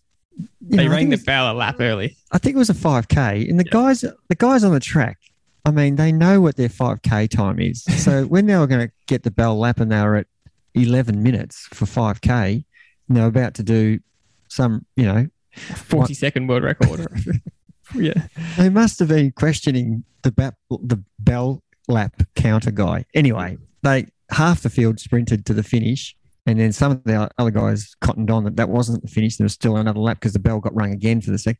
they 0.60 0.86
know, 0.86 0.92
rang 0.92 1.10
the 1.10 1.16
bell 1.16 1.52
a 1.52 1.54
lap 1.54 1.76
early. 1.80 2.16
I 2.32 2.38
think 2.38 2.56
it 2.56 2.58
was 2.58 2.70
a 2.70 2.74
five 2.74 3.08
k, 3.08 3.46
and 3.48 3.58
the 3.58 3.64
yeah. 3.64 3.72
guys, 3.72 4.00
the 4.00 4.34
guys 4.34 4.64
on 4.64 4.72
the 4.72 4.80
track. 4.80 5.18
I 5.64 5.70
mean, 5.70 5.96
they 5.96 6.12
know 6.12 6.40
what 6.40 6.56
their 6.56 6.68
five 6.68 7.02
k 7.02 7.26
time 7.26 7.58
is. 7.58 7.84
So 7.98 8.24
when 8.24 8.46
they 8.46 8.56
were 8.56 8.66
going 8.66 8.86
to 8.88 8.92
get 9.06 9.22
the 9.22 9.30
bell 9.30 9.58
lap, 9.58 9.80
and 9.80 9.90
they 9.90 10.00
were 10.00 10.16
at 10.16 10.26
eleven 10.74 11.22
minutes 11.22 11.66
for 11.72 11.86
five 11.86 12.20
k, 12.20 12.64
and 13.08 13.16
they 13.16 13.20
were 13.20 13.26
about 13.26 13.54
to 13.54 13.62
do 13.62 14.00
some, 14.48 14.86
you 14.96 15.04
know, 15.04 15.28
forty 15.52 16.14
second 16.14 16.46
world 16.46 16.62
record. 16.62 17.06
yeah. 17.94 18.26
They 18.56 18.68
must 18.68 18.98
have 18.98 19.08
been 19.08 19.32
questioning 19.32 20.04
the, 20.22 20.54
the 20.70 21.02
bell 21.18 21.62
lap 21.86 22.22
counter 22.34 22.70
guy. 22.70 23.04
Anyway, 23.14 23.58
they 23.82 24.06
half 24.30 24.62
the 24.62 24.70
field 24.70 25.00
sprinted 25.00 25.46
to 25.46 25.54
the 25.54 25.62
finish. 25.62 26.14
And 26.48 26.58
then 26.58 26.72
some 26.72 26.92
of 26.92 27.04
the 27.04 27.30
other 27.38 27.50
guys 27.50 27.94
cottoned 28.00 28.30
on 28.30 28.44
that 28.44 28.56
that 28.56 28.70
wasn't 28.70 29.02
the 29.02 29.08
finish. 29.08 29.36
There 29.36 29.44
was 29.44 29.52
still 29.52 29.76
another 29.76 30.00
lap 30.00 30.18
because 30.18 30.32
the 30.32 30.38
bell 30.38 30.60
got 30.60 30.74
rung 30.74 30.92
again 30.92 31.20
for 31.20 31.30
the 31.30 31.38
sec. 31.38 31.58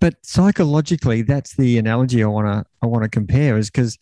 But 0.00 0.14
psychologically, 0.22 1.22
that's 1.22 1.56
the 1.56 1.78
analogy 1.78 2.22
I 2.22 2.26
want 2.26 2.46
to 2.46 2.64
I 2.82 2.86
want 2.86 3.04
to 3.04 3.08
compare 3.08 3.56
is 3.56 3.70
because 3.70 3.98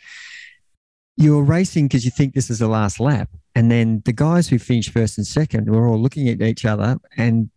you're 1.16 1.44
racing 1.44 1.87
because 1.87 2.04
you 2.04 2.11
think 2.11 2.35
this 2.35 2.50
is 2.50 2.59
the 2.59 2.66
last 2.66 2.98
lap, 2.98 3.30
and 3.54 3.70
then 3.70 4.02
the 4.04 4.12
guys 4.12 4.48
who 4.48 4.59
finished 4.59 4.90
first 4.90 5.16
and 5.16 5.26
second 5.26 5.70
were 5.70 5.87
all 5.87 6.00
looking 6.00 6.28
at 6.28 6.42
each 6.42 6.64
other, 6.64 6.98
and 7.16 7.50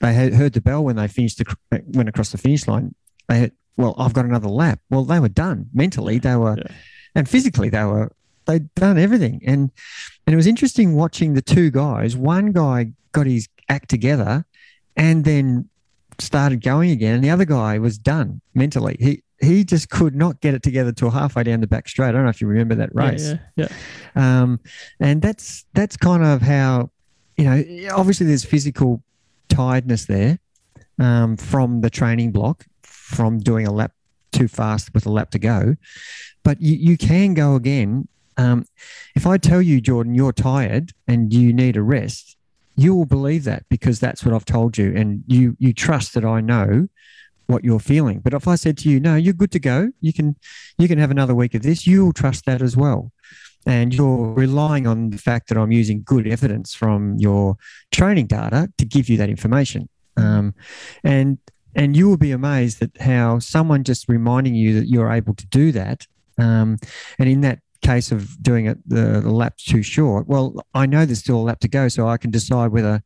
they 0.00 0.14
heard 0.14 0.52
the 0.52 0.60
bell 0.60 0.84
when 0.84 0.96
they 0.96 1.08
finished 1.08 1.38
the, 1.38 1.82
went 1.94 2.10
across 2.10 2.30
the 2.30 2.38
finish 2.38 2.68
line 2.68 2.94
they 3.28 3.38
had, 3.38 3.52
well, 3.76 3.94
I've 3.98 4.14
got 4.14 4.24
another 4.24 4.48
lap. 4.48 4.80
Well, 4.90 5.04
they 5.04 5.20
were 5.20 5.28
done 5.28 5.68
mentally. 5.72 6.18
They 6.18 6.34
were, 6.34 6.56
yeah. 6.58 6.74
and 7.14 7.28
physically, 7.28 7.68
they 7.68 7.84
were, 7.84 8.10
they'd 8.48 8.74
done 8.74 8.98
everything. 8.98 9.40
And, 9.46 9.70
and 10.26 10.34
it 10.34 10.36
was 10.36 10.46
interesting 10.46 10.96
watching 10.96 11.34
the 11.34 11.42
two 11.42 11.70
guys. 11.70 12.16
One 12.16 12.50
guy 12.50 12.92
got 13.12 13.26
his 13.26 13.48
act 13.68 13.88
together 13.88 14.44
and 14.96 15.24
then 15.24 15.68
started 16.18 16.62
going 16.62 16.90
again. 16.90 17.14
And 17.14 17.22
the 17.22 17.30
other 17.30 17.44
guy 17.44 17.78
was 17.78 17.98
done 17.98 18.40
mentally. 18.54 18.96
He, 18.98 19.22
he 19.40 19.62
just 19.62 19.90
could 19.90 20.16
not 20.16 20.40
get 20.40 20.54
it 20.54 20.64
together 20.64 20.90
till 20.90 21.10
halfway 21.10 21.44
down 21.44 21.60
the 21.60 21.68
back 21.68 21.88
straight. 21.88 22.08
I 22.08 22.12
don't 22.12 22.24
know 22.24 22.30
if 22.30 22.40
you 22.40 22.48
remember 22.48 22.74
that 22.74 22.92
race. 22.92 23.28
Yeah, 23.28 23.38
yeah, 23.54 23.68
yeah. 24.16 24.42
Um, 24.42 24.60
and 24.98 25.22
that's 25.22 25.64
that's 25.74 25.96
kind 25.96 26.24
of 26.24 26.42
how, 26.42 26.90
you 27.36 27.44
know, 27.44 27.94
obviously 27.94 28.26
there's 28.26 28.44
physical 28.44 29.00
tiredness 29.48 30.06
there 30.06 30.40
um, 30.98 31.36
from 31.36 31.82
the 31.82 31.90
training 31.90 32.32
block, 32.32 32.66
from 32.82 33.38
doing 33.38 33.66
a 33.66 33.72
lap 33.72 33.92
too 34.32 34.48
fast 34.48 34.92
with 34.92 35.06
a 35.06 35.10
lap 35.10 35.30
to 35.30 35.38
go. 35.38 35.76
But 36.42 36.60
you, 36.60 36.74
you 36.74 36.96
can 36.96 37.34
go 37.34 37.54
again. 37.54 38.08
Um, 38.38 38.64
if 39.14 39.26
I 39.26 39.36
tell 39.36 39.60
you, 39.60 39.80
Jordan, 39.80 40.14
you're 40.14 40.32
tired 40.32 40.92
and 41.06 41.32
you 41.32 41.52
need 41.52 41.76
a 41.76 41.82
rest, 41.82 42.36
you 42.76 42.94
will 42.94 43.04
believe 43.04 43.44
that 43.44 43.64
because 43.68 43.98
that's 43.98 44.24
what 44.24 44.32
I've 44.32 44.44
told 44.44 44.78
you, 44.78 44.94
and 44.96 45.24
you 45.26 45.56
you 45.58 45.72
trust 45.74 46.14
that 46.14 46.24
I 46.24 46.40
know 46.40 46.88
what 47.48 47.64
you're 47.64 47.80
feeling. 47.80 48.20
But 48.20 48.34
if 48.34 48.46
I 48.46 48.54
said 48.54 48.78
to 48.78 48.88
you, 48.88 49.00
no, 49.00 49.16
you're 49.16 49.34
good 49.34 49.50
to 49.52 49.58
go, 49.58 49.90
you 50.00 50.12
can 50.12 50.36
you 50.78 50.86
can 50.86 50.98
have 50.98 51.10
another 51.10 51.34
week 51.34 51.54
of 51.54 51.62
this, 51.62 51.86
you'll 51.86 52.12
trust 52.12 52.46
that 52.46 52.62
as 52.62 52.76
well. 52.76 53.10
And 53.66 53.92
you're 53.92 54.32
relying 54.32 54.86
on 54.86 55.10
the 55.10 55.18
fact 55.18 55.48
that 55.48 55.58
I'm 55.58 55.72
using 55.72 56.02
good 56.04 56.26
evidence 56.26 56.72
from 56.72 57.16
your 57.18 57.56
training 57.90 58.28
data 58.28 58.70
to 58.78 58.84
give 58.84 59.08
you 59.08 59.16
that 59.18 59.28
information. 59.28 59.88
Um, 60.16 60.54
and 61.02 61.38
and 61.74 61.96
you 61.96 62.08
will 62.08 62.16
be 62.16 62.30
amazed 62.30 62.80
at 62.82 62.96
how 63.00 63.40
someone 63.40 63.82
just 63.82 64.08
reminding 64.08 64.54
you 64.54 64.78
that 64.78 64.88
you're 64.88 65.10
able 65.10 65.34
to 65.34 65.46
do 65.46 65.72
that 65.72 66.06
um, 66.38 66.78
and 67.18 67.28
in 67.28 67.40
that 67.42 67.58
case 67.90 68.12
of 68.12 68.20
doing 68.42 68.66
it 68.66 68.78
the, 68.86 69.20
the 69.20 69.30
lap's 69.30 69.64
too 69.64 69.82
short 69.82 70.28
well 70.28 70.46
i 70.74 70.84
know 70.84 71.06
there's 71.06 71.20
still 71.20 71.36
a 71.36 71.46
lap 71.48 71.60
to 71.60 71.68
go 71.68 71.88
so 71.88 72.06
i 72.06 72.16
can 72.16 72.30
decide 72.30 72.68
whether 72.70 73.02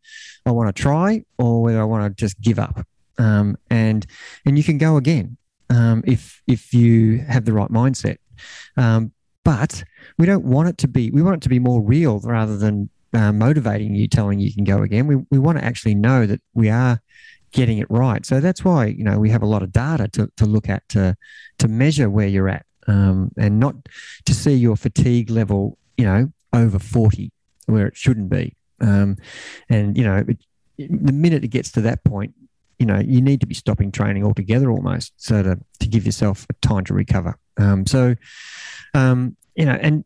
i 0.46 0.50
want 0.50 0.74
to 0.74 0.82
try 0.82 1.24
or 1.38 1.62
whether 1.62 1.80
i 1.80 1.84
want 1.84 2.02
to 2.04 2.10
just 2.24 2.40
give 2.40 2.58
up. 2.58 2.86
Um, 3.18 3.56
and 3.70 4.06
and 4.44 4.56
you 4.56 4.64
can 4.64 4.78
go 4.78 4.96
again 4.96 5.36
um, 5.70 6.02
if 6.06 6.42
if 6.46 6.72
you 6.74 7.18
have 7.18 7.44
the 7.44 7.52
right 7.52 7.70
mindset. 7.70 8.18
Um, 8.76 9.12
but 9.44 9.84
we 10.18 10.26
don't 10.26 10.44
want 10.44 10.68
it 10.68 10.78
to 10.78 10.88
be 10.88 11.10
we 11.10 11.22
want 11.22 11.36
it 11.36 11.42
to 11.42 11.48
be 11.48 11.58
more 11.58 11.80
real 11.80 12.20
rather 12.20 12.56
than 12.56 12.88
uh, 13.12 13.32
motivating 13.32 13.94
you 13.94 14.08
telling 14.08 14.40
you 14.40 14.52
can 14.52 14.64
go 14.64 14.82
again. 14.82 15.06
We, 15.06 15.16
we 15.30 15.38
want 15.38 15.58
to 15.58 15.64
actually 15.64 15.94
know 15.94 16.26
that 16.26 16.40
we 16.54 16.70
are 16.70 17.00
getting 17.52 17.78
it 17.78 17.90
right. 17.90 18.24
So 18.24 18.40
that's 18.40 18.64
why 18.64 18.86
you 18.86 19.04
know 19.04 19.18
we 19.18 19.30
have 19.30 19.42
a 19.42 19.46
lot 19.46 19.62
of 19.62 19.72
data 19.72 20.08
to, 20.08 20.30
to 20.36 20.46
look 20.46 20.68
at 20.68 20.88
to 20.90 21.16
to 21.58 21.68
measure 21.68 22.08
where 22.08 22.28
you're 22.28 22.48
at, 22.48 22.64
um, 22.86 23.30
and 23.36 23.60
not 23.60 23.74
to 24.24 24.34
see 24.34 24.54
your 24.54 24.76
fatigue 24.76 25.30
level, 25.30 25.78
you 25.96 26.04
know, 26.04 26.32
over 26.52 26.78
forty 26.78 27.32
where 27.66 27.86
it 27.86 27.96
shouldn't 27.96 28.28
be. 28.28 28.54
Um, 28.80 29.16
and 29.68 29.96
you 29.96 30.04
know, 30.04 30.24
it, 30.26 30.38
the 30.78 31.12
minute 31.12 31.44
it 31.44 31.48
gets 31.48 31.70
to 31.72 31.80
that 31.82 32.02
point, 32.04 32.34
you 32.78 32.86
know, 32.86 32.98
you 32.98 33.20
need 33.20 33.40
to 33.40 33.46
be 33.46 33.54
stopping 33.54 33.92
training 33.92 34.24
altogether 34.24 34.70
almost, 34.70 35.12
so 35.16 35.42
to 35.42 35.58
to 35.80 35.88
give 35.88 36.04
yourself 36.04 36.46
a 36.50 36.54
time 36.66 36.84
to 36.84 36.94
recover. 36.94 37.36
Um, 37.56 37.86
so, 37.86 38.16
um, 38.94 39.36
you 39.54 39.64
know, 39.64 39.78
and 39.80 40.04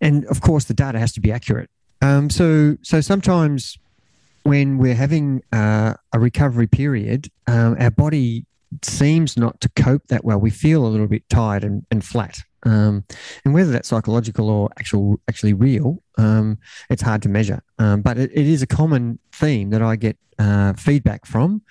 and 0.00 0.24
of 0.26 0.40
course 0.40 0.64
the 0.64 0.74
data 0.74 0.98
has 0.98 1.12
to 1.12 1.20
be 1.20 1.32
accurate. 1.32 1.70
Um, 2.02 2.30
so 2.30 2.76
so 2.82 3.00
sometimes 3.00 3.78
when 4.42 4.78
we're 4.78 4.94
having 4.94 5.42
uh, 5.52 5.94
a 6.12 6.18
recovery 6.18 6.66
period, 6.66 7.28
um, 7.46 7.76
our 7.78 7.90
body 7.90 8.46
seems 8.82 9.36
not 9.36 9.60
to 9.60 9.68
cope 9.70 10.06
that 10.08 10.24
well. 10.24 10.38
We 10.38 10.50
feel 10.50 10.86
a 10.86 10.88
little 10.88 11.08
bit 11.08 11.28
tired 11.28 11.64
and, 11.64 11.84
and 11.90 12.04
flat. 12.04 12.38
Um, 12.62 13.04
and 13.44 13.54
whether 13.54 13.72
that's 13.72 13.88
psychological 13.88 14.50
or 14.50 14.68
actual, 14.78 15.20
actually 15.28 15.54
real, 15.54 16.02
um, 16.18 16.58
it's 16.90 17.02
hard 17.02 17.22
to 17.22 17.28
measure. 17.28 17.62
Um, 17.78 18.02
but 18.02 18.18
it, 18.18 18.30
it 18.32 18.46
is 18.46 18.62
a 18.62 18.66
common 18.66 19.18
theme 19.32 19.70
that 19.70 19.82
I 19.82 19.96
get 19.96 20.18
uh, 20.38 20.74
feedback 20.74 21.26
from 21.26 21.62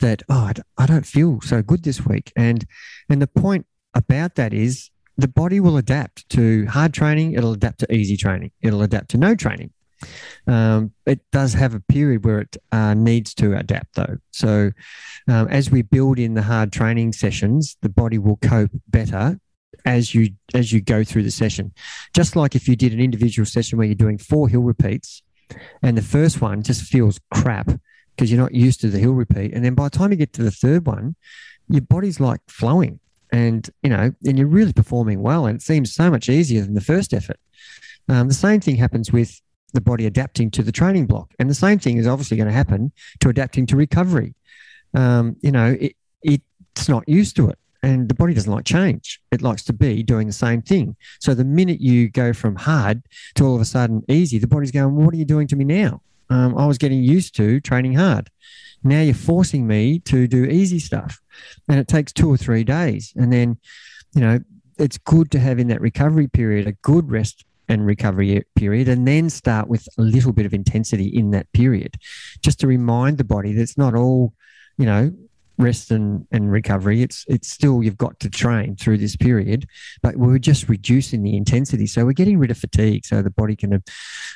that, 0.00 0.22
oh, 0.28 0.52
don't 0.86 1.06
feel 1.06 1.40
so 1.42 1.62
good 1.62 1.82
this 1.82 2.04
week. 2.06 2.32
And, 2.36 2.64
and 3.08 3.20
the 3.20 3.26
point 3.26 3.66
about 3.94 4.36
that 4.36 4.52
is 4.52 4.90
the 5.16 5.28
body 5.28 5.60
will 5.60 5.76
adapt 5.76 6.28
to 6.30 6.66
hard 6.66 6.94
training, 6.94 7.32
it'll 7.32 7.52
adapt 7.52 7.80
to 7.80 7.92
easy 7.92 8.16
training, 8.16 8.52
it'll 8.62 8.82
adapt 8.82 9.10
to 9.10 9.18
no 9.18 9.34
training. 9.34 9.72
Um, 10.46 10.92
it 11.06 11.20
does 11.32 11.54
have 11.54 11.74
a 11.74 11.80
period 11.80 12.24
where 12.24 12.40
it 12.40 12.56
uh, 12.72 12.94
needs 12.94 13.34
to 13.34 13.56
adapt, 13.56 13.94
though. 13.94 14.18
So, 14.30 14.72
um, 15.28 15.48
as 15.48 15.70
we 15.70 15.82
build 15.82 16.18
in 16.18 16.34
the 16.34 16.42
hard 16.42 16.72
training 16.72 17.12
sessions, 17.12 17.76
the 17.82 17.88
body 17.88 18.18
will 18.18 18.36
cope 18.36 18.70
better 18.88 19.38
as 19.84 20.14
you 20.14 20.30
as 20.54 20.72
you 20.72 20.80
go 20.80 21.04
through 21.04 21.22
the 21.22 21.30
session. 21.30 21.72
Just 22.14 22.36
like 22.36 22.54
if 22.54 22.68
you 22.68 22.76
did 22.76 22.92
an 22.92 23.00
individual 23.00 23.46
session 23.46 23.78
where 23.78 23.86
you're 23.86 23.94
doing 23.94 24.18
four 24.18 24.48
hill 24.48 24.62
repeats, 24.62 25.22
and 25.82 25.96
the 25.96 26.02
first 26.02 26.40
one 26.40 26.62
just 26.62 26.82
feels 26.82 27.20
crap 27.32 27.70
because 28.14 28.30
you're 28.30 28.40
not 28.40 28.54
used 28.54 28.80
to 28.80 28.88
the 28.88 28.98
hill 28.98 29.12
repeat, 29.12 29.52
and 29.52 29.64
then 29.64 29.74
by 29.74 29.84
the 29.84 29.96
time 29.98 30.10
you 30.10 30.16
get 30.16 30.32
to 30.34 30.42
the 30.42 30.50
third 30.50 30.86
one, 30.86 31.14
your 31.68 31.82
body's 31.82 32.20
like 32.20 32.40
flowing, 32.48 33.00
and 33.32 33.70
you 33.82 33.90
know, 33.90 34.12
and 34.24 34.38
you're 34.38 34.46
really 34.46 34.72
performing 34.72 35.22
well, 35.22 35.46
and 35.46 35.56
it 35.56 35.62
seems 35.62 35.94
so 35.94 36.10
much 36.10 36.28
easier 36.28 36.62
than 36.62 36.74
the 36.74 36.80
first 36.80 37.12
effort. 37.12 37.38
Um, 38.08 38.28
the 38.28 38.34
same 38.34 38.60
thing 38.60 38.76
happens 38.76 39.12
with 39.12 39.40
the 39.74 39.80
body 39.80 40.06
adapting 40.06 40.50
to 40.52 40.62
the 40.62 40.72
training 40.72 41.06
block. 41.06 41.32
And 41.38 41.48
the 41.48 41.54
same 41.54 41.78
thing 41.78 41.98
is 41.98 42.06
obviously 42.06 42.36
going 42.36 42.48
to 42.48 42.52
happen 42.52 42.92
to 43.20 43.28
adapting 43.28 43.66
to 43.66 43.76
recovery. 43.76 44.34
Um, 44.94 45.36
you 45.40 45.52
know, 45.52 45.76
it, 45.78 45.94
it's 46.22 46.88
not 46.88 47.08
used 47.08 47.36
to 47.36 47.48
it. 47.48 47.58
And 47.82 48.08
the 48.08 48.14
body 48.14 48.34
doesn't 48.34 48.52
like 48.52 48.64
change. 48.64 49.20
It 49.30 49.40
likes 49.40 49.62
to 49.64 49.72
be 49.72 50.02
doing 50.02 50.26
the 50.26 50.32
same 50.32 50.62
thing. 50.62 50.96
So 51.20 51.34
the 51.34 51.44
minute 51.44 51.80
you 51.80 52.08
go 52.08 52.32
from 52.32 52.56
hard 52.56 53.02
to 53.36 53.44
all 53.44 53.54
of 53.54 53.60
a 53.60 53.64
sudden 53.64 54.02
easy, 54.08 54.38
the 54.38 54.48
body's 54.48 54.72
going, 54.72 54.96
What 54.96 55.14
are 55.14 55.16
you 55.16 55.24
doing 55.24 55.46
to 55.48 55.56
me 55.56 55.64
now? 55.64 56.02
Um, 56.28 56.58
I 56.58 56.66
was 56.66 56.76
getting 56.78 57.02
used 57.02 57.36
to 57.36 57.60
training 57.60 57.94
hard. 57.94 58.30
Now 58.82 59.00
you're 59.00 59.14
forcing 59.14 59.66
me 59.66 60.00
to 60.00 60.26
do 60.26 60.44
easy 60.44 60.78
stuff. 60.78 61.20
And 61.68 61.78
it 61.78 61.88
takes 61.88 62.12
two 62.12 62.28
or 62.28 62.36
three 62.36 62.64
days. 62.64 63.12
And 63.16 63.32
then, 63.32 63.58
you 64.14 64.20
know, 64.20 64.40
it's 64.78 64.98
good 64.98 65.30
to 65.32 65.38
have 65.38 65.58
in 65.58 65.68
that 65.68 65.80
recovery 65.80 66.28
period 66.28 66.66
a 66.66 66.72
good 66.72 67.10
rest 67.10 67.44
and 67.68 67.86
recovery 67.86 68.42
period, 68.54 68.88
and 68.88 69.06
then 69.06 69.30
start 69.30 69.68
with 69.68 69.86
a 69.98 70.02
little 70.02 70.32
bit 70.32 70.46
of 70.46 70.54
intensity 70.54 71.06
in 71.06 71.30
that 71.32 71.50
period, 71.52 71.96
just 72.42 72.60
to 72.60 72.66
remind 72.66 73.18
the 73.18 73.24
body 73.24 73.52
that 73.52 73.62
it's 73.62 73.78
not 73.78 73.94
all, 73.94 74.32
you 74.76 74.86
know, 74.86 75.12
rest 75.58 75.90
and, 75.90 76.26
and 76.30 76.50
recovery. 76.50 77.02
It's 77.02 77.24
it's 77.28 77.50
still 77.50 77.82
you've 77.82 77.98
got 77.98 78.18
to 78.20 78.30
train 78.30 78.76
through 78.76 78.98
this 78.98 79.16
period, 79.16 79.66
but 80.02 80.16
we're 80.16 80.38
just 80.38 80.68
reducing 80.68 81.22
the 81.22 81.36
intensity. 81.36 81.86
So 81.86 82.04
we're 82.04 82.12
getting 82.12 82.38
rid 82.38 82.50
of 82.50 82.58
fatigue, 82.58 83.04
so 83.04 83.22
the 83.22 83.30
body 83.30 83.56
can 83.56 83.82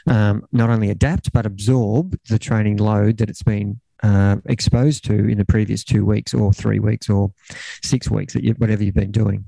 um, 0.07 0.47
not 0.53 0.71
only 0.71 0.91
adapt 0.91 1.33
but 1.33 1.47
absorb 1.47 2.19
the 2.29 2.39
training 2.39 2.77
load 2.79 3.19
that 3.19 3.31
it's 3.31 3.43
been 3.43 3.81
uh, 4.03 4.37
exposed 4.47 5.05
to 5.05 5.15
in 5.15 5.39
the 5.39 5.45
previous 5.45 5.85
two 5.85 6.05
weeks 6.05 6.35
or 6.35 6.53
three 6.53 6.81
weeks 6.81 7.09
or 7.09 7.33
six 7.83 8.11
weeks 8.11 8.35
whatever 8.59 8.83
you've 8.83 8.95
been 8.95 9.13
doing. 9.13 9.45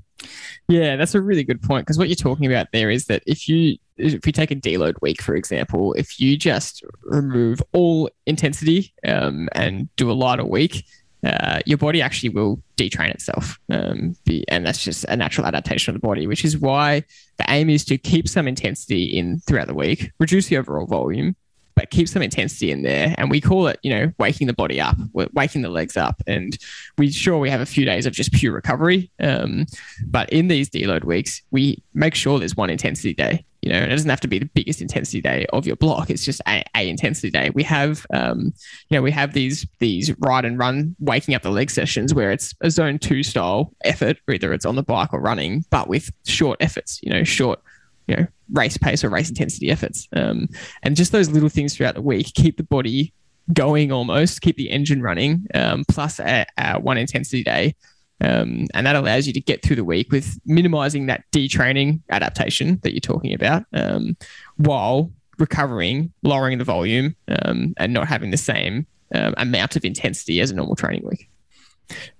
Yeah, 0.67 0.95
that's 0.95 1.15
a 1.15 1.21
really 1.21 1.43
good 1.43 1.61
point 1.61 1.85
because 1.85 1.97
what 1.97 2.09
you're 2.09 2.15
talking 2.15 2.45
about 2.45 2.67
there 2.71 2.89
is 2.89 3.05
that 3.05 3.23
if 3.25 3.47
you 3.47 3.77
if 3.97 4.25
we 4.25 4.31
take 4.31 4.51
a 4.51 4.55
deload 4.55 4.95
week 5.01 5.21
for 5.21 5.35
example, 5.35 5.93
if 5.93 6.19
you 6.19 6.37
just 6.37 6.83
remove 7.03 7.61
all 7.73 8.09
intensity 8.25 8.93
um, 9.07 9.47
and 9.53 9.93
do 9.95 10.11
a 10.11 10.13
lighter 10.13 10.45
week, 10.45 10.85
uh, 11.25 11.59
your 11.65 11.77
body 11.77 12.01
actually 12.01 12.29
will 12.29 12.61
detrain 12.77 13.09
itself, 13.09 13.59
um, 13.71 14.15
be, 14.25 14.45
and 14.47 14.65
that's 14.65 14.83
just 14.83 15.05
a 15.05 15.15
natural 15.15 15.47
adaptation 15.47 15.95
of 15.95 16.01
the 16.01 16.05
body. 16.05 16.27
Which 16.27 16.45
is 16.45 16.57
why 16.57 17.03
the 17.37 17.45
aim 17.49 17.69
is 17.69 17.85
to 17.85 17.97
keep 17.97 18.27
some 18.27 18.47
intensity 18.47 19.17
in 19.17 19.39
throughout 19.41 19.67
the 19.67 19.73
week, 19.73 20.11
reduce 20.19 20.47
the 20.47 20.57
overall 20.57 20.87
volume, 20.87 21.35
but 21.75 21.89
keep 21.89 22.07
some 22.07 22.21
intensity 22.21 22.71
in 22.71 22.83
there. 22.83 23.13
And 23.17 23.29
we 23.29 23.41
call 23.41 23.67
it, 23.67 23.79
you 23.83 23.91
know, 23.91 24.11
waking 24.17 24.47
the 24.47 24.53
body 24.53 24.79
up, 24.79 24.95
waking 25.13 25.61
the 25.61 25.69
legs 25.69 25.97
up. 25.97 26.21
And 26.25 26.57
we 26.97 27.11
sure 27.11 27.37
we 27.37 27.49
have 27.49 27.61
a 27.61 27.65
few 27.65 27.85
days 27.85 28.05
of 28.05 28.13
just 28.13 28.31
pure 28.31 28.53
recovery. 28.53 29.11
Um, 29.19 29.65
but 30.05 30.29
in 30.29 30.47
these 30.47 30.69
deload 30.69 31.03
weeks, 31.03 31.41
we 31.51 31.83
make 31.93 32.15
sure 32.15 32.39
there's 32.39 32.55
one 32.55 32.69
intensity 32.69 33.13
day. 33.13 33.45
You 33.61 33.71
know, 33.71 33.77
and 33.77 33.91
it 33.91 33.95
doesn't 33.95 34.09
have 34.11 34.21
to 34.21 34.27
be 34.27 34.37
the 34.37 34.45
biggest 34.45 34.79
intensity 34.79 35.21
day 35.21 35.47
of 35.51 35.65
your 35.65 35.75
block. 35.75 36.11
It's 36.11 36.23
just 36.23 36.39
a, 36.47 36.63
a 36.77 36.87
intensity 36.87 37.31
day. 37.31 37.49
We 37.49 37.63
have, 37.63 38.05
um, 38.13 38.53
you 38.89 38.97
know, 38.97 39.01
we 39.01 39.09
have 39.09 39.33
these 39.33 39.65
these 39.79 40.15
ride 40.19 40.45
and 40.45 40.59
run, 40.59 40.95
waking 40.99 41.33
up 41.33 41.41
the 41.41 41.49
leg 41.49 41.71
sessions 41.71 42.13
where 42.13 42.31
it's 42.31 42.53
a 42.61 42.69
zone 42.69 42.99
two 42.99 43.23
style 43.23 43.73
effort, 43.83 44.17
whether 44.25 44.53
it's 44.53 44.67
on 44.67 44.75
the 44.75 44.83
bike 44.83 45.11
or 45.13 45.19
running, 45.19 45.65
but 45.71 45.87
with 45.87 46.11
short 46.27 46.57
efforts. 46.61 46.99
You 47.01 47.09
know, 47.09 47.23
short 47.23 47.59
you 48.07 48.15
know 48.15 48.27
race 48.51 48.77
pace 48.77 49.03
or 49.03 49.09
race 49.09 49.29
intensity 49.29 49.69
efforts. 49.69 50.07
Um, 50.15 50.47
and 50.83 50.95
just 50.95 51.11
those 51.11 51.29
little 51.29 51.49
things 51.49 51.75
throughout 51.75 51.95
the 51.95 52.01
week 52.01 52.33
keep 52.33 52.57
the 52.57 52.63
body 52.63 53.13
going 53.53 53.91
almost 53.91 54.41
keep 54.41 54.57
the 54.57 54.69
engine 54.69 55.01
running 55.01 55.45
um, 55.53 55.83
plus 55.87 56.19
a, 56.19 56.45
a, 56.57 56.79
one 56.79 56.97
intensity 56.97 57.43
day. 57.43 57.75
Um, 58.21 58.67
and 58.73 58.87
that 58.87 58.95
allows 58.95 59.27
you 59.27 59.33
to 59.33 59.41
get 59.41 59.61
through 59.61 59.75
the 59.75 59.83
week 59.83 60.11
with 60.11 60.39
minimizing 60.45 61.07
that 61.07 61.25
detraining 61.33 62.01
adaptation 62.09 62.79
that 62.83 62.93
you're 62.93 63.01
talking 63.01 63.33
about 63.33 63.65
um, 63.73 64.15
while 64.55 65.11
recovering 65.37 66.13
lowering 66.23 66.57
the 66.57 66.63
volume 66.63 67.15
um, 67.27 67.73
and 67.77 67.93
not 67.93 68.07
having 68.07 68.31
the 68.31 68.37
same 68.37 68.87
um, 69.13 69.33
amount 69.37 69.75
of 69.75 69.83
intensity 69.83 70.39
as 70.39 70.49
a 70.49 70.55
normal 70.55 70.75
training 70.75 71.05
week 71.05 71.29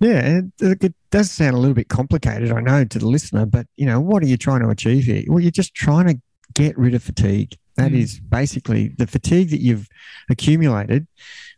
yeah, 0.00 0.40
it, 0.60 0.82
it, 0.82 0.94
does 1.10 1.30
sound 1.30 1.54
a 1.54 1.58
little 1.58 1.74
bit 1.74 1.88
complicated, 1.88 2.52
I 2.52 2.60
know, 2.60 2.84
to 2.84 2.98
the 2.98 3.08
listener, 3.08 3.46
but 3.46 3.66
you 3.76 3.86
know, 3.86 4.00
what 4.00 4.22
are 4.22 4.26
you 4.26 4.36
trying 4.36 4.60
to 4.60 4.68
achieve 4.68 5.04
here? 5.04 5.22
Well, 5.28 5.40
you're 5.40 5.50
just 5.50 5.74
trying 5.74 6.08
to 6.08 6.20
get 6.54 6.76
rid 6.76 6.94
of 6.94 7.02
fatigue. 7.02 7.56
That 7.76 7.92
mm. 7.92 8.00
is 8.00 8.20
basically 8.20 8.88
the 8.88 9.06
fatigue 9.06 9.50
that 9.50 9.60
you've 9.60 9.88
accumulated. 10.30 11.06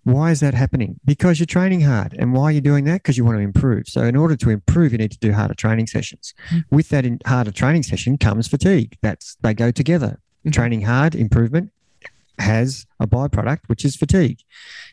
Why 0.04 0.30
is 0.30 0.40
that 0.40 0.54
happening? 0.54 0.98
Because 1.04 1.38
you're 1.38 1.46
training 1.46 1.82
hard. 1.82 2.14
And 2.18 2.32
why 2.32 2.44
are 2.44 2.52
you 2.52 2.60
doing 2.60 2.84
that? 2.84 3.02
Because 3.02 3.16
you 3.16 3.24
want 3.24 3.38
to 3.38 3.42
improve. 3.42 3.88
So, 3.88 4.02
in 4.02 4.16
order 4.16 4.36
to 4.36 4.50
improve, 4.50 4.92
you 4.92 4.98
need 4.98 5.12
to 5.12 5.18
do 5.18 5.32
harder 5.32 5.54
training 5.54 5.86
sessions. 5.86 6.34
Mm. 6.50 6.64
With 6.70 6.88
that 6.88 7.04
in, 7.04 7.20
harder 7.26 7.52
training 7.52 7.82
session 7.84 8.18
comes 8.18 8.48
fatigue. 8.48 8.96
That's 9.02 9.36
they 9.42 9.54
go 9.54 9.70
together. 9.70 10.20
Mm. 10.46 10.52
Training 10.52 10.82
hard, 10.82 11.14
improvement 11.14 11.70
has 12.38 12.86
a 13.00 13.06
byproduct, 13.06 13.60
which 13.66 13.84
is 13.84 13.96
fatigue. 13.96 14.38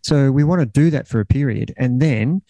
So, 0.03 0.31
we 0.31 0.43
want 0.43 0.61
to 0.61 0.65
do 0.65 0.89
that 0.91 1.07
for 1.07 1.19
a 1.19 1.25
period. 1.25 1.73
And 1.77 2.01
then 2.01 2.41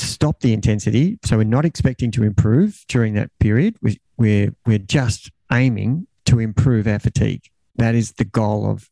stop 0.00 0.40
the 0.40 0.52
intensity. 0.52 1.18
So 1.24 1.36
we're 1.36 1.44
not 1.44 1.64
expecting 1.64 2.10
to 2.12 2.24
improve 2.24 2.84
during 2.88 3.14
that 3.14 3.30
period. 3.38 3.76
We, 3.82 4.00
we're, 4.16 4.54
we're 4.66 4.78
just 4.78 5.30
aiming 5.52 6.06
to 6.26 6.38
improve 6.38 6.86
our 6.86 6.98
fatigue. 6.98 7.42
That 7.76 7.94
is 7.94 8.12
the 8.12 8.24
goal 8.24 8.70
of, 8.70 8.90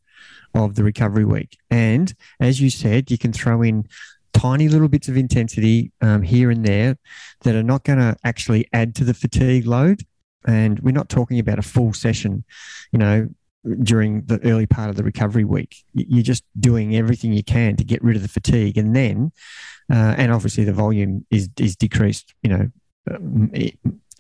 of 0.55 0.75
the 0.75 0.85
recovery 0.85 1.25
week. 1.25 1.59
And 1.71 2.15
as 2.41 2.61
you 2.61 2.71
said, 2.71 3.11
you 3.11 3.19
can 3.19 3.33
throw 3.33 3.63
in 3.63 3.87
tiny 4.33 4.69
little 4.69 4.89
bits 4.89 5.09
of 5.09 5.17
intensity 5.17 5.93
um, 6.01 6.23
here 6.23 6.51
and 6.51 6.65
there 6.65 6.97
that 7.43 7.55
are 7.55 7.63
not 7.63 7.85
going 7.85 7.99
to 7.99 8.17
actually 8.25 8.69
add 8.73 8.95
to 8.97 9.05
the 9.05 9.15
fatigue 9.15 9.67
load. 9.67 10.03
And 10.47 10.79
we're 10.81 10.93
not 10.93 11.09
talking 11.09 11.39
about 11.39 11.59
a 11.59 11.63
full 11.63 11.93
session, 11.93 12.45
you 12.93 12.99
know, 12.99 13.29
during 13.83 14.23
the 14.27 14.41
early 14.45 14.67
part 14.67 14.91
of 14.91 14.97
the 14.97 15.03
recovery 15.03 15.45
week. 15.45 15.85
You're 15.93 16.23
just 16.23 16.45
doing 16.59 16.97
everything 16.97 17.33
you 17.33 17.43
can 17.43 17.77
to 17.77 17.85
get 17.85 18.03
rid 18.03 18.17
of 18.17 18.23
the 18.23 18.29
fatigue. 18.29 18.79
And 18.79 18.95
then 18.95 19.33
uh, 19.91 20.15
and 20.17 20.33
obviously 20.33 20.65
the 20.65 20.73
volume 20.73 21.25
is 21.31 21.49
is 21.59 21.77
decreased, 21.77 22.35
you 22.43 22.51
know, 22.51 22.71
um, 23.11 23.51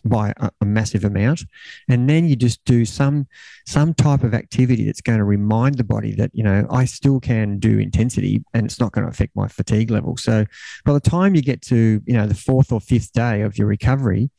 by 0.08 0.32
a, 0.38 0.50
a, 0.60 0.64
massive 0.64 1.04
amount, 1.04 1.44
and 1.88 2.08
then 2.08 2.28
you 2.28 2.36
just 2.36 2.64
do 2.64 2.84
some 2.84 3.26
some 3.66 3.94
type 3.94 4.22
of 4.22 4.34
activity 4.34 4.84
that's 4.84 5.00
going 5.00 5.18
to 5.18 5.24
remind 5.24 5.76
the 5.76 5.84
body 5.84 6.14
that 6.14 6.30
you 6.34 6.42
know 6.42 6.66
I 6.70 6.84
still 6.84 7.20
can 7.20 7.58
do 7.58 7.78
intensity, 7.78 8.42
and 8.54 8.66
it's 8.66 8.80
not 8.80 8.92
going 8.92 9.04
to 9.04 9.10
affect 9.10 9.36
my 9.36 9.48
fatigue 9.48 9.90
level. 9.90 10.16
So 10.16 10.44
by 10.84 10.92
the 10.92 11.00
time 11.00 11.34
you 11.34 11.42
get 11.42 11.62
to 11.62 12.02
you 12.06 12.14
know 12.14 12.26
the 12.26 12.34
fourth 12.34 12.72
or 12.72 12.80
fifth 12.80 13.12
day 13.12 13.42
of 13.42 13.58
your 13.58 13.66
recovery, 13.66 14.30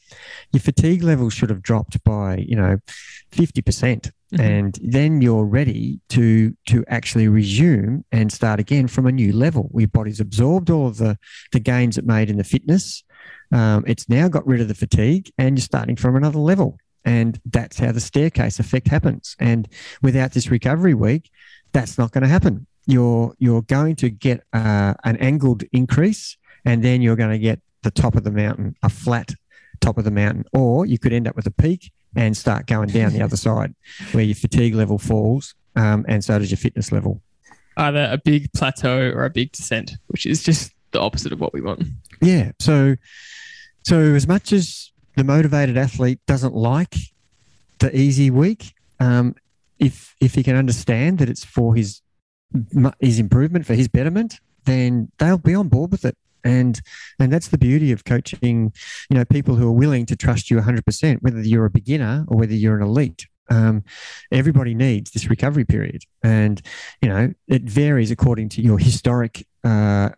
your 0.51 0.61
fatigue 0.61 1.03
level 1.03 1.29
should 1.29 1.49
have 1.49 1.61
dropped 1.61 2.03
by 2.03 2.37
you 2.37 2.55
know 2.55 2.77
fifty 3.31 3.61
percent 3.61 4.11
Mm-hmm. 4.33 4.43
and 4.43 4.79
then 4.83 5.21
you're 5.21 5.45
ready 5.45 6.01
to 6.09 6.53
to 6.65 6.83
actually 6.89 7.29
resume 7.29 8.03
and 8.11 8.29
start 8.29 8.59
again 8.59 8.89
from 8.89 9.07
a 9.07 9.11
new 9.13 9.31
level. 9.31 9.71
Your 9.73 9.87
body's 9.87 10.19
absorbed 10.19 10.69
all 10.69 10.85
of 10.87 10.97
the 10.97 11.17
the 11.53 11.61
gains 11.61 11.97
it 11.97 12.05
made 12.05 12.29
in 12.29 12.35
the 12.35 12.43
fitness. 12.43 13.05
Um, 13.51 13.83
it's 13.87 14.09
now 14.09 14.27
got 14.27 14.45
rid 14.45 14.61
of 14.61 14.67
the 14.67 14.75
fatigue, 14.75 15.31
and 15.37 15.57
you're 15.57 15.63
starting 15.63 15.95
from 15.95 16.15
another 16.15 16.39
level. 16.39 16.77
And 17.05 17.39
that's 17.45 17.79
how 17.79 17.91
the 17.91 18.01
staircase 18.01 18.59
effect 18.59 18.87
happens. 18.87 19.35
And 19.39 19.67
without 20.01 20.33
this 20.33 20.49
recovery 20.49 20.93
week, 20.93 21.31
that's 21.71 21.97
not 21.97 22.11
going 22.11 22.23
to 22.23 22.27
happen. 22.27 22.67
You're 22.85 23.33
you're 23.37 23.61
going 23.63 23.95
to 23.97 24.09
get 24.09 24.43
uh, 24.53 24.93
an 25.03 25.17
angled 25.17 25.63
increase, 25.71 26.37
and 26.65 26.83
then 26.83 27.01
you're 27.01 27.15
going 27.15 27.31
to 27.31 27.39
get 27.39 27.59
the 27.83 27.91
top 27.91 28.15
of 28.15 28.23
the 28.23 28.31
mountain, 28.31 28.75
a 28.83 28.89
flat 28.89 29.33
top 29.79 29.97
of 29.97 30.03
the 30.03 30.11
mountain, 30.11 30.45
or 30.53 30.85
you 30.85 30.97
could 30.97 31.13
end 31.13 31.27
up 31.27 31.35
with 31.35 31.45
a 31.47 31.51
peak 31.51 31.91
and 32.15 32.35
start 32.35 32.65
going 32.65 32.89
down 32.89 33.13
the 33.13 33.21
other 33.21 33.37
side 33.37 33.75
where 34.11 34.23
your 34.23 34.35
fatigue 34.35 34.73
level 34.73 34.97
falls 34.97 35.53
um, 35.77 36.03
and 36.07 36.23
so 36.23 36.37
does 36.39 36.49
your 36.49 36.57
fitness 36.57 36.91
level. 36.91 37.21
Either 37.77 38.09
a 38.11 38.17
big 38.17 38.51
plateau 38.53 39.11
or 39.11 39.23
a 39.25 39.29
big 39.29 39.51
descent, 39.51 39.91
which 40.07 40.25
is 40.25 40.41
just 40.43 40.73
the 40.91 40.99
opposite 40.99 41.31
of 41.31 41.39
what 41.39 41.53
we 41.53 41.61
want. 41.61 41.83
Yeah. 42.21 42.51
So, 42.59 42.95
so 43.83 43.99
as 43.99 44.27
much 44.27 44.51
as 44.53 44.91
the 45.15 45.23
motivated 45.23 45.77
athlete 45.77 46.19
doesn't 46.27 46.55
like 46.55 46.95
the 47.79 47.95
easy 47.95 48.29
week. 48.29 48.73
Um, 48.99 49.35
if 49.79 50.15
if 50.21 50.33
he 50.35 50.43
can 50.43 50.55
understand 50.55 51.19
that 51.19 51.29
it's 51.29 51.43
for 51.43 51.75
his 51.75 52.01
his 52.99 53.19
improvement, 53.19 53.65
for 53.65 53.73
his 53.73 53.87
betterment, 53.87 54.39
then 54.65 55.11
they'll 55.17 55.37
be 55.37 55.55
on 55.55 55.67
board 55.67 55.91
with 55.91 56.05
it. 56.05 56.15
And 56.43 56.79
and 57.19 57.31
that's 57.31 57.49
the 57.49 57.57
beauty 57.57 57.91
of 57.91 58.05
coaching. 58.05 58.73
You 59.09 59.17
know, 59.17 59.25
people 59.25 59.55
who 59.55 59.67
are 59.67 59.73
willing 59.73 60.05
to 60.05 60.15
trust 60.15 60.49
you 60.49 60.57
100%, 60.57 61.21
whether 61.21 61.41
you're 61.41 61.65
a 61.65 61.69
beginner 61.69 62.25
or 62.27 62.37
whether 62.37 62.53
you're 62.53 62.77
an 62.77 62.83
elite. 62.83 63.27
Um, 63.49 63.83
everybody 64.31 64.75
needs 64.75 65.11
this 65.11 65.29
recovery 65.29 65.63
period, 65.63 66.03
and 66.21 66.61
you 67.01 67.09
know 67.09 67.33
it 67.47 67.63
varies 67.63 68.11
according 68.11 68.49
to 68.49 68.61
your 68.61 68.77
historic 68.77 69.47
uh, 69.63 70.09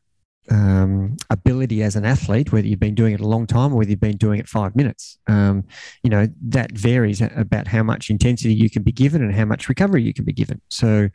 um, 0.52 1.18
ability 1.30 1.84
as 1.84 1.96
an 1.96 2.06
athlete, 2.06 2.52
whether 2.52 2.68
you've 2.68 2.80
been 2.80 2.96
doing 2.96 3.14
it 3.14 3.20
a 3.20 3.28
long 3.28 3.46
time 3.46 3.74
or 3.74 3.78
whether 3.78 3.90
you've 3.90 4.00
been 4.00 4.18
doing 4.18 4.40
it 4.40 4.48
five 4.48 4.76
minutes. 4.76 5.18
Um, 5.28 5.66
you 6.04 6.10
know, 6.10 6.28
that 6.42 6.72
varies 6.72 7.22
about 7.22 7.68
how 7.68 7.84
much 7.84 8.10
intensity 8.10 8.54
you 8.54 8.70
can 8.70 8.84
be 8.84 8.92
given 8.92 9.22
and 9.22 9.34
how 9.34 9.46
much 9.46 9.70
recovery 9.70 10.04
you 10.04 10.14
can 10.14 10.26
be 10.26 10.34
given. 10.34 10.62
So, 10.70 11.10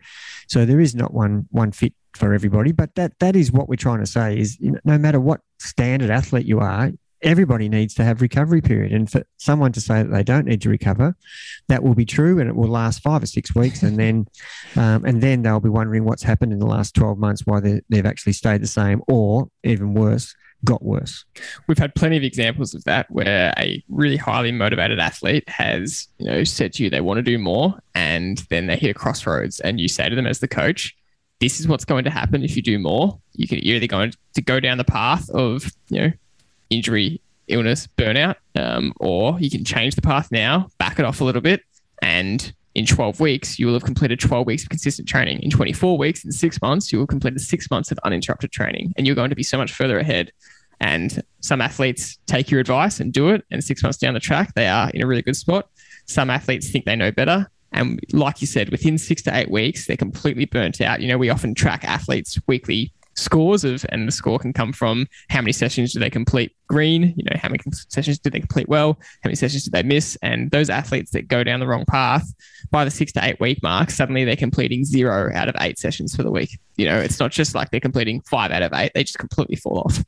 so 0.48 0.64
there 0.64 0.80
is 0.80 0.94
not 0.94 1.12
one 1.12 1.46
one 1.50 1.72
fit 1.72 1.94
for 2.14 2.32
everybody, 2.32 2.72
but 2.72 2.94
that 2.94 3.18
that 3.18 3.34
is 3.34 3.50
what 3.50 3.68
we're 3.68 3.76
trying 3.76 4.00
to 4.00 4.06
say 4.06 4.38
is 4.38 4.58
you 4.60 4.72
know, 4.72 4.80
no 4.84 4.98
matter 4.98 5.20
what 5.20 5.40
standard 5.58 6.10
athlete 6.10 6.46
you 6.46 6.60
are, 6.60 6.92
everybody 7.24 7.68
needs 7.68 7.94
to 7.94 8.04
have 8.04 8.20
recovery 8.20 8.60
period. 8.60 8.92
And 8.92 9.10
for 9.10 9.24
someone 9.38 9.72
to 9.72 9.80
say 9.80 10.02
that 10.02 10.10
they 10.10 10.22
don't 10.22 10.46
need 10.46 10.60
to 10.62 10.68
recover, 10.68 11.16
that 11.68 11.82
will 11.82 11.94
be 11.94 12.04
true, 12.04 12.38
and 12.38 12.48
it 12.48 12.54
will 12.54 12.68
last 12.68 13.02
five 13.02 13.22
or 13.22 13.26
six 13.26 13.54
weeks, 13.54 13.82
and 13.82 13.98
then 13.98 14.26
um, 14.76 15.04
and 15.04 15.22
then 15.22 15.42
they'll 15.42 15.60
be 15.60 15.68
wondering 15.68 16.04
what's 16.04 16.22
happened 16.22 16.52
in 16.52 16.58
the 16.58 16.66
last 16.66 16.94
twelve 16.94 17.18
months, 17.18 17.42
why 17.44 17.60
they've 17.60 18.06
actually 18.06 18.34
stayed 18.34 18.62
the 18.62 18.68
same, 18.68 19.02
or 19.08 19.48
even 19.64 19.94
worse, 19.94 20.34
got 20.64 20.82
worse. 20.82 21.24
We've 21.66 21.78
had 21.78 21.94
plenty 21.94 22.16
of 22.16 22.22
examples 22.22 22.74
of 22.74 22.84
that 22.84 23.10
where 23.10 23.52
a 23.58 23.82
really 23.88 24.16
highly 24.16 24.52
motivated 24.52 24.98
athlete 24.98 25.48
has, 25.48 26.08
you 26.18 26.26
know, 26.26 26.44
said 26.44 26.72
to 26.74 26.84
you 26.84 26.90
they 26.90 27.00
want 27.00 27.18
to 27.18 27.22
do 27.22 27.38
more 27.38 27.78
and 27.94 28.38
then 28.50 28.66
they 28.66 28.76
hit 28.76 28.90
a 28.90 28.94
crossroads 28.94 29.60
and 29.60 29.80
you 29.80 29.88
say 29.88 30.08
to 30.08 30.16
them 30.16 30.26
as 30.26 30.40
the 30.40 30.48
coach, 30.48 30.94
this 31.40 31.60
is 31.60 31.68
what's 31.68 31.84
going 31.84 32.04
to 32.04 32.10
happen 32.10 32.42
if 32.42 32.56
you 32.56 32.62
do 32.62 32.78
more. 32.78 33.20
You 33.32 33.46
can 33.46 33.58
you're 33.58 33.76
either 33.76 33.86
going 33.86 34.12
to 34.34 34.42
go 34.42 34.60
down 34.60 34.78
the 34.78 34.84
path 34.84 35.28
of, 35.30 35.70
you 35.88 36.00
know, 36.00 36.12
injury, 36.74 37.20
illness, 37.48 37.88
burnout, 37.96 38.36
um, 38.56 38.92
or 39.00 39.38
you 39.40 39.50
can 39.50 39.64
change 39.64 39.94
the 39.94 40.02
path 40.02 40.30
now, 40.30 40.68
back 40.78 40.98
it 40.98 41.04
off 41.04 41.20
a 41.20 41.24
little 41.24 41.42
bit, 41.42 41.62
and 42.02 42.52
in 42.74 42.86
12 42.86 43.20
weeks, 43.20 43.58
you 43.58 43.66
will 43.66 43.74
have 43.74 43.84
completed 43.84 44.18
12 44.18 44.46
weeks 44.46 44.64
of 44.64 44.68
consistent 44.68 45.08
training. 45.08 45.40
In 45.42 45.50
24 45.50 45.96
weeks, 45.96 46.24
in 46.24 46.32
six 46.32 46.60
months, 46.60 46.90
you 46.90 46.98
will 46.98 47.04
have 47.04 47.10
completed 47.10 47.40
six 47.40 47.70
months 47.70 47.92
of 47.92 47.98
uninterrupted 48.04 48.50
training, 48.50 48.92
and 48.96 49.06
you're 49.06 49.16
going 49.16 49.30
to 49.30 49.36
be 49.36 49.44
so 49.44 49.56
much 49.56 49.72
further 49.72 49.98
ahead. 49.98 50.32
And 50.80 51.22
some 51.40 51.60
athletes 51.60 52.18
take 52.26 52.50
your 52.50 52.60
advice 52.60 52.98
and 52.98 53.12
do 53.12 53.28
it, 53.28 53.44
and 53.50 53.62
six 53.62 53.82
months 53.82 53.98
down 53.98 54.14
the 54.14 54.20
track, 54.20 54.54
they 54.54 54.66
are 54.66 54.90
in 54.90 55.02
a 55.02 55.06
really 55.06 55.22
good 55.22 55.36
spot. 55.36 55.68
Some 56.06 56.30
athletes 56.30 56.70
think 56.70 56.84
they 56.84 56.96
know 56.96 57.12
better. 57.12 57.48
And 57.72 58.00
like 58.12 58.40
you 58.40 58.46
said, 58.46 58.70
within 58.70 58.98
six 58.98 59.22
to 59.22 59.36
eight 59.36 59.50
weeks, 59.50 59.86
they're 59.86 59.96
completely 59.96 60.44
burnt 60.44 60.80
out. 60.80 61.00
You 61.00 61.08
know, 61.08 61.18
we 61.18 61.30
often 61.30 61.54
track 61.54 61.84
athletes 61.84 62.38
weekly 62.46 62.92
scores 63.16 63.64
of, 63.64 63.84
and 63.90 64.08
the 64.08 64.12
score 64.12 64.38
can 64.38 64.52
come 64.52 64.72
from 64.72 65.06
how 65.28 65.40
many 65.40 65.52
sessions 65.52 65.92
do 65.92 66.00
they 66.00 66.10
complete 66.10 66.54
green, 66.66 67.14
you 67.16 67.24
know, 67.24 67.36
how 67.36 67.48
many 67.48 67.60
sessions 67.88 68.18
do 68.18 68.30
they 68.30 68.40
complete 68.40 68.68
well, 68.68 68.98
how 69.22 69.28
many 69.28 69.36
sessions 69.36 69.64
do 69.64 69.70
they 69.70 69.82
miss, 69.82 70.16
and 70.22 70.50
those 70.50 70.70
athletes 70.70 71.10
that 71.12 71.28
go 71.28 71.44
down 71.44 71.60
the 71.60 71.66
wrong 71.66 71.84
path 71.86 72.26
by 72.70 72.84
the 72.84 72.90
six 72.90 73.12
to 73.12 73.24
eight 73.24 73.38
week 73.40 73.62
mark, 73.62 73.90
suddenly 73.90 74.24
they're 74.24 74.36
completing 74.36 74.84
zero 74.84 75.30
out 75.34 75.48
of 75.48 75.54
eight 75.60 75.78
sessions 75.78 76.14
for 76.14 76.22
the 76.22 76.30
week. 76.30 76.58
You 76.76 76.86
know, 76.86 76.98
it's 76.98 77.20
not 77.20 77.30
just 77.30 77.54
like 77.54 77.70
they're 77.70 77.80
completing 77.80 78.20
five 78.22 78.50
out 78.50 78.62
of 78.62 78.72
eight; 78.74 78.92
they 78.94 79.04
just 79.04 79.18
completely 79.18 79.56
fall 79.56 79.78
off. 79.78 80.02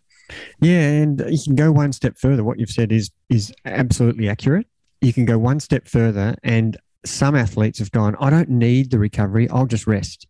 Yeah, 0.60 0.80
and 0.80 1.22
you 1.28 1.38
can 1.42 1.54
go 1.54 1.70
one 1.70 1.92
step 1.92 2.18
further. 2.18 2.42
What 2.42 2.58
you've 2.58 2.70
said 2.70 2.90
is 2.92 3.10
is 3.28 3.52
absolutely 3.64 4.28
accurate. 4.28 4.66
You 5.00 5.12
can 5.12 5.24
go 5.24 5.38
one 5.38 5.60
step 5.60 5.86
further, 5.86 6.34
and 6.42 6.76
some 7.06 7.34
athletes 7.36 7.78
have 7.78 7.90
gone, 7.92 8.16
I 8.20 8.30
don't 8.30 8.50
need 8.50 8.90
the 8.90 8.98
recovery. 8.98 9.48
I'll 9.48 9.66
just 9.66 9.86
rest 9.86 10.26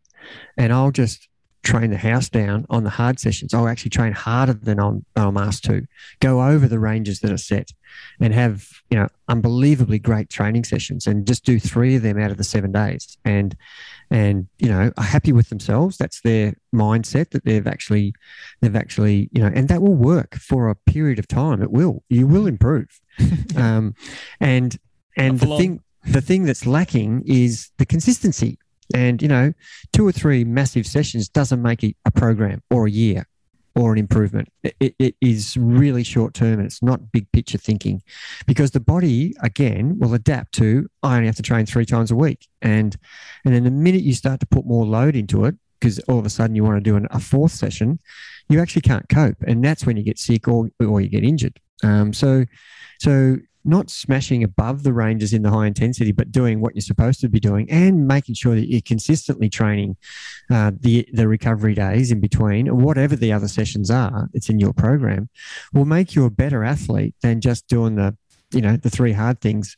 and 0.56 0.72
I'll 0.72 0.90
just 0.90 1.28
train 1.66 1.90
the 1.90 1.96
house 1.96 2.28
down 2.28 2.64
on 2.70 2.84
the 2.84 2.90
hard 2.90 3.18
sessions. 3.18 3.52
I'll 3.52 3.68
actually 3.68 3.90
train 3.90 4.12
harder 4.12 4.52
than 4.52 4.78
I'm, 4.78 5.04
I'm 5.16 5.36
asked 5.36 5.64
to. 5.64 5.84
Go 6.20 6.42
over 6.42 6.68
the 6.68 6.78
ranges 6.78 7.20
that 7.20 7.32
are 7.32 7.36
set, 7.36 7.72
and 8.20 8.32
have 8.32 8.68
you 8.88 8.96
know 8.96 9.08
unbelievably 9.28 9.98
great 9.98 10.30
training 10.30 10.64
sessions, 10.64 11.06
and 11.06 11.26
just 11.26 11.44
do 11.44 11.58
three 11.58 11.96
of 11.96 12.02
them 12.02 12.18
out 12.18 12.30
of 12.30 12.36
the 12.36 12.44
seven 12.44 12.72
days, 12.72 13.18
and 13.24 13.56
and 14.10 14.46
you 14.58 14.68
know 14.68 14.92
are 14.96 15.04
happy 15.04 15.32
with 15.32 15.48
themselves. 15.48 15.96
That's 15.96 16.20
their 16.20 16.54
mindset 16.72 17.30
that 17.30 17.44
they've 17.44 17.66
actually 17.66 18.14
they've 18.60 18.76
actually 18.76 19.28
you 19.32 19.42
know, 19.42 19.50
and 19.52 19.68
that 19.68 19.82
will 19.82 19.96
work 19.96 20.36
for 20.36 20.68
a 20.68 20.76
period 20.76 21.18
of 21.18 21.26
time. 21.26 21.62
It 21.62 21.72
will. 21.72 22.04
You 22.08 22.26
will 22.28 22.46
improve, 22.46 23.00
um, 23.56 23.94
and 24.40 24.78
and 25.16 25.40
the 25.40 25.56
thing 25.58 25.82
the 26.04 26.20
thing 26.20 26.44
that's 26.44 26.64
lacking 26.64 27.24
is 27.26 27.70
the 27.78 27.86
consistency 27.86 28.58
and, 28.94 29.20
you 29.20 29.28
know, 29.28 29.52
two 29.92 30.06
or 30.06 30.12
three 30.12 30.44
massive 30.44 30.86
sessions 30.86 31.28
doesn't 31.28 31.62
make 31.62 31.82
it 31.82 31.96
a 32.04 32.10
program 32.10 32.62
or 32.70 32.86
a 32.86 32.90
year 32.90 33.26
or 33.74 33.92
an 33.92 33.98
improvement. 33.98 34.48
It, 34.62 34.94
it 34.98 35.14
is 35.20 35.56
really 35.56 36.02
short 36.02 36.32
term 36.32 36.54
and 36.54 36.66
it's 36.66 36.82
not 36.82 37.12
big 37.12 37.30
picture 37.32 37.58
thinking 37.58 38.02
because 38.46 38.70
the 38.70 38.80
body, 38.80 39.34
again, 39.42 39.98
will 39.98 40.14
adapt 40.14 40.52
to 40.54 40.88
I 41.02 41.16
only 41.16 41.26
have 41.26 41.36
to 41.36 41.42
train 41.42 41.66
three 41.66 41.84
times 41.84 42.10
a 42.10 42.16
week. 42.16 42.48
And, 42.62 42.96
and 43.44 43.54
then 43.54 43.64
the 43.64 43.70
minute 43.70 44.02
you 44.02 44.14
start 44.14 44.40
to 44.40 44.46
put 44.46 44.66
more 44.66 44.86
load 44.86 45.14
into 45.14 45.44
it, 45.44 45.56
because 45.78 45.98
all 46.00 46.18
of 46.18 46.24
a 46.24 46.30
sudden 46.30 46.56
you 46.56 46.64
want 46.64 46.76
to 46.76 46.80
do 46.80 46.96
an, 46.96 47.06
a 47.10 47.20
fourth 47.20 47.52
session, 47.52 47.98
you 48.48 48.60
actually 48.60 48.82
can't 48.82 49.08
cope. 49.10 49.36
And 49.46 49.62
that's 49.62 49.84
when 49.84 49.98
you 49.98 50.02
get 50.02 50.18
sick 50.18 50.48
or, 50.48 50.70
or 50.80 51.00
you 51.02 51.08
get 51.08 51.22
injured. 51.22 51.60
Um, 51.82 52.14
so, 52.14 52.46
so 52.98 53.36
not 53.66 53.90
smashing 53.90 54.44
above 54.44 54.82
the 54.82 54.92
ranges 54.92 55.32
in 55.32 55.42
the 55.42 55.50
high 55.50 55.66
intensity, 55.66 56.12
but 56.12 56.30
doing 56.30 56.60
what 56.60 56.74
you're 56.74 56.82
supposed 56.82 57.20
to 57.20 57.28
be 57.28 57.40
doing 57.40 57.70
and 57.70 58.06
making 58.06 58.34
sure 58.34 58.54
that 58.54 58.70
you're 58.70 58.80
consistently 58.80 59.48
training 59.48 59.96
uh, 60.50 60.70
the 60.80 61.06
the 61.12 61.28
recovery 61.28 61.74
days 61.74 62.10
in 62.10 62.20
between, 62.20 62.66
whatever 62.80 63.16
the 63.16 63.32
other 63.32 63.48
sessions 63.48 63.90
are, 63.90 64.28
it's 64.32 64.48
in 64.48 64.58
your 64.58 64.72
program, 64.72 65.28
will 65.72 65.84
make 65.84 66.14
you 66.14 66.24
a 66.24 66.30
better 66.30 66.64
athlete 66.64 67.14
than 67.22 67.40
just 67.40 67.66
doing 67.66 67.96
the 67.96 68.16
you 68.52 68.60
know 68.60 68.76
the 68.76 68.90
three 68.90 69.12
hard 69.12 69.40
things 69.40 69.76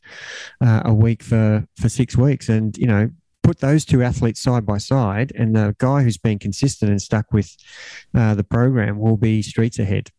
uh, 0.61 0.83
a 0.85 0.95
week 0.95 1.23
for 1.23 1.67
for 1.81 1.89
six 1.89 2.17
weeks, 2.17 2.49
and 2.49 2.77
you 2.77 2.87
know 2.87 3.11
put 3.43 3.61
those 3.61 3.87
two 3.87 4.03
athletes 4.03 4.43
side 4.43 4.67
by 4.67 4.77
side, 4.77 5.33
and 5.35 5.57
the 5.57 5.75
guy 5.79 6.03
who's 6.03 6.19
been 6.19 6.39
consistent 6.39 6.91
and 6.91 7.01
stuck 7.01 7.33
with 7.33 7.57
uh, 8.15 8.35
the 8.35 8.45
program 8.45 8.99
will 8.99 9.17
be 9.17 9.41
streets 9.41 9.79
ahead. 9.79 10.11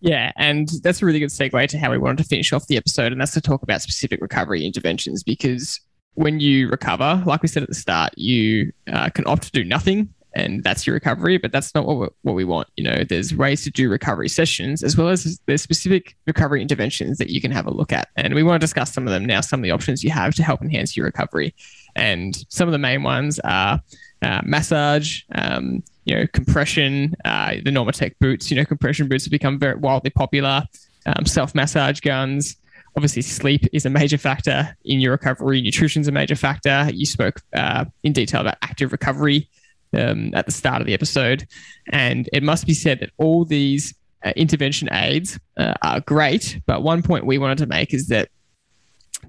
Yeah, 0.00 0.32
and 0.36 0.68
that's 0.82 1.02
a 1.02 1.06
really 1.06 1.18
good 1.18 1.30
segue 1.30 1.68
to 1.68 1.78
how 1.78 1.90
we 1.90 1.98
wanted 1.98 2.18
to 2.18 2.24
finish 2.24 2.52
off 2.52 2.66
the 2.66 2.76
episode, 2.76 3.12
and 3.12 3.20
that's 3.20 3.32
to 3.32 3.40
talk 3.40 3.62
about 3.62 3.82
specific 3.82 4.20
recovery 4.20 4.64
interventions 4.64 5.22
because 5.22 5.80
when 6.14 6.40
you 6.40 6.68
recover, 6.68 7.22
like 7.26 7.42
we 7.42 7.48
said 7.48 7.62
at 7.62 7.68
the 7.68 7.74
start, 7.74 8.12
you 8.16 8.72
uh, 8.92 9.08
can 9.10 9.26
opt 9.26 9.44
to 9.44 9.50
do 9.50 9.64
nothing 9.64 10.08
and 10.36 10.62
that's 10.62 10.86
your 10.86 10.92
recovery, 10.94 11.38
but 11.38 11.50
that's 11.50 11.74
not 11.74 11.86
what 11.86 12.12
what 12.22 12.34
we 12.34 12.44
want. 12.44 12.68
You 12.76 12.84
know, 12.84 13.04
there's 13.08 13.34
ways 13.34 13.64
to 13.64 13.70
do 13.70 13.88
recovery 13.88 14.28
sessions 14.28 14.84
as 14.84 14.96
well 14.96 15.08
as 15.08 15.40
there's 15.46 15.62
specific 15.62 16.14
recovery 16.26 16.60
interventions 16.60 17.16
that 17.18 17.30
you 17.30 17.40
can 17.40 17.50
have 17.50 17.66
a 17.66 17.70
look 17.70 17.90
at. 17.90 18.08
And 18.16 18.34
we 18.34 18.42
want 18.42 18.60
to 18.60 18.64
discuss 18.64 18.92
some 18.92 19.06
of 19.06 19.12
them 19.12 19.24
now, 19.24 19.40
some 19.40 19.60
of 19.60 19.64
the 19.64 19.70
options 19.70 20.04
you 20.04 20.10
have 20.10 20.34
to 20.34 20.42
help 20.42 20.60
enhance 20.60 20.94
your 20.96 21.06
recovery. 21.06 21.54
And 21.96 22.36
some 22.50 22.68
of 22.68 22.72
the 22.72 22.78
main 22.78 23.02
ones 23.02 23.40
are 23.40 23.80
uh, 24.20 24.42
massage, 24.44 25.22
um, 25.34 25.82
you 26.06 26.14
know, 26.14 26.26
compression, 26.32 27.14
uh, 27.24 27.56
the 27.64 27.70
Normatec 27.70 28.14
boots, 28.20 28.50
you 28.50 28.56
know, 28.56 28.64
compression 28.64 29.08
boots 29.08 29.24
have 29.24 29.32
become 29.32 29.58
very 29.58 29.74
wildly 29.74 30.10
popular, 30.10 30.62
um, 31.04 31.26
self 31.26 31.54
massage 31.54 32.00
guns. 32.00 32.56
Obviously, 32.96 33.20
sleep 33.20 33.64
is 33.72 33.84
a 33.84 33.90
major 33.90 34.16
factor 34.16 34.74
in 34.84 35.00
your 35.00 35.12
recovery. 35.12 35.60
Nutrition 35.60 36.00
is 36.00 36.08
a 36.08 36.12
major 36.12 36.36
factor. 36.36 36.88
You 36.94 37.04
spoke 37.04 37.42
uh, 37.54 37.84
in 38.04 38.12
detail 38.12 38.40
about 38.40 38.56
active 38.62 38.92
recovery 38.92 39.50
um, 39.92 40.32
at 40.32 40.46
the 40.46 40.52
start 40.52 40.80
of 40.80 40.86
the 40.86 40.94
episode. 40.94 41.46
And 41.92 42.28
it 42.32 42.42
must 42.42 42.66
be 42.66 42.72
said 42.72 43.00
that 43.00 43.10
all 43.18 43.44
these 43.44 43.92
uh, 44.24 44.32
intervention 44.36 44.88
aids 44.92 45.38
uh, 45.58 45.74
are 45.82 46.00
great. 46.00 46.60
But 46.66 46.82
one 46.82 47.02
point 47.02 47.26
we 47.26 47.36
wanted 47.36 47.58
to 47.58 47.66
make 47.66 47.92
is 47.92 48.06
that 48.08 48.30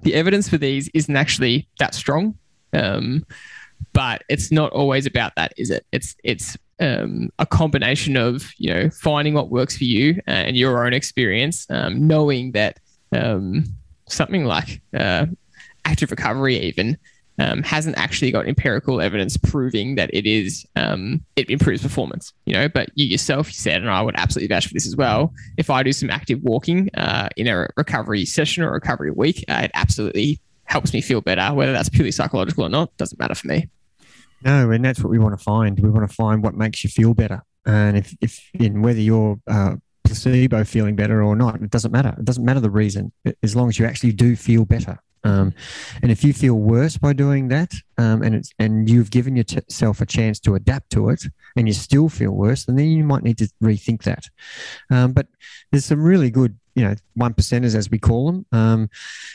the 0.02 0.14
evidence 0.14 0.48
for 0.48 0.58
these 0.58 0.88
isn't 0.94 1.16
actually 1.16 1.68
that 1.78 1.94
strong. 1.94 2.38
Um, 2.72 3.26
but 3.92 4.22
it's 4.28 4.50
not 4.50 4.72
always 4.72 5.06
about 5.06 5.34
that, 5.36 5.52
is 5.56 5.70
it? 5.70 5.84
It's 5.92 6.16
it's 6.22 6.56
um, 6.80 7.30
a 7.38 7.46
combination 7.46 8.16
of 8.16 8.52
you 8.58 8.72
know 8.72 8.90
finding 8.90 9.34
what 9.34 9.50
works 9.50 9.76
for 9.76 9.84
you 9.84 10.20
and 10.26 10.56
your 10.56 10.84
own 10.84 10.92
experience, 10.92 11.66
um, 11.70 12.06
knowing 12.06 12.52
that 12.52 12.78
um, 13.12 13.64
something 14.08 14.44
like 14.44 14.80
uh, 14.94 15.26
active 15.84 16.10
recovery 16.10 16.58
even 16.58 16.96
um, 17.38 17.62
hasn't 17.62 17.96
actually 17.96 18.30
got 18.30 18.48
empirical 18.48 19.00
evidence 19.00 19.36
proving 19.36 19.94
that 19.94 20.10
it 20.12 20.26
is 20.26 20.66
um, 20.76 21.20
it 21.36 21.48
improves 21.50 21.82
performance. 21.82 22.32
You 22.46 22.54
know, 22.54 22.68
but 22.68 22.90
you 22.94 23.06
yourself 23.06 23.48
you 23.48 23.54
said, 23.54 23.80
and 23.80 23.90
I 23.90 24.02
would 24.02 24.16
absolutely 24.16 24.54
vouch 24.54 24.66
for 24.66 24.74
this 24.74 24.86
as 24.86 24.96
well. 24.96 25.32
If 25.56 25.70
I 25.70 25.82
do 25.82 25.92
some 25.92 26.10
active 26.10 26.40
walking 26.42 26.90
uh, 26.96 27.28
in 27.36 27.46
a 27.46 27.68
recovery 27.76 28.24
session 28.24 28.64
or 28.64 28.72
recovery 28.72 29.10
week, 29.10 29.44
uh, 29.48 29.62
it 29.64 29.70
absolutely 29.74 30.40
helps 30.64 30.92
me 30.92 31.00
feel 31.00 31.20
better. 31.20 31.54
Whether 31.54 31.72
that's 31.72 31.88
purely 31.88 32.12
psychological 32.12 32.64
or 32.64 32.68
not 32.68 32.96
doesn't 32.96 33.18
matter 33.18 33.34
for 33.34 33.46
me. 33.46 33.68
No, 34.42 34.70
and 34.70 34.84
that's 34.84 35.00
what 35.02 35.10
we 35.10 35.18
want 35.18 35.38
to 35.38 35.42
find. 35.42 35.78
We 35.80 35.90
want 35.90 36.08
to 36.08 36.14
find 36.14 36.42
what 36.42 36.54
makes 36.54 36.84
you 36.84 36.90
feel 36.90 37.14
better. 37.14 37.42
And 37.66 37.96
if, 37.96 38.14
if 38.20 38.50
in 38.54 38.82
whether 38.82 39.00
you're 39.00 39.38
uh, 39.46 39.76
placebo 40.04 40.64
feeling 40.64 40.96
better 40.96 41.22
or 41.22 41.36
not, 41.36 41.60
it 41.60 41.70
doesn't 41.70 41.92
matter. 41.92 42.14
It 42.18 42.24
doesn't 42.24 42.44
matter 42.44 42.60
the 42.60 42.70
reason, 42.70 43.12
as 43.42 43.54
long 43.54 43.68
as 43.68 43.78
you 43.78 43.86
actually 43.86 44.12
do 44.12 44.36
feel 44.36 44.64
better. 44.64 44.98
Um, 45.24 45.52
and 46.00 46.10
if 46.10 46.22
you 46.24 46.32
feel 46.32 46.54
worse 46.54 46.96
by 46.96 47.12
doing 47.12 47.48
that, 47.48 47.72
um, 47.98 48.22
and 48.22 48.34
it's 48.36 48.52
and 48.58 48.88
you've 48.88 49.10
given 49.10 49.36
yourself 49.36 50.00
a 50.00 50.06
chance 50.06 50.38
to 50.40 50.54
adapt 50.54 50.90
to 50.90 51.10
it, 51.10 51.24
and 51.56 51.66
you 51.66 51.74
still 51.74 52.08
feel 52.08 52.30
worse, 52.30 52.64
then 52.64 52.78
you 52.78 53.04
might 53.04 53.24
need 53.24 53.38
to 53.38 53.50
rethink 53.62 54.04
that. 54.04 54.24
Um, 54.90 55.12
but 55.12 55.26
there's 55.70 55.84
some 55.84 56.02
really 56.02 56.30
good, 56.30 56.56
you 56.74 56.84
know, 56.84 56.94
one 57.14 57.34
percenters 57.34 57.74
as 57.74 57.90
we 57.90 57.98
call 57.98 58.30
them, 58.30 58.46
um, 58.52 58.90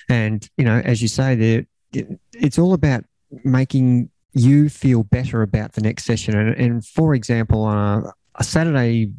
and 0.10 0.50
you 0.58 0.64
know, 0.64 0.82
as 0.84 1.02
you 1.02 1.10
say, 1.10 1.36
there, 1.36 2.08
it's 2.34 2.58
all 2.58 2.74
about 2.74 3.04
making 3.44 4.10
you 4.34 4.70
feel 4.70 5.04
better 5.04 5.42
about 5.42 5.74
the 5.74 5.82
next 5.82 6.06
session. 6.06 6.38
And, 6.38 6.56
and 6.56 6.86
for 6.86 7.14
example, 7.14 7.64
on 7.64 8.04
a, 8.04 8.14
a 8.36 8.44
Saturday 8.44 9.12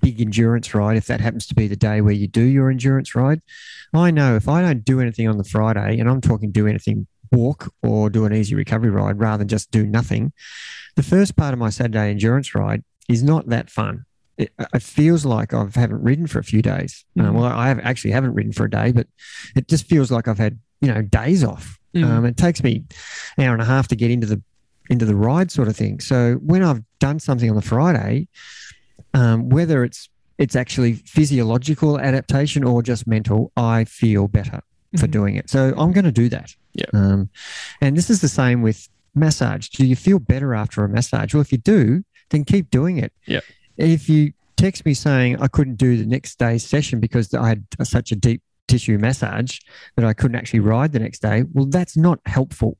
big 0.00 0.20
endurance 0.20 0.74
ride, 0.74 0.96
if 0.96 1.06
that 1.06 1.20
happens 1.20 1.46
to 1.46 1.54
be 1.54 1.68
the 1.68 1.76
day 1.76 2.00
where 2.00 2.12
you 2.12 2.26
do 2.26 2.42
your 2.42 2.70
endurance 2.70 3.14
ride, 3.14 3.40
I 3.92 4.10
know 4.10 4.36
if 4.36 4.48
I 4.48 4.62
don't 4.62 4.84
do 4.84 5.00
anything 5.00 5.28
on 5.28 5.38
the 5.38 5.44
Friday, 5.44 5.98
and 5.98 6.08
I'm 6.08 6.20
talking 6.20 6.50
do 6.50 6.66
anything 6.66 7.06
walk 7.32 7.72
or 7.82 8.10
do 8.10 8.24
an 8.24 8.34
easy 8.34 8.54
recovery 8.54 8.90
ride 8.90 9.20
rather 9.20 9.38
than 9.38 9.48
just 9.48 9.70
do 9.70 9.86
nothing, 9.86 10.32
the 10.96 11.02
first 11.02 11.36
part 11.36 11.52
of 11.52 11.58
my 11.58 11.70
Saturday 11.70 12.10
endurance 12.10 12.54
ride 12.54 12.82
is 13.08 13.22
not 13.22 13.48
that 13.48 13.70
fun. 13.70 14.04
It, 14.38 14.52
it 14.58 14.82
feels 14.82 15.24
like 15.24 15.52
I 15.52 15.66
haven't 15.74 16.02
ridden 16.02 16.26
for 16.26 16.38
a 16.38 16.44
few 16.44 16.62
days. 16.62 17.04
Mm-hmm. 17.18 17.28
Um, 17.28 17.34
well, 17.34 17.44
I 17.44 17.68
have 17.68 17.78
actually 17.80 18.12
haven't 18.12 18.34
ridden 18.34 18.52
for 18.52 18.64
a 18.64 18.70
day, 18.70 18.92
but 18.92 19.06
it 19.54 19.68
just 19.68 19.86
feels 19.86 20.10
like 20.10 20.28
I've 20.28 20.38
had 20.38 20.58
you 20.80 20.92
know 20.92 21.02
days 21.02 21.44
off. 21.44 21.78
Mm-hmm. 21.94 22.10
Um, 22.10 22.24
it 22.24 22.36
takes 22.36 22.62
me 22.62 22.84
an 23.36 23.44
hour 23.44 23.52
and 23.52 23.62
a 23.62 23.66
half 23.66 23.88
to 23.88 23.96
get 23.96 24.10
into 24.10 24.26
the 24.26 24.42
into 24.88 25.04
the 25.04 25.14
ride 25.14 25.50
sort 25.50 25.68
of 25.68 25.76
thing. 25.76 26.00
So 26.00 26.34
when 26.34 26.62
I've 26.62 26.82
done 26.98 27.20
something 27.20 27.48
on 27.48 27.56
the 27.56 27.62
Friday, 27.62 28.28
um, 29.14 29.48
whether 29.48 29.84
it's 29.84 30.08
it's 30.38 30.56
actually 30.56 30.94
physiological 30.94 32.00
adaptation 32.00 32.64
or 32.64 32.82
just 32.82 33.06
mental, 33.06 33.52
I 33.56 33.84
feel 33.84 34.26
better 34.26 34.62
for 34.96 35.04
mm-hmm. 35.04 35.10
doing 35.10 35.36
it. 35.36 35.50
So 35.50 35.74
I'm 35.76 35.92
going 35.92 36.06
to 36.06 36.12
do 36.12 36.28
that. 36.30 36.54
Yeah. 36.72 36.86
Um, 36.92 37.28
and 37.80 37.96
this 37.96 38.08
is 38.08 38.20
the 38.20 38.28
same 38.28 38.62
with 38.62 38.88
massage. 39.14 39.68
Do 39.68 39.84
you 39.84 39.96
feel 39.96 40.18
better 40.18 40.54
after 40.54 40.82
a 40.82 40.88
massage? 40.88 41.34
Well, 41.34 41.42
if 41.42 41.52
you 41.52 41.58
do, 41.58 42.04
then 42.30 42.44
keep 42.44 42.70
doing 42.70 42.96
it. 42.96 43.12
Yeah. 43.26 43.40
If 43.76 44.08
you 44.08 44.32
text 44.56 44.84
me 44.84 44.94
saying 44.94 45.40
I 45.40 45.48
couldn't 45.48 45.76
do 45.76 45.96
the 45.96 46.06
next 46.06 46.38
day's 46.38 46.64
session 46.64 47.00
because 47.00 47.32
I 47.34 47.48
had 47.48 47.66
such 47.82 48.12
a 48.12 48.16
deep 48.16 48.42
tissue 48.70 48.98
massage 48.98 49.58
that 49.96 50.04
I 50.04 50.12
couldn't 50.12 50.36
actually 50.36 50.60
ride 50.60 50.92
the 50.92 50.98
next 50.98 51.20
day, 51.20 51.44
well, 51.52 51.66
that's 51.66 51.96
not 51.96 52.20
helpful 52.26 52.76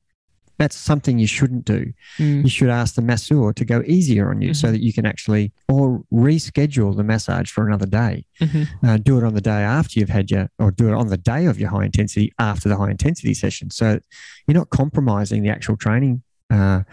that's 0.61 0.75
something 0.75 1.17
you 1.17 1.25
shouldn't 1.25 1.65
do. 1.65 1.91
Mm. 2.19 2.43
You 2.43 2.49
should 2.49 2.69
ask 2.69 2.93
the 2.93 3.01
masseur 3.01 3.51
to 3.53 3.65
go 3.65 3.81
easier 3.87 4.29
on 4.29 4.41
you 4.41 4.49
mm-hmm. 4.49 4.53
so 4.53 4.71
that 4.71 4.81
you 4.81 4.93
can 4.93 5.07
actually 5.07 5.51
or 5.67 6.03
reschedule 6.13 6.95
the 6.95 7.03
massage 7.03 7.49
for 7.49 7.67
another 7.67 7.87
day. 7.87 8.25
Mm-hmm. 8.39 8.85
Uh, 8.85 8.97
do 8.97 9.17
it 9.17 9.23
on 9.23 9.33
the 9.33 9.41
day 9.41 9.63
after 9.63 9.99
you've 9.99 10.09
had 10.09 10.29
your, 10.29 10.49
or 10.59 10.69
do 10.69 10.87
it 10.87 10.93
on 10.93 11.07
the 11.07 11.17
day 11.17 11.47
of 11.47 11.59
your 11.59 11.69
high 11.69 11.85
intensity 11.85 12.31
after 12.37 12.69
the 12.69 12.77
high 12.77 12.91
intensity 12.91 13.33
session. 13.33 13.71
So 13.71 13.99
you're 14.45 14.57
not 14.57 14.69
compromising 14.69 15.41
the 15.41 15.49
actual 15.49 15.77
training 15.77 16.21
uh, 16.51 16.83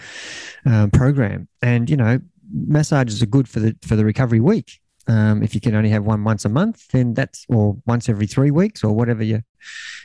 uh, 0.64 0.86
program. 0.94 1.49
And 1.61 1.90
you 1.90 1.99
know, 1.99 2.20
massages 2.51 3.22
are 3.22 3.26
good 3.26 3.49
for 3.49 3.61
the 3.61 3.76
for 3.82 3.96
the 3.96 4.05
recovery 4.05 4.40
week. 4.40 4.80
Um, 5.09 5.42
if 5.42 5.54
you 5.54 5.61
can 5.61 5.74
only 5.74 5.88
have 5.88 6.04
one 6.04 6.22
once 6.22 6.44
a 6.44 6.50
month, 6.50 6.88
then 6.88 7.14
that's 7.14 7.46
or 7.48 7.76
once 7.86 8.09
every 8.09 8.26
three 8.26 8.50
weeks 8.50 8.84
or 8.84 8.92
whatever 8.92 9.22
your 9.22 9.42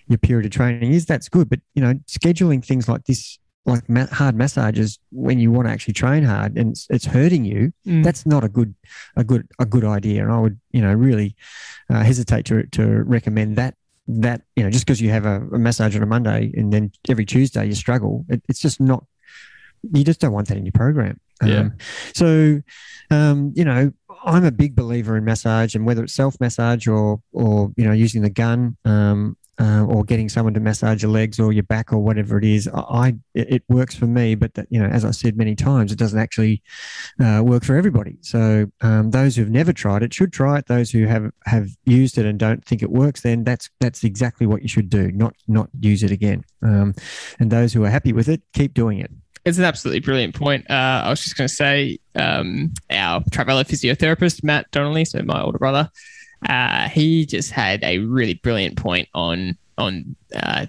your 0.07 0.17
period 0.17 0.45
of 0.45 0.51
training 0.51 0.93
is. 0.93 1.05
That's 1.05 1.29
good. 1.29 1.49
But 1.49 1.59
you 1.75 1.83
know, 1.83 1.93
scheduling 2.07 2.63
things 2.63 2.87
like 2.87 3.03
this 3.03 3.37
like 3.65 3.87
ma- 3.89 4.07
hard 4.07 4.35
massages 4.35 4.99
when 5.11 5.39
you 5.39 5.51
want 5.51 5.67
to 5.67 5.71
actually 5.71 5.93
train 5.93 6.23
hard 6.23 6.57
and 6.57 6.71
it's, 6.71 6.87
it's 6.89 7.05
hurting 7.05 7.45
you 7.45 7.71
mm. 7.87 8.03
that's 8.03 8.25
not 8.25 8.43
a 8.43 8.49
good 8.49 8.75
a 9.15 9.23
good 9.23 9.47
a 9.59 9.65
good 9.65 9.85
idea 9.85 10.21
and 10.21 10.31
i 10.31 10.39
would 10.39 10.59
you 10.71 10.81
know 10.81 10.93
really 10.93 11.35
uh, 11.89 12.03
hesitate 12.03 12.45
to 12.45 12.65
to 12.67 13.03
recommend 13.03 13.55
that 13.55 13.75
that 14.07 14.41
you 14.55 14.63
know 14.63 14.69
just 14.69 14.85
because 14.85 15.01
you 15.01 15.09
have 15.09 15.25
a, 15.25 15.37
a, 15.53 15.59
massage 15.59 15.95
on 15.95 16.03
a 16.03 16.05
monday 16.05 16.51
and 16.55 16.73
then 16.73 16.91
every 17.07 17.25
tuesday 17.25 17.65
you 17.65 17.73
struggle 17.73 18.25
it, 18.27 18.41
it's 18.49 18.59
just 18.59 18.81
not 18.81 19.05
you 19.93 20.03
just 20.03 20.19
don't 20.19 20.33
want 20.33 20.47
that 20.47 20.57
in 20.57 20.65
your 20.65 20.73
program 20.73 21.17
yeah. 21.41 21.59
Um, 21.59 21.73
so 22.13 22.61
um, 23.11 23.53
you 23.55 23.65
know 23.65 23.91
i'm 24.23 24.45
a 24.45 24.51
big 24.51 24.75
believer 24.75 25.17
in 25.17 25.25
massage 25.25 25.75
and 25.75 25.85
whether 25.85 26.03
it's 26.03 26.13
self 26.13 26.39
massage 26.39 26.87
or 26.87 27.21
or 27.31 27.71
you 27.77 27.85
know 27.85 27.93
using 27.93 28.21
the 28.21 28.29
gun 28.29 28.77
um, 28.85 29.37
uh, 29.59 29.85
or 29.85 30.03
getting 30.03 30.29
someone 30.29 30.53
to 30.53 30.59
massage 30.59 31.03
your 31.03 31.11
legs 31.11 31.39
or 31.39 31.53
your 31.53 31.63
back 31.63 31.93
or 31.93 31.99
whatever 31.99 32.37
it 32.37 32.43
is. 32.43 32.67
I 32.73 33.15
it 33.35 33.63
works 33.69 33.95
for 33.95 34.07
me, 34.07 34.35
but 34.35 34.55
that, 34.55 34.67
you 34.69 34.79
know, 34.79 34.87
as 34.87 35.05
I 35.05 35.11
said 35.11 35.37
many 35.37 35.55
times, 35.55 35.91
it 35.91 35.99
doesn't 35.99 36.19
actually 36.19 36.63
uh, 37.23 37.41
work 37.45 37.63
for 37.63 37.75
everybody. 37.75 38.17
So 38.21 38.67
um, 38.81 39.11
those 39.11 39.35
who've 39.35 39.49
never 39.49 39.71
tried 39.71 40.03
it 40.03 40.13
should 40.13 40.33
try 40.33 40.57
it. 40.57 40.65
Those 40.65 40.89
who 40.89 41.05
have 41.05 41.31
have 41.45 41.69
used 41.85 42.17
it 42.17 42.25
and 42.25 42.39
don't 42.39 42.65
think 42.65 42.81
it 42.81 42.91
works, 42.91 43.21
then 43.21 43.43
that's 43.43 43.69
that's 43.79 44.03
exactly 44.03 44.47
what 44.47 44.63
you 44.63 44.67
should 44.67 44.89
do. 44.89 45.11
Not 45.11 45.35
not 45.47 45.69
use 45.79 46.03
it 46.03 46.11
again. 46.11 46.43
Um, 46.61 46.95
and 47.39 47.51
those 47.51 47.73
who 47.73 47.83
are 47.83 47.89
happy 47.89 48.13
with 48.13 48.29
it, 48.29 48.41
keep 48.53 48.73
doing 48.73 48.99
it. 48.99 49.11
It's 49.45 49.57
an 49.57 49.65
absolutely 49.65 49.99
brilliant 49.99 50.35
point. 50.35 50.69
Uh, 50.69 51.03
I 51.05 51.09
was 51.09 51.21
just 51.21 51.37
going 51.37 51.47
to 51.47 51.53
say, 51.53 51.99
um, 52.15 52.73
our 52.89 53.21
Trivelo 53.31 53.63
physiotherapist 53.63 54.43
Matt 54.43 54.71
Donnelly, 54.71 55.05
so 55.05 55.21
my 55.23 55.41
older 55.41 55.57
brother, 55.57 55.89
uh, 56.47 56.87
he 56.89 57.25
just 57.25 57.51
had 57.51 57.83
a 57.83 57.99
really 57.99 58.35
brilliant 58.35 58.77
point 58.77 59.09
on 59.13 59.57
on 59.77 60.15
uh, 60.35 60.67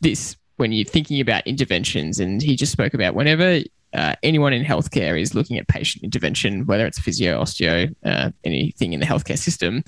this 0.00 0.36
when 0.56 0.72
you're 0.72 0.84
thinking 0.84 1.20
about 1.20 1.46
interventions, 1.46 2.20
and 2.20 2.40
he 2.40 2.56
just 2.56 2.72
spoke 2.72 2.94
about 2.94 3.14
whenever 3.14 3.60
uh, 3.92 4.14
anyone 4.22 4.52
in 4.52 4.64
healthcare 4.64 5.20
is 5.20 5.34
looking 5.34 5.58
at 5.58 5.68
patient 5.68 6.04
intervention, 6.04 6.66
whether 6.66 6.86
it's 6.86 6.98
physio, 6.98 7.42
osteo, 7.42 7.94
uh, 8.04 8.30
anything 8.44 8.92
in 8.92 9.00
the 9.00 9.06
healthcare 9.06 9.38
system, 9.38 9.82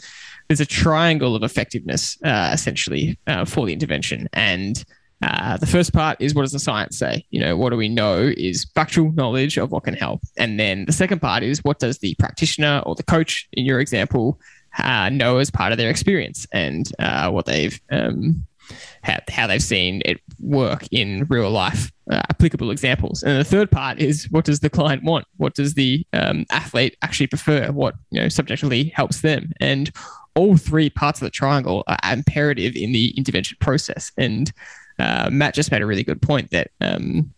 there's 0.48 0.60
a 0.60 0.66
triangle 0.66 1.36
of 1.36 1.42
effectiveness 1.42 2.18
uh, 2.24 2.50
essentially 2.52 3.18
uh, 3.26 3.44
for 3.44 3.66
the 3.66 3.72
intervention. 3.72 4.28
And 4.32 4.84
uh, 5.22 5.56
the 5.56 5.66
first 5.66 5.92
part 5.92 6.16
is 6.20 6.34
what 6.34 6.42
does 6.42 6.52
the 6.52 6.58
science 6.58 6.98
say? 6.98 7.24
You 7.30 7.40
know, 7.40 7.56
what 7.56 7.70
do 7.70 7.76
we 7.76 7.88
know 7.88 8.32
is 8.36 8.66
factual 8.74 9.12
knowledge 9.12 9.56
of 9.56 9.72
what 9.72 9.84
can 9.84 9.94
help. 9.94 10.20
And 10.36 10.60
then 10.60 10.84
the 10.84 10.92
second 10.92 11.20
part 11.20 11.42
is 11.42 11.64
what 11.64 11.80
does 11.80 11.98
the 11.98 12.14
practitioner 12.18 12.82
or 12.86 12.94
the 12.94 13.02
coach, 13.02 13.48
in 13.52 13.64
your 13.64 13.80
example, 13.80 14.40
uh, 14.78 15.08
know 15.08 15.38
as 15.38 15.50
part 15.50 15.72
of 15.72 15.78
their 15.78 15.90
experience 15.90 16.46
and 16.52 16.90
uh, 16.98 17.30
what 17.30 17.46
they've 17.46 17.80
um, 17.90 18.46
how, 19.02 19.18
how 19.30 19.46
they've 19.46 19.62
seen 19.62 20.02
it 20.04 20.20
work 20.40 20.84
in 20.92 21.26
real 21.30 21.50
life 21.50 21.90
uh, 22.10 22.20
applicable 22.30 22.70
examples. 22.70 23.22
And 23.22 23.40
the 23.40 23.44
third 23.44 23.70
part 23.70 23.98
is 23.98 24.30
what 24.30 24.44
does 24.44 24.60
the 24.60 24.70
client 24.70 25.04
want? 25.04 25.24
What 25.38 25.54
does 25.54 25.74
the 25.74 26.06
um, 26.12 26.44
athlete 26.50 26.96
actually 27.02 27.28
prefer? 27.28 27.72
What 27.72 27.94
you 28.10 28.20
know 28.20 28.28
subjectively 28.28 28.92
helps 28.94 29.22
them? 29.22 29.52
And 29.60 29.90
all 30.34 30.56
three 30.56 30.90
parts 30.90 31.20
of 31.20 31.26
the 31.26 31.30
triangle 31.30 31.82
are 31.88 31.98
imperative 32.12 32.76
in 32.76 32.92
the 32.92 33.08
intervention 33.16 33.56
process. 33.60 34.12
And 34.16 34.52
uh, 34.98 35.28
Matt 35.30 35.54
just 35.54 35.70
made 35.70 35.82
a 35.82 35.86
really 35.86 36.04
good 36.04 36.20
point 36.20 36.50
that 36.50 36.70
um, 36.80 37.32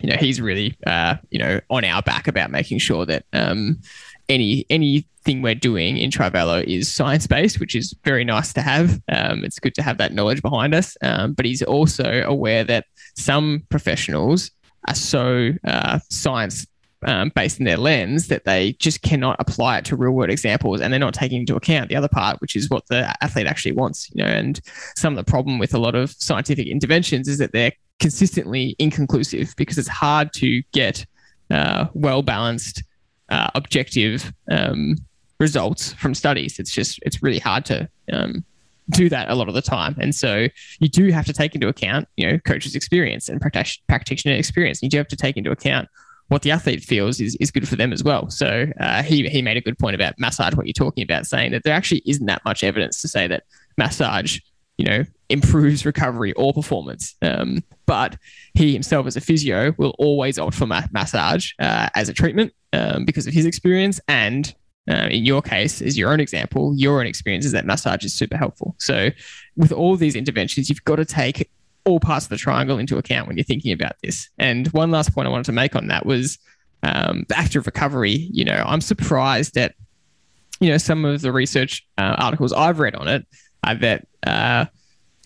you 0.00 0.10
know 0.10 0.16
he's 0.16 0.40
really 0.40 0.76
uh, 0.86 1.16
you 1.30 1.38
know 1.38 1.60
on 1.70 1.84
our 1.84 2.02
back 2.02 2.28
about 2.28 2.50
making 2.50 2.78
sure 2.78 3.06
that 3.06 3.24
um, 3.32 3.80
any 4.28 4.66
anything 4.70 5.42
we're 5.42 5.54
doing 5.54 5.96
in 5.96 6.10
Trivelo 6.10 6.64
is 6.66 6.92
science 6.92 7.26
based, 7.26 7.60
which 7.60 7.74
is 7.74 7.94
very 8.04 8.24
nice 8.24 8.52
to 8.54 8.62
have. 8.62 9.00
Um, 9.08 9.44
it's 9.44 9.58
good 9.58 9.74
to 9.76 9.82
have 9.82 9.98
that 9.98 10.12
knowledge 10.12 10.42
behind 10.42 10.74
us. 10.74 10.96
Um, 11.02 11.32
but 11.32 11.44
he's 11.44 11.62
also 11.62 12.22
aware 12.24 12.64
that 12.64 12.86
some 13.16 13.64
professionals 13.68 14.50
are 14.88 14.94
so 14.94 15.50
uh, 15.66 15.98
science 16.10 16.66
um, 17.06 17.32
based 17.34 17.58
in 17.58 17.64
their 17.64 17.76
lens 17.76 18.28
that 18.28 18.44
they 18.44 18.72
just 18.74 19.02
cannot 19.02 19.36
apply 19.38 19.78
it 19.78 19.84
to 19.86 19.96
real 19.96 20.12
world 20.12 20.30
examples 20.30 20.80
and 20.80 20.92
they're 20.92 21.00
not 21.00 21.14
taking 21.14 21.40
into 21.40 21.56
account 21.56 21.88
the 21.88 21.96
other 21.96 22.08
part 22.08 22.40
which 22.40 22.54
is 22.54 22.68
what 22.68 22.86
the 22.88 23.14
athlete 23.22 23.46
actually 23.46 23.72
wants 23.72 24.10
you 24.12 24.22
know 24.22 24.28
and 24.28 24.60
some 24.96 25.16
of 25.16 25.24
the 25.24 25.30
problem 25.30 25.58
with 25.58 25.72
a 25.72 25.78
lot 25.78 25.94
of 25.94 26.10
scientific 26.10 26.66
interventions 26.66 27.28
is 27.28 27.38
that 27.38 27.52
they're 27.52 27.72
consistently 27.98 28.76
inconclusive 28.78 29.54
because 29.56 29.78
it's 29.78 29.88
hard 29.88 30.32
to 30.34 30.62
get 30.72 31.06
uh, 31.50 31.86
well 31.94 32.22
balanced 32.22 32.82
uh, 33.28 33.48
objective 33.54 34.32
um, 34.50 34.96
results 35.40 35.92
from 35.94 36.14
studies. 36.14 36.58
It's 36.58 36.70
just 36.70 36.98
it's 37.02 37.22
really 37.22 37.38
hard 37.38 37.64
to 37.66 37.88
um, 38.12 38.44
do 38.90 39.08
that 39.08 39.30
a 39.30 39.34
lot 39.34 39.48
of 39.48 39.54
the 39.54 39.62
time, 39.62 39.96
and 40.00 40.14
so 40.14 40.48
you 40.78 40.88
do 40.88 41.10
have 41.10 41.26
to 41.26 41.32
take 41.32 41.54
into 41.54 41.68
account 41.68 42.08
you 42.16 42.26
know 42.26 42.38
coaches' 42.38 42.74
experience 42.74 43.28
and 43.28 43.40
practitioner 43.40 44.34
experience. 44.34 44.82
You 44.82 44.88
do 44.88 44.98
have 44.98 45.08
to 45.08 45.16
take 45.16 45.36
into 45.36 45.50
account 45.50 45.88
what 46.28 46.42
the 46.42 46.50
athlete 46.50 46.82
feels 46.82 47.20
is, 47.20 47.36
is 47.36 47.50
good 47.50 47.68
for 47.68 47.76
them 47.76 47.92
as 47.92 48.02
well. 48.02 48.30
So 48.30 48.66
uh, 48.80 49.02
he 49.02 49.28
he 49.28 49.42
made 49.42 49.56
a 49.56 49.60
good 49.60 49.78
point 49.78 49.94
about 49.94 50.14
massage. 50.18 50.54
What 50.54 50.66
you're 50.66 50.72
talking 50.72 51.04
about, 51.04 51.26
saying 51.26 51.52
that 51.52 51.62
there 51.62 51.74
actually 51.74 52.02
isn't 52.06 52.26
that 52.26 52.44
much 52.44 52.64
evidence 52.64 53.00
to 53.02 53.08
say 53.08 53.26
that 53.28 53.44
massage 53.78 54.38
you 54.76 54.84
know, 54.84 55.04
improves 55.28 55.86
recovery 55.86 56.32
or 56.34 56.52
performance. 56.52 57.14
Um, 57.22 57.62
but 57.86 58.16
he 58.54 58.72
himself, 58.72 59.06
as 59.06 59.16
a 59.16 59.20
physio, 59.20 59.74
will 59.78 59.94
always 59.98 60.38
opt 60.38 60.54
for 60.54 60.66
ma- 60.66 60.82
massage 60.92 61.52
uh, 61.58 61.88
as 61.94 62.08
a 62.08 62.12
treatment 62.12 62.52
um, 62.72 63.04
because 63.04 63.26
of 63.26 63.32
his 63.32 63.46
experience. 63.46 64.00
And 64.08 64.54
uh, 64.90 65.08
in 65.10 65.24
your 65.24 65.42
case, 65.42 65.80
as 65.80 65.96
your 65.96 66.12
own 66.12 66.20
example, 66.20 66.74
your 66.76 67.00
own 67.00 67.06
experience 67.06 67.44
is 67.44 67.52
that 67.52 67.64
massage 67.64 68.04
is 68.04 68.14
super 68.14 68.36
helpful. 68.36 68.76
So, 68.78 69.10
with 69.56 69.72
all 69.72 69.96
these 69.96 70.14
interventions, 70.14 70.68
you've 70.68 70.84
got 70.84 70.96
to 70.96 71.04
take 71.04 71.50
all 71.86 72.00
parts 72.00 72.26
of 72.26 72.30
the 72.30 72.36
triangle 72.36 72.78
into 72.78 72.98
account 72.98 73.28
when 73.28 73.36
you're 73.36 73.44
thinking 73.44 73.72
about 73.72 73.92
this. 74.02 74.28
And 74.38 74.66
one 74.68 74.90
last 74.90 75.14
point 75.14 75.26
I 75.26 75.30
wanted 75.30 75.46
to 75.46 75.52
make 75.52 75.74
on 75.74 75.86
that 75.86 76.04
was 76.04 76.38
um, 76.82 77.24
the 77.28 77.38
active 77.38 77.64
recovery. 77.66 78.28
You 78.32 78.44
know, 78.44 78.62
I'm 78.66 78.80
surprised 78.80 79.54
that, 79.54 79.74
you 80.60 80.68
know, 80.68 80.78
some 80.78 81.04
of 81.04 81.22
the 81.22 81.32
research 81.32 81.86
uh, 81.96 82.16
articles 82.18 82.52
I've 82.52 82.80
read 82.80 82.94
on 82.94 83.08
it 83.08 83.26
that 83.62 84.06
uh, 84.26 84.66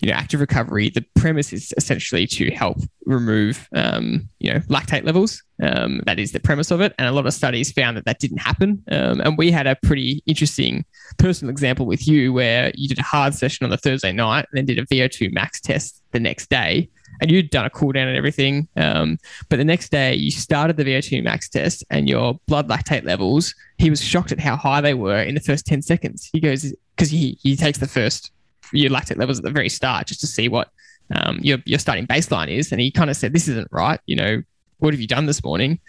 you 0.01 0.09
know, 0.09 0.15
active 0.15 0.39
recovery, 0.39 0.89
the 0.89 1.05
premise 1.15 1.53
is 1.53 1.73
essentially 1.77 2.25
to 2.25 2.49
help 2.51 2.77
remove, 3.05 3.67
um, 3.75 4.27
you 4.39 4.51
know, 4.51 4.59
lactate 4.61 5.05
levels. 5.05 5.43
Um, 5.61 6.01
that 6.07 6.17
is 6.17 6.31
the 6.31 6.39
premise 6.39 6.71
of 6.71 6.81
it. 6.81 6.95
And 6.97 7.07
a 7.07 7.11
lot 7.11 7.27
of 7.27 7.33
studies 7.33 7.71
found 7.71 7.97
that 7.97 8.05
that 8.05 8.19
didn't 8.19 8.39
happen. 8.39 8.83
Um, 8.91 9.21
and 9.21 9.37
we 9.37 9.51
had 9.51 9.67
a 9.67 9.77
pretty 9.83 10.23
interesting 10.25 10.85
personal 11.19 11.51
example 11.51 11.85
with 11.85 12.07
you 12.07 12.33
where 12.33 12.71
you 12.73 12.87
did 12.87 12.97
a 12.97 13.03
hard 13.03 13.35
session 13.35 13.63
on 13.63 13.69
the 13.69 13.77
Thursday 13.77 14.11
night 14.11 14.47
and 14.51 14.57
then 14.57 14.65
did 14.65 14.79
a 14.79 14.87
VO2 14.87 15.31
max 15.33 15.61
test 15.61 16.01
the 16.11 16.19
next 16.19 16.49
day. 16.49 16.89
And 17.21 17.29
you'd 17.29 17.51
done 17.51 17.65
a 17.65 17.69
cool 17.69 17.91
down 17.91 18.07
and 18.07 18.17
everything. 18.17 18.67
Um, 18.77 19.19
but 19.49 19.57
the 19.57 19.65
next 19.65 19.89
day, 19.89 20.15
you 20.15 20.31
started 20.31 20.77
the 20.77 20.83
VO2 20.83 21.23
max 21.23 21.47
test 21.47 21.83
and 21.91 22.09
your 22.09 22.39
blood 22.47 22.67
lactate 22.67 23.03
levels, 23.03 23.53
he 23.77 23.91
was 23.91 24.03
shocked 24.03 24.31
at 24.31 24.39
how 24.39 24.55
high 24.55 24.81
they 24.81 24.95
were 24.95 25.21
in 25.21 25.35
the 25.35 25.41
first 25.41 25.67
10 25.67 25.83
seconds. 25.83 26.27
He 26.33 26.39
goes, 26.39 26.73
because 26.95 27.11
he, 27.11 27.37
he 27.43 27.55
takes 27.55 27.77
the 27.77 27.87
first 27.87 28.31
your 28.71 28.89
lactate 28.89 29.17
levels 29.17 29.37
at 29.37 29.43
the 29.43 29.51
very 29.51 29.69
start 29.69 30.07
just 30.07 30.21
to 30.21 30.27
see 30.27 30.47
what 30.47 30.69
um, 31.13 31.39
your 31.41 31.59
your 31.65 31.79
starting 31.79 32.07
baseline 32.07 32.49
is. 32.49 32.71
And 32.71 32.81
he 32.81 32.91
kind 32.91 33.09
of 33.09 33.17
said, 33.17 33.33
"This 33.33 33.47
isn't 33.47 33.67
right. 33.71 33.99
You 34.05 34.15
know, 34.15 34.43
what 34.79 34.93
have 34.93 35.01
you 35.01 35.07
done 35.07 35.25
this 35.25 35.43
morning?" 35.43 35.79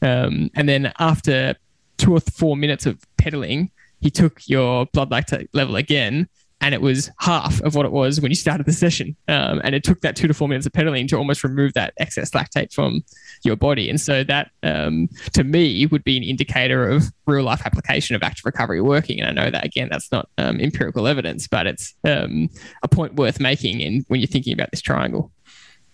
Um, 0.00 0.50
and 0.54 0.68
then 0.68 0.92
after 0.98 1.54
two 1.96 2.14
or 2.14 2.20
four 2.20 2.56
minutes 2.56 2.86
of 2.86 2.98
pedaling, 3.16 3.70
he 4.00 4.10
took 4.10 4.48
your 4.48 4.86
blood 4.86 5.10
lactate 5.10 5.48
level 5.52 5.76
again 5.76 6.28
and 6.62 6.74
it 6.74 6.80
was 6.80 7.10
half 7.18 7.60
of 7.62 7.74
what 7.74 7.84
it 7.84 7.92
was 7.92 8.20
when 8.20 8.30
you 8.30 8.36
started 8.36 8.64
the 8.66 8.72
session. 8.72 9.16
Um, 9.26 9.60
and 9.64 9.74
it 9.74 9.82
took 9.82 10.00
that 10.00 10.14
two 10.14 10.28
to 10.28 10.34
four 10.34 10.48
minutes 10.48 10.64
of 10.64 10.72
pedaling 10.72 11.08
to 11.08 11.16
almost 11.16 11.42
remove 11.42 11.74
that 11.74 11.92
excess 11.98 12.30
lactate 12.30 12.72
from 12.72 13.02
your 13.44 13.56
body. 13.56 13.90
And 13.90 14.00
so 14.00 14.22
that, 14.24 14.52
um, 14.62 15.08
to 15.32 15.42
me, 15.42 15.84
would 15.86 16.04
be 16.04 16.16
an 16.16 16.22
indicator 16.22 16.88
of 16.88 17.12
real 17.26 17.42
life 17.42 17.62
application 17.66 18.14
of 18.14 18.22
active 18.22 18.44
recovery 18.44 18.80
working. 18.80 19.20
And 19.20 19.28
I 19.28 19.44
know 19.44 19.50
that 19.50 19.64
again, 19.64 19.88
that's 19.90 20.12
not 20.12 20.28
um, 20.38 20.60
empirical 20.60 21.08
evidence, 21.08 21.48
but 21.48 21.66
it's 21.66 21.94
um, 22.04 22.48
a 22.84 22.88
point 22.88 23.16
worth 23.16 23.40
making 23.40 23.80
in 23.80 24.04
when 24.06 24.20
you're 24.20 24.28
thinking 24.28 24.52
about 24.52 24.70
this 24.70 24.80
triangle. 24.80 25.32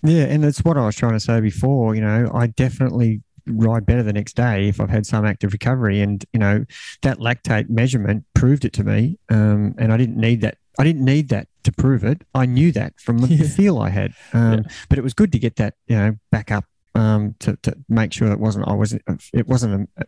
Yeah, 0.02 0.24
and 0.24 0.44
it's 0.44 0.62
what 0.62 0.76
I 0.76 0.84
was 0.86 0.96
trying 0.96 1.14
to 1.14 1.20
say 1.20 1.40
before. 1.40 1.94
You 1.94 2.02
know, 2.02 2.30
I 2.32 2.48
definitely 2.48 3.22
ride 3.50 3.86
better 3.86 4.02
the 4.02 4.12
next 4.12 4.36
day 4.36 4.68
if 4.68 4.80
I've 4.80 4.90
had 4.90 5.06
some 5.06 5.24
active 5.24 5.52
recovery. 5.52 6.00
And 6.00 6.24
you 6.32 6.40
know 6.40 6.64
that 7.02 7.18
lactate 7.18 7.68
measurement 7.68 8.24
proved 8.34 8.64
it 8.64 8.72
to 8.74 8.84
me, 8.84 9.18
um, 9.28 9.74
and 9.78 9.92
I 9.92 9.96
didn't 9.96 10.16
need 10.16 10.40
that. 10.42 10.58
I 10.78 10.84
didn't 10.84 11.04
need 11.04 11.28
that 11.30 11.48
to 11.64 11.72
prove 11.72 12.04
it. 12.04 12.22
I 12.34 12.46
knew 12.46 12.70
that 12.72 13.00
from 13.00 13.18
the, 13.18 13.28
yeah. 13.28 13.48
feel 13.48 13.78
I 13.78 13.90
had. 13.90 14.12
Um, 14.32 14.52
yeah. 14.54 14.60
But 14.88 14.98
it 14.98 15.02
was 15.02 15.14
good 15.14 15.32
to 15.32 15.38
get 15.38 15.56
that 15.56 15.74
you 15.86 15.96
know 15.96 16.16
back 16.30 16.50
up 16.50 16.64
um, 16.94 17.34
to, 17.40 17.56
to 17.62 17.76
make 17.88 18.12
sure 18.12 18.30
it 18.30 18.40
wasn't 18.40 18.68
I 18.68 18.74
wasn't 18.74 19.02
it 19.32 19.46
wasn't 19.46 19.88
a, 19.96 20.04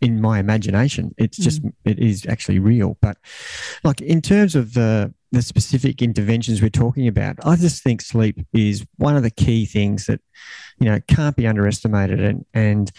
in 0.00 0.20
my 0.20 0.38
imagination. 0.38 1.14
It's 1.18 1.36
just 1.36 1.62
mm. 1.62 1.72
it 1.84 1.98
is 1.98 2.26
actually 2.26 2.58
real. 2.58 2.98
But 3.00 3.16
like 3.82 4.00
in 4.00 4.20
terms 4.20 4.54
of 4.54 4.74
the 4.74 5.14
the 5.34 5.42
specific 5.42 6.02
interventions 6.02 6.62
we're 6.62 6.70
talking 6.70 7.08
about, 7.08 7.36
I 7.44 7.56
just 7.56 7.82
think 7.82 8.00
sleep 8.00 8.46
is 8.52 8.86
one 8.96 9.16
of 9.16 9.22
the 9.22 9.30
key 9.30 9.66
things 9.66 10.06
that 10.06 10.20
you 10.78 10.86
know 10.86 11.00
can't 11.08 11.36
be 11.36 11.46
underestimated. 11.46 12.20
And 12.20 12.44
and 12.54 12.90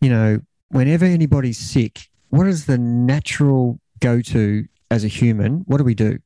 you 0.00 0.10
know 0.10 0.40
whenever 0.68 1.04
anybody's 1.04 1.58
sick, 1.58 2.08
what 2.30 2.46
is 2.46 2.66
the 2.66 2.78
natural 2.78 3.80
go 4.00 4.20
to 4.20 4.66
as 4.90 5.04
a 5.04 5.08
human? 5.08 5.64
What 5.66 5.78
do 5.78 5.84
we 5.84 5.94
do? 5.94 6.18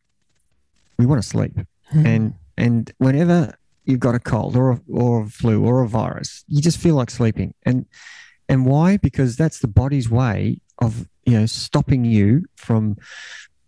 We 0.99 1.07
want 1.07 1.23
to 1.23 1.29
sleep. 1.29 1.57
Mm. 1.95 2.07
And 2.07 2.35
and 2.57 2.93
whenever 2.99 3.55
you've 3.85 4.01
got 4.01 4.15
a 4.15 4.21
cold 4.21 4.57
or 4.57 4.73
a, 4.73 4.81
or 4.93 5.23
a 5.23 5.27
flu 5.27 5.65
or 5.65 5.83
a 5.83 5.89
virus, 5.89 6.45
you 6.49 6.61
just 6.61 6.79
feel 6.79 6.95
like 6.95 7.11
sleeping. 7.11 7.55
And 7.65 7.87
and 8.49 8.67
why? 8.67 8.97
Because 8.97 9.37
that's 9.37 9.61
the 9.61 9.69
body's 9.69 10.11
way 10.11 10.61
of 10.79 11.09
you 11.25 11.39
know 11.39 11.47
stopping 11.47 12.05
you 12.05 12.45
from 12.57 12.97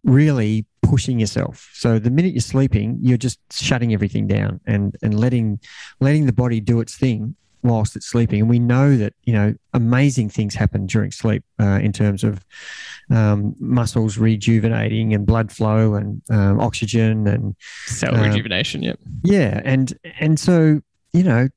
really 0.05 0.67
pushing 0.83 1.19
yourself. 1.21 1.71
So 1.75 1.99
the 1.99 2.11
minute 2.11 2.33
you're 2.33 2.41
sleeping, 2.41 2.99
you're 3.01 3.19
just 3.19 3.39
shutting 3.53 3.93
everything 3.93 4.27
down 4.27 4.61
and 4.67 4.97
and 5.03 5.19
letting 5.19 5.61
letting 6.01 6.27
the 6.27 6.33
body 6.33 6.61
do 6.61 6.81
its 6.81 6.97
thing 6.97 7.37
whilst 7.63 7.97
it's 7.97 8.07
sleeping. 8.07 8.41
And 8.41 8.49
we 8.49 8.59
know 8.59 8.97
that, 8.97 9.13
you 9.25 9.33
know, 9.33 9.55
amazing 9.75 10.31
things 10.31 10.55
happen 10.55 10.87
during 10.87 11.11
sleep 11.11 11.45
uh, 11.61 11.79
in 11.83 11.93
terms 11.93 12.25
of 12.25 12.45
um, 13.11 13.55
muscles 13.59 14.19
rejuvenating 14.19 15.13
and 15.13 15.27
blood 15.27 15.53
flow 15.53 15.95
and 15.95 16.23
um, 16.31 16.61
oxygen 16.61 17.27
and 17.27 17.55
cell 17.87 18.17
uh, 18.17 18.23
rejuvenation. 18.23 18.83
Yep. 18.83 18.99
Yeah. 19.23 19.61
And, 19.65 19.93
and 20.19 20.41
so, 20.41 20.81
you 21.13 21.23
know, 21.23 21.49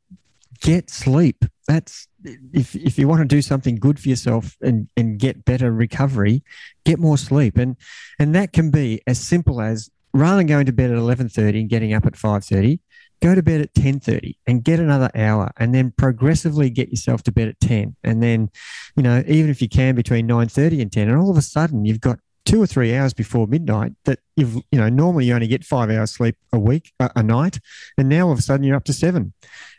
get 0.60 0.90
sleep. 0.90 1.46
That's 1.68 2.08
if, 2.24 2.76
if 2.76 2.98
you 2.98 3.08
want 3.08 3.22
to 3.22 3.36
do 3.36 3.42
something 3.42 3.78
good 3.78 4.00
for 4.00 4.10
yourself 4.10 4.58
and, 4.62 4.90
and 4.98 5.18
get 5.18 5.46
better 5.46 5.72
recovery, 5.72 6.44
get 6.86 7.00
more 7.00 7.18
sleep. 7.18 7.58
And, 7.58 7.78
and 8.20 8.36
that 8.36 8.52
can 8.52 8.70
be 8.70 9.02
as 9.08 9.20
simple 9.20 9.62
as 9.62 9.90
rather 10.14 10.38
than 10.38 10.48
going 10.48 10.66
to 10.66 10.74
bed 10.74 10.92
at 10.92 10.98
11.30 10.98 11.62
and 11.62 11.70
getting 11.70 11.94
up 11.94 12.06
at 12.06 12.14
5.30, 12.14 12.80
go 13.24 13.34
to 13.34 13.42
bed 13.42 13.62
at 13.62 13.74
10.30 13.74 14.36
and 14.48 14.64
get 14.64 14.80
another 14.80 15.10
hour 15.16 15.52
and 15.58 15.74
then 15.74 15.94
progressively 15.98 16.70
get 16.70 16.90
yourself 16.90 17.24
to 17.24 17.32
bed 17.32 17.48
at 17.48 17.60
10 17.62 17.96
and 18.04 18.22
then 18.22 18.50
you 18.98 19.04
know 19.04 19.24
even 19.28 19.50
if 19.50 19.62
you 19.62 19.70
can 19.70 19.96
between 19.96 20.28
9.30 20.28 20.82
and 20.82 20.92
10 20.92 21.08
and 21.08 21.18
all 21.18 21.32
of 21.32 21.38
a 21.38 21.42
sudden 21.42 21.86
you've 21.86 22.02
got 22.02 22.20
two 22.46 22.62
or 22.62 22.68
three 22.68 22.94
hours 22.94 23.14
before 23.14 23.48
midnight 23.48 23.94
that 24.04 24.20
you've 24.36 24.56
you 24.56 24.78
know 24.78 24.90
normally 24.90 25.24
you 25.24 25.34
only 25.34 25.48
get 25.48 25.64
five 25.64 25.90
hours 25.90 26.12
sleep 26.12 26.36
a 26.52 26.60
week 26.60 26.92
a, 27.00 27.10
a 27.16 27.24
night 27.24 27.62
and 27.98 28.10
now 28.10 28.26
all 28.26 28.34
of 28.34 28.40
a 28.40 28.42
sudden 28.42 28.66
you're 28.66 28.76
up 28.76 28.84
to 28.84 28.92
seven 28.92 29.32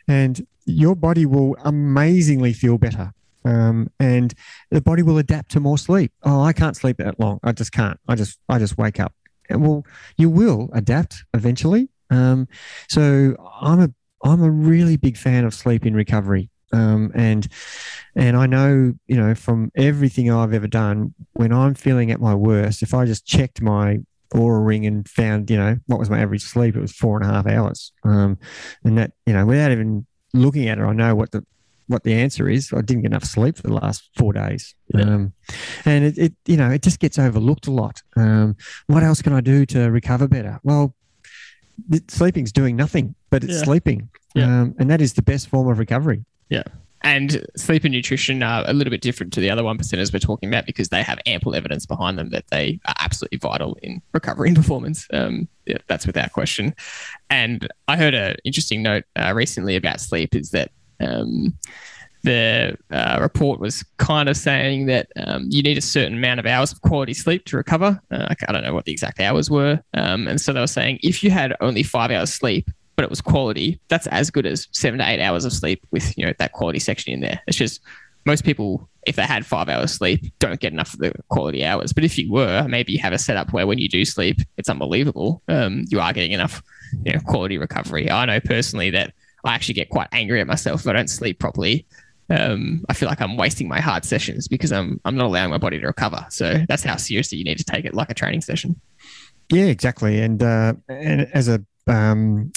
and 0.09 0.47
your 0.67 0.95
body 0.95 1.27
will 1.27 1.57
amazingly 1.65 2.53
feel 2.53 2.79
better. 2.79 3.13
Um, 3.45 3.91
and 4.01 4.33
the 4.71 4.81
body 4.81 5.03
will 5.03 5.19
adapt 5.19 5.51
to 5.53 5.61
more 5.61 5.77
sleep. 5.77 6.13
Oh 6.23 6.41
i 6.43 6.53
can't 6.53 6.77
sleep 6.77 6.97
that 6.99 7.21
long. 7.21 7.41
I 7.43 7.53
just 7.53 7.73
can't. 7.73 7.99
I 8.09 8.15
just 8.15 8.39
i 8.49 8.59
just 8.59 8.79
wake 8.79 8.99
up. 8.99 9.15
And 9.51 9.63
well 9.63 9.85
you 10.17 10.31
will 10.31 10.71
adapt 10.73 11.25
eventually. 11.35 11.91
Um, 12.11 12.49
so 12.89 13.37
I'm 13.61 13.81
a 13.81 13.91
I'm 14.23 14.43
a 14.43 14.51
really 14.51 14.97
big 14.97 15.19
fan 15.19 15.45
of 15.45 15.53
sleep 15.53 15.85
in 15.85 15.95
recovery. 15.95 16.49
Um, 16.73 17.13
and 17.15 17.47
and 18.17 18.37
I 18.37 18.47
know 18.47 18.95
you 19.07 19.17
know 19.17 19.35
from 19.35 19.71
everything 19.77 20.31
I've 20.31 20.55
ever 20.55 20.67
done, 20.67 21.15
when 21.35 21.53
I'm 21.53 21.75
feeling 21.75 22.11
at 22.11 22.21
my 22.21 22.35
worst, 22.35 22.83
if 22.83 22.95
I 22.95 23.05
just 23.05 23.27
checked 23.27 23.61
my 23.61 24.01
Oura 24.33 24.65
ring 24.65 24.87
and 24.87 25.09
found 25.09 25.51
you 25.51 25.57
know 25.57 25.77
what 25.87 25.99
was 25.99 26.11
my 26.11 26.21
average 26.21 26.43
sleep, 26.43 26.77
it 26.77 26.81
was 26.81 26.93
four 26.93 27.21
and 27.21 27.29
a 27.29 27.33
half 27.33 27.47
hours. 27.47 27.93
Um, 28.05 28.39
and 28.85 28.99
that 28.99 29.13
you 29.27 29.33
know 29.33 29.47
without 29.47 29.73
even 29.73 30.07
looking 30.33 30.69
at 30.69 30.79
it, 30.79 30.83
I 30.83 30.93
know 30.93 31.15
what 31.15 31.33
the 31.33 31.45
what 31.87 32.03
the 32.03 32.15
answer 32.15 32.49
is. 32.49 32.73
I 32.73 32.81
didn't 32.81 33.03
get 33.03 33.13
enough 33.13 33.25
sleep 33.25 33.57
for 33.57 33.69
the 33.69 33.75
last 33.75 34.09
four 34.17 34.33
days, 34.33 34.75
yeah. 34.95 35.03
um, 35.03 35.33
and 35.85 36.05
it, 36.05 36.19
it, 36.19 36.33
you 36.47 36.57
know 36.57 36.71
it 36.71 36.83
just 36.83 36.99
gets 36.99 37.19
overlooked 37.19 37.67
a 37.67 37.73
lot. 37.73 38.03
Um, 38.17 38.57
what 38.87 39.03
else 39.03 39.23
can 39.23 39.33
I 39.33 39.41
do 39.41 39.67
to 39.67 39.91
recover 39.91 40.27
better? 40.29 40.61
Well, 40.63 40.95
sleeping's 42.09 42.53
doing 42.53 42.77
nothing, 42.77 43.15
but 43.31 43.45
it's 43.45 43.55
yeah. 43.55 43.65
sleeping. 43.65 44.09
Yeah. 44.35 44.63
Um, 44.63 44.75
and 44.79 44.91
that 44.91 45.01
is 45.01 45.15
the 45.15 45.23
best 45.23 45.49
form 45.49 45.69
of 45.69 45.79
recovery. 45.79 46.25
Yeah. 46.49 46.65
And 47.05 47.47
sleep 47.55 47.85
and 47.85 47.93
nutrition 47.93 48.43
are 48.43 48.65
a 48.67 48.73
little 48.73 48.91
bit 48.91 49.03
different 49.03 49.33
to 49.35 49.41
the 49.41 49.51
other 49.51 49.63
one 49.63 49.77
percenters 49.77 50.11
we're 50.11 50.21
talking 50.21 50.49
about 50.49 50.65
because 50.65 50.89
they 50.89 51.03
have 51.03 51.21
ample 51.27 51.55
evidence 51.55 51.85
behind 51.85 52.19
them 52.19 52.31
that 52.31 52.47
they 52.49 52.81
are 52.87 52.95
absolutely 52.99 53.39
vital 53.39 53.77
in 53.83 54.01
recovery 54.13 54.49
and 54.49 54.57
performance. 54.57 55.07
Um, 55.13 55.47
yeah, 55.67 55.77
that's 55.87 56.07
without 56.07 56.33
question. 56.33 56.75
And 57.29 57.69
I 57.89 57.99
heard 57.99 58.15
an 58.15 58.37
interesting 58.45 58.83
note 58.83 59.05
uh, 59.17 59.35
recently 59.35 59.77
about 59.77 60.01
sleep 60.01 60.35
is 60.35 60.51
that 60.51 60.71
um, 60.99 61.59
the 62.23 62.75
uh, 62.91 63.19
report 63.21 63.61
was 63.61 63.85
kind 63.99 64.31
of 64.31 64.37
saying 64.37 64.87
that 64.87 65.09
um, 65.17 65.47
you 65.51 65.63
need 65.63 65.77
a 65.77 65.83
certain 65.83 66.17
amount 66.17 66.41
of 66.41 66.47
hours 66.47 66.73
of 66.73 66.81
quality 66.81 67.13
sleep 67.13 67.45
to 67.45 67.59
recover. 67.59 68.01
Uh, 68.11 68.35
I 68.49 68.53
don't 68.53 68.65
know 68.65 68.73
what 68.73 68.87
the 68.87 68.93
exact 68.93 69.21
hours 69.21 69.51
were. 69.51 69.79
Um, 69.93 70.27
and 70.27 70.41
so 70.41 70.55
they 70.55 70.61
were 70.61 70.67
saying 70.67 71.01
if 71.03 71.23
you 71.23 71.31
had 71.31 71.55
only 71.61 71.83
five 71.83 72.11
hours 72.11 72.33
sleep, 72.33 72.71
but 72.97 73.05
it 73.05 73.11
was 73.11 73.21
quality, 73.21 73.81
that's 73.89 74.07
as 74.09 74.31
good 74.31 74.47
as 74.47 74.69
seven 74.73 74.99
to 74.99 75.09
eight 75.09 75.21
hours 75.21 75.45
of 75.45 75.53
sleep 75.53 75.83
with 75.91 76.17
you 76.17 76.27
know 76.27 76.33
that 76.39 76.53
quality 76.53 76.79
section 76.79 77.13
in 77.13 77.21
there. 77.21 77.41
It's 77.47 77.57
just 77.57 77.81
most 78.27 78.45
people, 78.45 78.89
if 79.07 79.17
they 79.17 79.23
had 79.23 79.45
five 79.45 79.69
hours 79.69 79.93
sleep, 79.93 80.33
don't 80.39 80.61
get 80.61 80.73
enough 80.73 80.95
of 80.95 81.01
the 81.01 81.13
quality 81.29 81.65
hours. 81.65 81.93
But 81.93 82.05
if 82.05 82.17
you 82.17 82.33
were, 82.33 82.67
maybe 82.69 82.93
you 82.93 82.99
have 83.01 83.13
a 83.13 83.19
setup 83.19 83.53
where 83.53 83.67
when 83.67 83.79
you 83.79 83.89
do 83.89 84.05
sleep, 84.05 84.39
it's 84.57 84.69
unbelievable. 84.69 85.43
Um, 85.49 85.85
you 85.89 86.01
are 86.01 86.13
getting 86.13 86.33
enough 86.33 86.63
you 87.05 87.13
know, 87.13 87.21
quality 87.21 87.59
recovery. 87.59 88.11
I 88.11 88.25
know 88.25 88.41
personally 88.41 88.91
that 88.91 89.13
I 89.45 89.55
actually 89.55 89.75
get 89.75 89.91
quite 89.91 90.09
angry 90.13 90.41
at 90.41 90.47
myself 90.47 90.81
if 90.81 90.87
I 90.87 90.95
don't 90.95 91.11
sleep 91.11 91.39
properly 91.39 91.87
um, 92.31 92.85
I 92.89 92.95
feel 92.95 93.09
like 93.09 93.21
I'm 93.21 93.37
wasting 93.37 93.69
my 93.69 93.81
hard 93.81 94.05
sessions 94.05 94.49
because 94.49 94.73
I'm 94.73 95.01
I'm 95.05 95.17
not 95.17 95.27
allowing 95.27 95.51
my 95.51 95.59
body 95.59 95.79
to 95.81 95.87
recover. 95.87 96.27
So 96.31 96.65
that's 96.69 96.83
how 96.83 96.97
seriously 96.97 97.39
you 97.39 97.45
need 97.45 97.59
to 97.59 97.65
take 97.65 97.85
it, 97.85 97.95
like 97.95 98.11
a 98.11 98.15
training 98.15 98.41
session. 98.41 98.81
Yeah, 99.51 99.65
exactly. 99.65 100.21
And 100.21 100.43
uh, 100.43 100.75
and 100.89 101.29
as 101.35 101.49
a 101.49 101.65
um, 101.87 102.53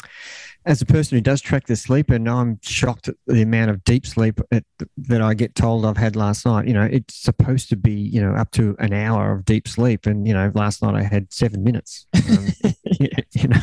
as 0.65 0.81
a 0.81 0.85
person 0.85 1.17
who 1.17 1.21
does 1.21 1.41
track 1.41 1.67
their 1.67 1.77
sleep, 1.77 2.09
and 2.09 2.29
I'm 2.29 2.59
shocked 2.61 3.07
at 3.07 3.15
the 3.25 3.41
amount 3.41 3.71
of 3.71 3.83
deep 3.85 4.05
sleep 4.05 4.41
at, 4.51 4.65
that 4.97 5.21
I 5.21 5.33
get 5.33 5.55
told 5.55 5.85
I've 5.85 5.97
had 5.97 6.15
last 6.15 6.45
night. 6.45 6.67
You 6.67 6.73
know, 6.73 6.83
it's 6.83 7.15
supposed 7.15 7.69
to 7.69 7.77
be 7.77 7.93
you 7.93 8.21
know 8.21 8.33
up 8.33 8.51
to 8.51 8.75
an 8.79 8.93
hour 8.93 9.31
of 9.31 9.45
deep 9.45 9.67
sleep, 9.67 10.05
and 10.05 10.27
you 10.27 10.33
know, 10.33 10.51
last 10.55 10.81
night 10.81 10.95
I 10.95 11.03
had 11.03 11.31
seven 11.31 11.63
minutes. 11.63 12.05
Um, 12.29 12.47
you 12.99 13.47
know, 13.47 13.57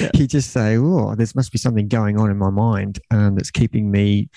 yeah. 0.00 0.10
you 0.14 0.26
just 0.26 0.50
say, 0.50 0.76
"Oh, 0.76 1.14
there 1.14 1.26
must 1.34 1.52
be 1.52 1.58
something 1.58 1.88
going 1.88 2.18
on 2.18 2.30
in 2.30 2.36
my 2.36 2.50
mind 2.50 3.00
um, 3.10 3.34
that's 3.34 3.50
keeping 3.50 3.90
me." 3.90 4.28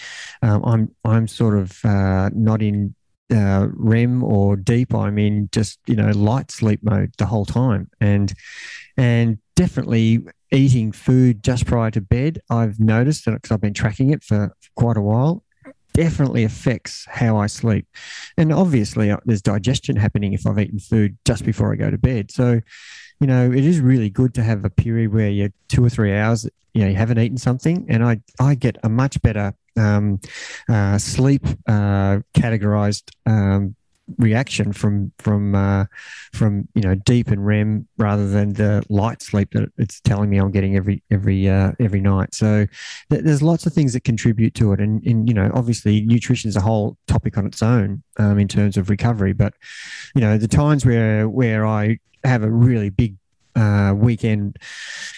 Um, 0.41 0.63
I'm 0.63 0.95
I'm 1.03 1.27
sort 1.27 1.57
of 1.57 1.83
uh, 1.83 2.29
not 2.33 2.61
in 2.61 2.95
uh, 3.33 3.67
REM 3.73 4.23
or 4.23 4.55
deep. 4.55 4.93
I'm 4.93 5.17
in 5.17 5.49
just 5.51 5.79
you 5.87 5.95
know 5.95 6.11
light 6.11 6.51
sleep 6.51 6.81
mode 6.83 7.13
the 7.17 7.25
whole 7.25 7.45
time, 7.45 7.89
and 7.99 8.33
and 8.97 9.37
definitely 9.55 10.23
eating 10.51 10.91
food 10.91 11.43
just 11.43 11.65
prior 11.65 11.91
to 11.91 12.01
bed. 12.01 12.39
I've 12.49 12.79
noticed 12.79 13.25
that 13.25 13.31
because 13.31 13.51
I've 13.51 13.61
been 13.61 13.73
tracking 13.73 14.11
it 14.11 14.23
for 14.23 14.55
quite 14.75 14.97
a 14.97 15.01
while 15.01 15.43
definitely 15.93 16.43
affects 16.43 17.05
how 17.09 17.37
I 17.37 17.47
sleep. 17.47 17.85
And 18.37 18.53
obviously, 18.53 19.11
uh, 19.11 19.17
there's 19.25 19.41
digestion 19.41 19.95
happening 19.95 20.33
if 20.33 20.47
I've 20.47 20.59
eaten 20.59 20.79
food 20.79 21.17
just 21.25 21.45
before 21.45 21.71
I 21.71 21.75
go 21.75 21.91
to 21.91 21.97
bed. 21.97 22.31
So, 22.31 22.61
you 23.19 23.27
know, 23.27 23.51
it 23.51 23.65
is 23.65 23.79
really 23.79 24.09
good 24.09 24.33
to 24.35 24.43
have 24.43 24.65
a 24.65 24.69
period 24.69 25.13
where 25.13 25.29
you're 25.29 25.51
two 25.67 25.83
or 25.83 25.89
three 25.89 26.15
hours, 26.15 26.47
you 26.73 26.83
know, 26.83 26.89
you 26.89 26.95
haven't 26.95 27.19
eaten 27.19 27.37
something. 27.37 27.85
And 27.89 28.03
I, 28.03 28.21
I 28.39 28.55
get 28.55 28.77
a 28.83 28.89
much 28.89 29.21
better 29.21 29.53
um, 29.77 30.19
uh, 30.69 30.97
sleep 30.97 31.45
uh, 31.67 32.19
categorized 32.33 33.11
um, 33.25 33.75
reaction 34.17 34.73
from 34.73 35.11
from 35.19 35.55
uh, 35.55 35.85
from 36.33 36.67
you 36.75 36.81
know 36.81 36.95
deep 36.95 37.29
and 37.29 37.45
REM 37.45 37.87
rather 37.97 38.27
than 38.27 38.53
the 38.53 38.83
light 38.89 39.21
sleep 39.21 39.51
that 39.51 39.69
it's 39.77 39.99
telling 40.01 40.29
me 40.29 40.37
I'm 40.37 40.51
getting 40.51 40.75
every 40.75 41.03
every 41.11 41.49
uh, 41.49 41.71
every 41.79 42.01
night. 42.01 42.33
So 42.33 42.65
th- 43.09 43.23
there's 43.23 43.41
lots 43.41 43.65
of 43.65 43.73
things 43.73 43.93
that 43.93 44.03
contribute 44.03 44.53
to 44.55 44.73
it, 44.73 44.79
and, 44.79 45.03
and 45.05 45.27
you 45.27 45.33
know 45.33 45.51
obviously 45.53 46.01
nutrition 46.01 46.49
is 46.49 46.55
a 46.55 46.61
whole 46.61 46.97
topic 47.07 47.37
on 47.37 47.45
its 47.45 47.61
own 47.61 48.03
um, 48.17 48.39
in 48.39 48.47
terms 48.47 48.77
of 48.77 48.89
recovery. 48.89 49.33
But 49.33 49.53
you 50.15 50.21
know 50.21 50.37
the 50.37 50.47
times 50.47 50.85
where 50.85 51.27
where 51.29 51.65
I 51.65 51.99
have 52.23 52.43
a 52.43 52.51
really 52.51 52.89
big 52.89 53.15
uh, 53.55 53.93
weekend 53.95 54.57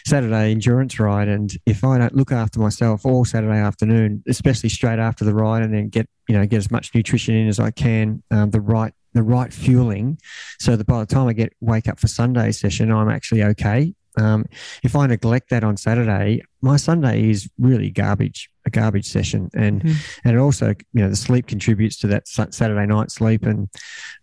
Saturday 0.06 0.52
endurance 0.52 1.00
ride, 1.00 1.28
and 1.28 1.52
if 1.66 1.84
I 1.84 1.98
don't 1.98 2.16
look 2.16 2.32
after 2.32 2.60
myself 2.60 3.06
all 3.06 3.26
Saturday 3.26 3.58
afternoon, 3.60 4.24
especially 4.28 4.70
straight 4.70 5.00
after 5.00 5.26
the 5.26 5.34
ride, 5.34 5.64
and 5.64 5.74
then 5.74 5.90
get 5.90 6.08
you 6.28 6.38
know 6.38 6.46
get 6.46 6.58
as 6.58 6.72
much 6.72 6.94
nutrition 6.94 7.36
in 7.36 7.48
as 7.48 7.60
I 7.60 7.72
can, 7.72 8.24
um, 8.32 8.52
the 8.52 8.62
right 8.62 8.94
the 9.14 9.24
right 9.24 9.54
fueling, 9.54 10.20
so 10.60 10.76
that 10.76 10.88
by 10.88 11.00
the 11.00 11.06
time 11.06 11.28
I 11.28 11.34
get 11.34 11.54
wake 11.62 11.88
up 11.88 12.00
for 12.00 12.08
Sunday 12.08 12.52
session, 12.52 12.92
I'm 12.92 13.10
actually 13.10 13.44
okay. 13.44 13.94
Um, 14.18 14.46
if 14.84 14.96
I 14.96 15.08
neglect 15.08 15.50
that 15.50 15.64
on 15.64 15.78
Saturday, 15.78 16.42
my 16.62 16.78
Sunday 16.78 17.30
is 17.30 17.50
really 17.60 17.90
garbage, 17.90 18.50
a 18.66 18.70
garbage 18.70 19.06
session, 19.06 19.50
and 19.54 19.84
mm. 19.84 19.96
and 20.24 20.36
it 20.36 20.40
also, 20.40 20.70
you 20.94 21.02
know, 21.02 21.10
the 21.10 21.16
sleep 21.16 21.46
contributes 21.46 21.98
to 22.00 22.08
that 22.08 22.28
Saturday 22.28 22.86
night 22.86 23.12
sleep, 23.12 23.46
and 23.46 23.70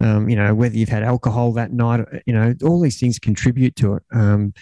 um, 0.00 0.28
you 0.28 0.36
know 0.36 0.54
whether 0.54 0.74
you've 0.74 0.88
had 0.88 1.02
alcohol 1.02 1.52
that 1.52 1.72
night, 1.72 2.00
you 2.26 2.32
know, 2.32 2.54
all 2.64 2.80
these 2.80 2.98
things 2.98 3.18
contribute 3.18 3.76
to 3.76 3.94
it, 3.94 4.02
um, 4.12 4.54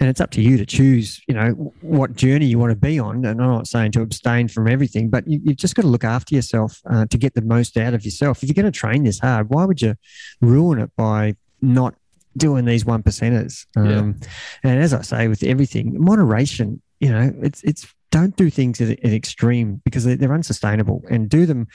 and 0.00 0.08
it's 0.08 0.20
up 0.20 0.30
to 0.30 0.42
you 0.42 0.56
to 0.56 0.64
choose, 0.64 1.20
you 1.28 1.34
know, 1.34 1.50
what 1.82 2.16
journey 2.16 2.46
you 2.46 2.58
want 2.58 2.70
to 2.70 2.76
be 2.76 2.98
on. 2.98 3.24
And 3.24 3.40
I'm 3.42 3.50
not 3.50 3.66
saying 3.66 3.92
to 3.92 4.02
abstain 4.02 4.48
from 4.48 4.66
everything, 4.66 5.10
but 5.10 5.26
you, 5.26 5.40
have 5.48 5.56
just 5.56 5.74
got 5.74 5.82
to 5.82 5.88
look 5.88 6.04
after 6.04 6.34
yourself 6.34 6.80
uh, 6.88 7.04
to 7.06 7.18
get 7.18 7.34
the 7.34 7.42
most 7.42 7.76
out 7.76 7.92
of 7.92 8.04
yourself. 8.04 8.42
If 8.42 8.48
you're 8.48 8.62
going 8.62 8.72
to 8.72 8.78
train 8.78 9.04
this 9.04 9.18
hard, 9.18 9.50
why 9.50 9.66
would 9.66 9.82
you 9.82 9.96
ruin 10.40 10.78
it 10.78 10.90
by 10.96 11.34
not 11.60 11.94
doing 12.36 12.64
these 12.64 12.84
one 12.84 13.02
percenters. 13.02 13.66
Um, 13.76 13.86
yeah. 13.86 14.28
And 14.70 14.80
as 14.82 14.92
I 14.92 15.02
say, 15.02 15.28
with 15.28 15.42
everything, 15.42 15.94
moderation. 15.98 16.82
You 17.00 17.10
know, 17.10 17.32
it's 17.42 17.62
it's 17.62 17.86
don't 18.10 18.34
do 18.36 18.48
things 18.48 18.80
at, 18.80 18.88
at 18.88 19.12
extreme 19.12 19.82
because 19.84 20.04
they're, 20.04 20.16
they're, 20.16 20.32
unsustainable, 20.32 21.02
and 21.10 21.28
do 21.28 21.44
them 21.44 21.66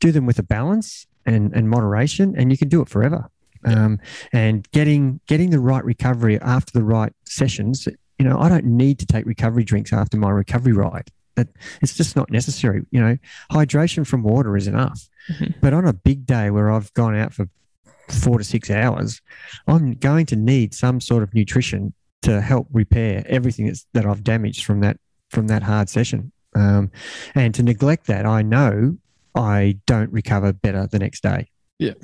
do 0.00 0.10
them 0.10 0.26
with 0.26 0.38
a 0.38 0.42
balance 0.42 1.06
and 1.26 1.52
and 1.54 1.70
moderation, 1.70 2.34
and 2.36 2.50
you 2.50 2.58
can 2.58 2.68
do 2.68 2.82
it 2.82 2.88
forever. 2.88 3.30
Yeah. 3.64 3.84
Um, 3.84 4.00
and 4.32 4.68
getting 4.72 5.20
getting 5.26 5.50
the 5.50 5.60
right 5.60 5.84
recovery 5.84 6.40
after 6.40 6.72
the 6.72 6.84
right 6.84 7.12
sessions. 7.24 7.86
You 8.18 8.24
know, 8.24 8.38
I 8.38 8.48
don't 8.48 8.64
need 8.64 8.98
to 9.00 9.06
take 9.06 9.26
recovery 9.26 9.64
drinks 9.64 9.92
after 9.92 10.16
my 10.16 10.30
recovery 10.30 10.72
ride. 10.72 11.08
That 11.36 11.48
it's 11.80 11.96
just 11.96 12.16
not 12.16 12.30
necessary. 12.30 12.84
You 12.90 13.00
know, 13.00 13.16
hydration 13.52 14.06
from 14.06 14.22
water 14.22 14.56
is 14.56 14.66
enough. 14.66 15.08
Mm-hmm. 15.30 15.58
But 15.60 15.72
on 15.72 15.86
a 15.86 15.92
big 15.92 16.26
day 16.26 16.50
where 16.50 16.70
I've 16.70 16.92
gone 16.94 17.16
out 17.16 17.32
for 17.32 17.48
four 18.08 18.38
to 18.38 18.44
six 18.44 18.70
hours, 18.70 19.20
I'm 19.66 19.94
going 19.94 20.26
to 20.26 20.36
need 20.36 20.74
some 20.74 21.00
sort 21.00 21.22
of 21.22 21.34
nutrition 21.34 21.94
to 22.22 22.40
help 22.40 22.68
repair 22.72 23.22
everything 23.26 23.66
that's, 23.66 23.86
that 23.92 24.06
I've 24.06 24.24
damaged 24.24 24.64
from 24.64 24.80
that 24.80 24.98
from 25.30 25.48
that 25.48 25.62
hard 25.62 25.88
session. 25.88 26.32
Um, 26.54 26.90
and 27.34 27.54
to 27.54 27.62
neglect 27.62 28.06
that, 28.06 28.24
I 28.24 28.42
know 28.42 28.96
I 29.34 29.78
don't 29.86 30.10
recover 30.12 30.52
better 30.52 30.86
the 30.86 30.98
next 30.98 31.22
day. 31.22 31.48
Yeah, 31.78 31.94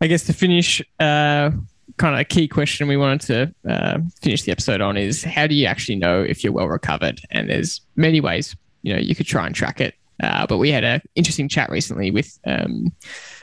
I 0.00 0.06
guess 0.06 0.24
to 0.24 0.32
finish, 0.34 0.82
uh, 1.00 1.50
kind 1.96 2.14
of 2.14 2.20
a 2.20 2.24
key 2.24 2.46
question 2.46 2.86
we 2.86 2.96
wanted 2.96 3.20
to 3.22 3.72
uh, 3.72 3.98
finish 4.20 4.42
the 4.42 4.52
episode 4.52 4.80
on 4.80 4.96
is 4.96 5.24
how 5.24 5.46
do 5.46 5.54
you 5.54 5.66
actually 5.66 5.96
know 5.96 6.22
if 6.22 6.44
you're 6.44 6.52
well 6.52 6.68
recovered? 6.68 7.20
And 7.30 7.48
there's 7.48 7.80
many 7.96 8.20
ways 8.20 8.54
you 8.82 8.92
know 8.92 9.00
you 9.00 9.14
could 9.14 9.26
try 9.26 9.46
and 9.46 9.54
track 9.54 9.80
it. 9.80 9.94
Uh, 10.22 10.46
but 10.46 10.58
we 10.58 10.70
had 10.70 10.84
an 10.84 11.00
interesting 11.14 11.48
chat 11.48 11.70
recently 11.70 12.10
with 12.10 12.38
um, 12.46 12.92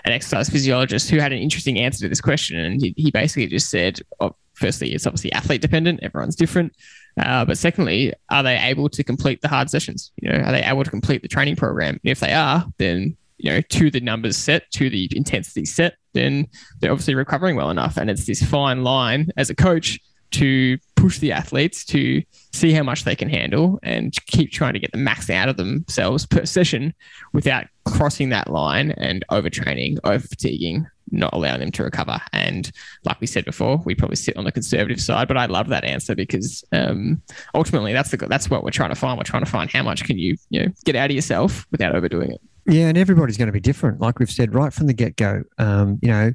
an 0.05 0.13
exercise 0.13 0.49
physiologist 0.49 1.09
who 1.09 1.19
had 1.19 1.31
an 1.31 1.39
interesting 1.39 1.79
answer 1.79 1.99
to 1.99 2.09
this 2.09 2.21
question. 2.21 2.57
And 2.57 2.81
he, 2.81 2.93
he 2.97 3.11
basically 3.11 3.47
just 3.47 3.69
said, 3.69 3.99
oh, 4.19 4.35
firstly, 4.53 4.93
it's 4.93 5.05
obviously 5.05 5.31
athlete 5.33 5.61
dependent, 5.61 5.99
everyone's 6.01 6.35
different. 6.35 6.73
Uh, 7.19 7.43
but 7.43 7.57
secondly, 7.57 8.13
are 8.29 8.43
they 8.43 8.57
able 8.57 8.87
to 8.89 9.03
complete 9.03 9.41
the 9.41 9.49
hard 9.49 9.69
sessions? 9.69 10.11
You 10.21 10.29
know, 10.31 10.39
are 10.39 10.51
they 10.51 10.63
able 10.63 10.83
to 10.83 10.89
complete 10.89 11.21
the 11.21 11.27
training 11.27 11.57
program? 11.57 11.99
And 12.03 12.11
if 12.11 12.21
they 12.21 12.33
are, 12.33 12.65
then 12.77 13.17
you 13.37 13.51
know, 13.51 13.61
to 13.61 13.89
the 13.89 13.99
numbers 13.99 14.37
set, 14.37 14.69
to 14.71 14.89
the 14.89 15.09
intensity 15.15 15.65
set, 15.65 15.95
then 16.13 16.47
they're 16.79 16.91
obviously 16.91 17.15
recovering 17.15 17.55
well 17.55 17.71
enough. 17.71 17.97
And 17.97 18.09
it's 18.09 18.25
this 18.25 18.43
fine 18.43 18.83
line 18.83 19.29
as 19.35 19.49
a 19.49 19.55
coach 19.55 19.99
to 20.31 20.77
push 21.01 21.17
the 21.17 21.31
athletes 21.31 21.83
to 21.83 22.21
see 22.53 22.71
how 22.71 22.83
much 22.83 23.05
they 23.05 23.15
can 23.15 23.27
handle 23.27 23.79
and 23.81 24.13
keep 24.27 24.51
trying 24.51 24.73
to 24.73 24.79
get 24.79 24.91
the 24.91 24.99
max 24.99 25.31
out 25.31 25.49
of 25.49 25.57
themselves 25.57 26.27
per 26.27 26.45
session 26.45 26.93
without 27.33 27.65
crossing 27.85 28.29
that 28.29 28.51
line 28.51 28.91
and 28.91 29.25
overtraining, 29.31 29.97
over 30.03 30.19
fatiguing, 30.19 30.85
not 31.09 31.33
allowing 31.33 31.59
them 31.59 31.71
to 31.71 31.83
recover. 31.83 32.21
And 32.33 32.71
like 33.03 33.19
we 33.19 33.25
said 33.25 33.45
before, 33.45 33.77
we 33.83 33.95
probably 33.95 34.15
sit 34.15 34.37
on 34.37 34.43
the 34.43 34.51
conservative 34.51 35.01
side, 35.01 35.27
but 35.27 35.37
I 35.37 35.47
love 35.47 35.69
that 35.69 35.83
answer 35.83 36.13
because 36.13 36.63
um, 36.71 37.19
ultimately 37.55 37.93
that's 37.93 38.11
the 38.11 38.17
that's 38.17 38.51
what 38.51 38.63
we're 38.63 38.69
trying 38.69 38.89
to 38.89 38.95
find. 38.95 39.17
We're 39.17 39.23
trying 39.23 39.43
to 39.43 39.49
find 39.49 39.71
how 39.71 39.81
much 39.81 40.03
can 40.03 40.19
you 40.19 40.37
you 40.51 40.61
know 40.61 40.71
get 40.85 40.95
out 40.95 41.09
of 41.09 41.15
yourself 41.15 41.65
without 41.71 41.95
overdoing 41.95 42.31
it. 42.31 42.41
Yeah, 42.67 42.89
and 42.89 42.97
everybody's 42.97 43.37
going 43.37 43.47
to 43.47 43.53
be 43.53 43.59
different. 43.59 43.99
Like 43.99 44.19
we've 44.19 44.29
said 44.29 44.53
right 44.53 44.71
from 44.71 44.85
the 44.85 44.93
get 44.93 45.15
go, 45.15 45.41
um, 45.57 45.97
you 46.03 46.09
know, 46.09 46.31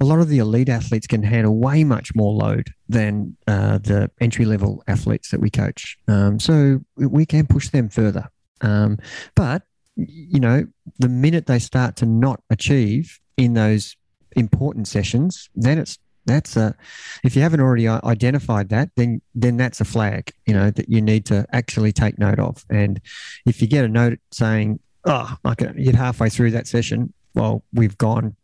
a 0.00 0.04
lot 0.04 0.20
of 0.20 0.28
the 0.28 0.38
elite 0.38 0.68
athletes 0.68 1.06
can 1.06 1.22
handle 1.22 1.56
way 1.56 1.82
much 1.84 2.14
more 2.14 2.32
load 2.32 2.68
than 2.88 3.36
uh, 3.46 3.78
the 3.78 4.10
entry 4.20 4.44
level 4.44 4.82
athletes 4.86 5.30
that 5.30 5.40
we 5.40 5.50
coach. 5.50 5.96
Um, 6.06 6.38
so 6.38 6.80
we 6.96 7.26
can 7.26 7.46
push 7.46 7.68
them 7.68 7.88
further. 7.88 8.28
Um, 8.60 8.98
but, 9.34 9.62
you 9.96 10.38
know, 10.38 10.66
the 10.98 11.08
minute 11.08 11.46
they 11.46 11.58
start 11.58 11.96
to 11.96 12.06
not 12.06 12.40
achieve 12.50 13.18
in 13.36 13.54
those 13.54 13.96
important 14.36 14.86
sessions, 14.86 15.48
then 15.54 15.78
it's 15.78 15.98
that's 16.26 16.56
a 16.56 16.76
if 17.24 17.34
you 17.34 17.42
haven't 17.42 17.60
already 17.60 17.88
identified 17.88 18.68
that 18.68 18.90
then 18.96 19.20
then 19.34 19.56
that's 19.56 19.80
a 19.80 19.84
flag 19.84 20.30
you 20.46 20.52
know 20.52 20.70
that 20.70 20.86
you 20.88 21.00
need 21.00 21.24
to 21.24 21.46
actually 21.52 21.90
take 21.90 22.18
note 22.18 22.38
of 22.38 22.66
and 22.68 23.00
if 23.46 23.62
you 23.62 23.66
get 23.66 23.82
a 23.82 23.88
note 23.88 24.18
saying 24.30 24.78
oh 25.06 25.34
i 25.46 25.54
can 25.54 25.74
get 25.82 25.94
halfway 25.94 26.28
through 26.28 26.50
that 26.50 26.66
session 26.66 27.12
well 27.34 27.64
we've 27.72 27.96
gone 27.96 28.36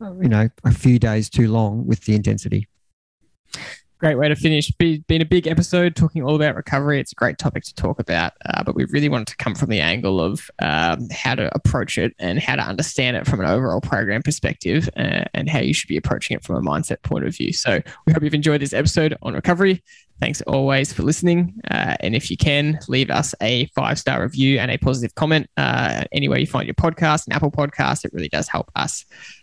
you 0.00 0.28
know, 0.28 0.48
a 0.64 0.72
few 0.72 0.98
days 0.98 1.28
too 1.28 1.50
long 1.50 1.86
with 1.86 2.04
the 2.04 2.14
intensity. 2.14 2.68
Great 4.00 4.16
way 4.16 4.28
to 4.28 4.34
finish. 4.34 4.70
Be, 4.70 5.04
been 5.08 5.20
a 5.20 5.26
big 5.26 5.46
episode 5.46 5.94
talking 5.94 6.22
all 6.22 6.34
about 6.34 6.56
recovery. 6.56 6.98
It's 6.98 7.12
a 7.12 7.14
great 7.14 7.36
topic 7.36 7.64
to 7.64 7.74
talk 7.74 8.00
about, 8.00 8.32
uh, 8.46 8.62
but 8.64 8.74
we 8.74 8.86
really 8.86 9.10
wanted 9.10 9.26
to 9.26 9.36
come 9.36 9.54
from 9.54 9.68
the 9.68 9.80
angle 9.80 10.22
of 10.22 10.50
um, 10.62 11.08
how 11.12 11.34
to 11.34 11.54
approach 11.54 11.98
it 11.98 12.14
and 12.18 12.38
how 12.38 12.56
to 12.56 12.62
understand 12.62 13.18
it 13.18 13.26
from 13.26 13.40
an 13.40 13.46
overall 13.46 13.82
program 13.82 14.22
perspective 14.22 14.88
uh, 14.96 15.24
and 15.34 15.50
how 15.50 15.58
you 15.58 15.74
should 15.74 15.88
be 15.88 15.98
approaching 15.98 16.34
it 16.34 16.42
from 16.42 16.56
a 16.56 16.62
mindset 16.62 17.02
point 17.02 17.26
of 17.26 17.36
view. 17.36 17.52
So 17.52 17.82
we 18.06 18.14
hope 18.14 18.22
you've 18.22 18.32
enjoyed 18.32 18.62
this 18.62 18.72
episode 18.72 19.18
on 19.20 19.34
recovery. 19.34 19.82
Thanks 20.18 20.40
always 20.42 20.94
for 20.94 21.02
listening. 21.02 21.60
Uh, 21.70 21.96
and 22.00 22.14
if 22.14 22.30
you 22.30 22.38
can, 22.38 22.78
leave 22.88 23.10
us 23.10 23.34
a 23.42 23.66
five 23.74 23.98
star 23.98 24.22
review 24.22 24.58
and 24.60 24.70
a 24.70 24.78
positive 24.78 25.14
comment 25.14 25.46
uh, 25.58 26.04
anywhere 26.10 26.38
you 26.38 26.46
find 26.46 26.66
your 26.66 26.74
podcast, 26.74 27.26
an 27.26 27.34
Apple 27.34 27.50
podcast. 27.50 28.06
It 28.06 28.14
really 28.14 28.28
does 28.30 28.48
help 28.48 28.70
us. 28.76 29.04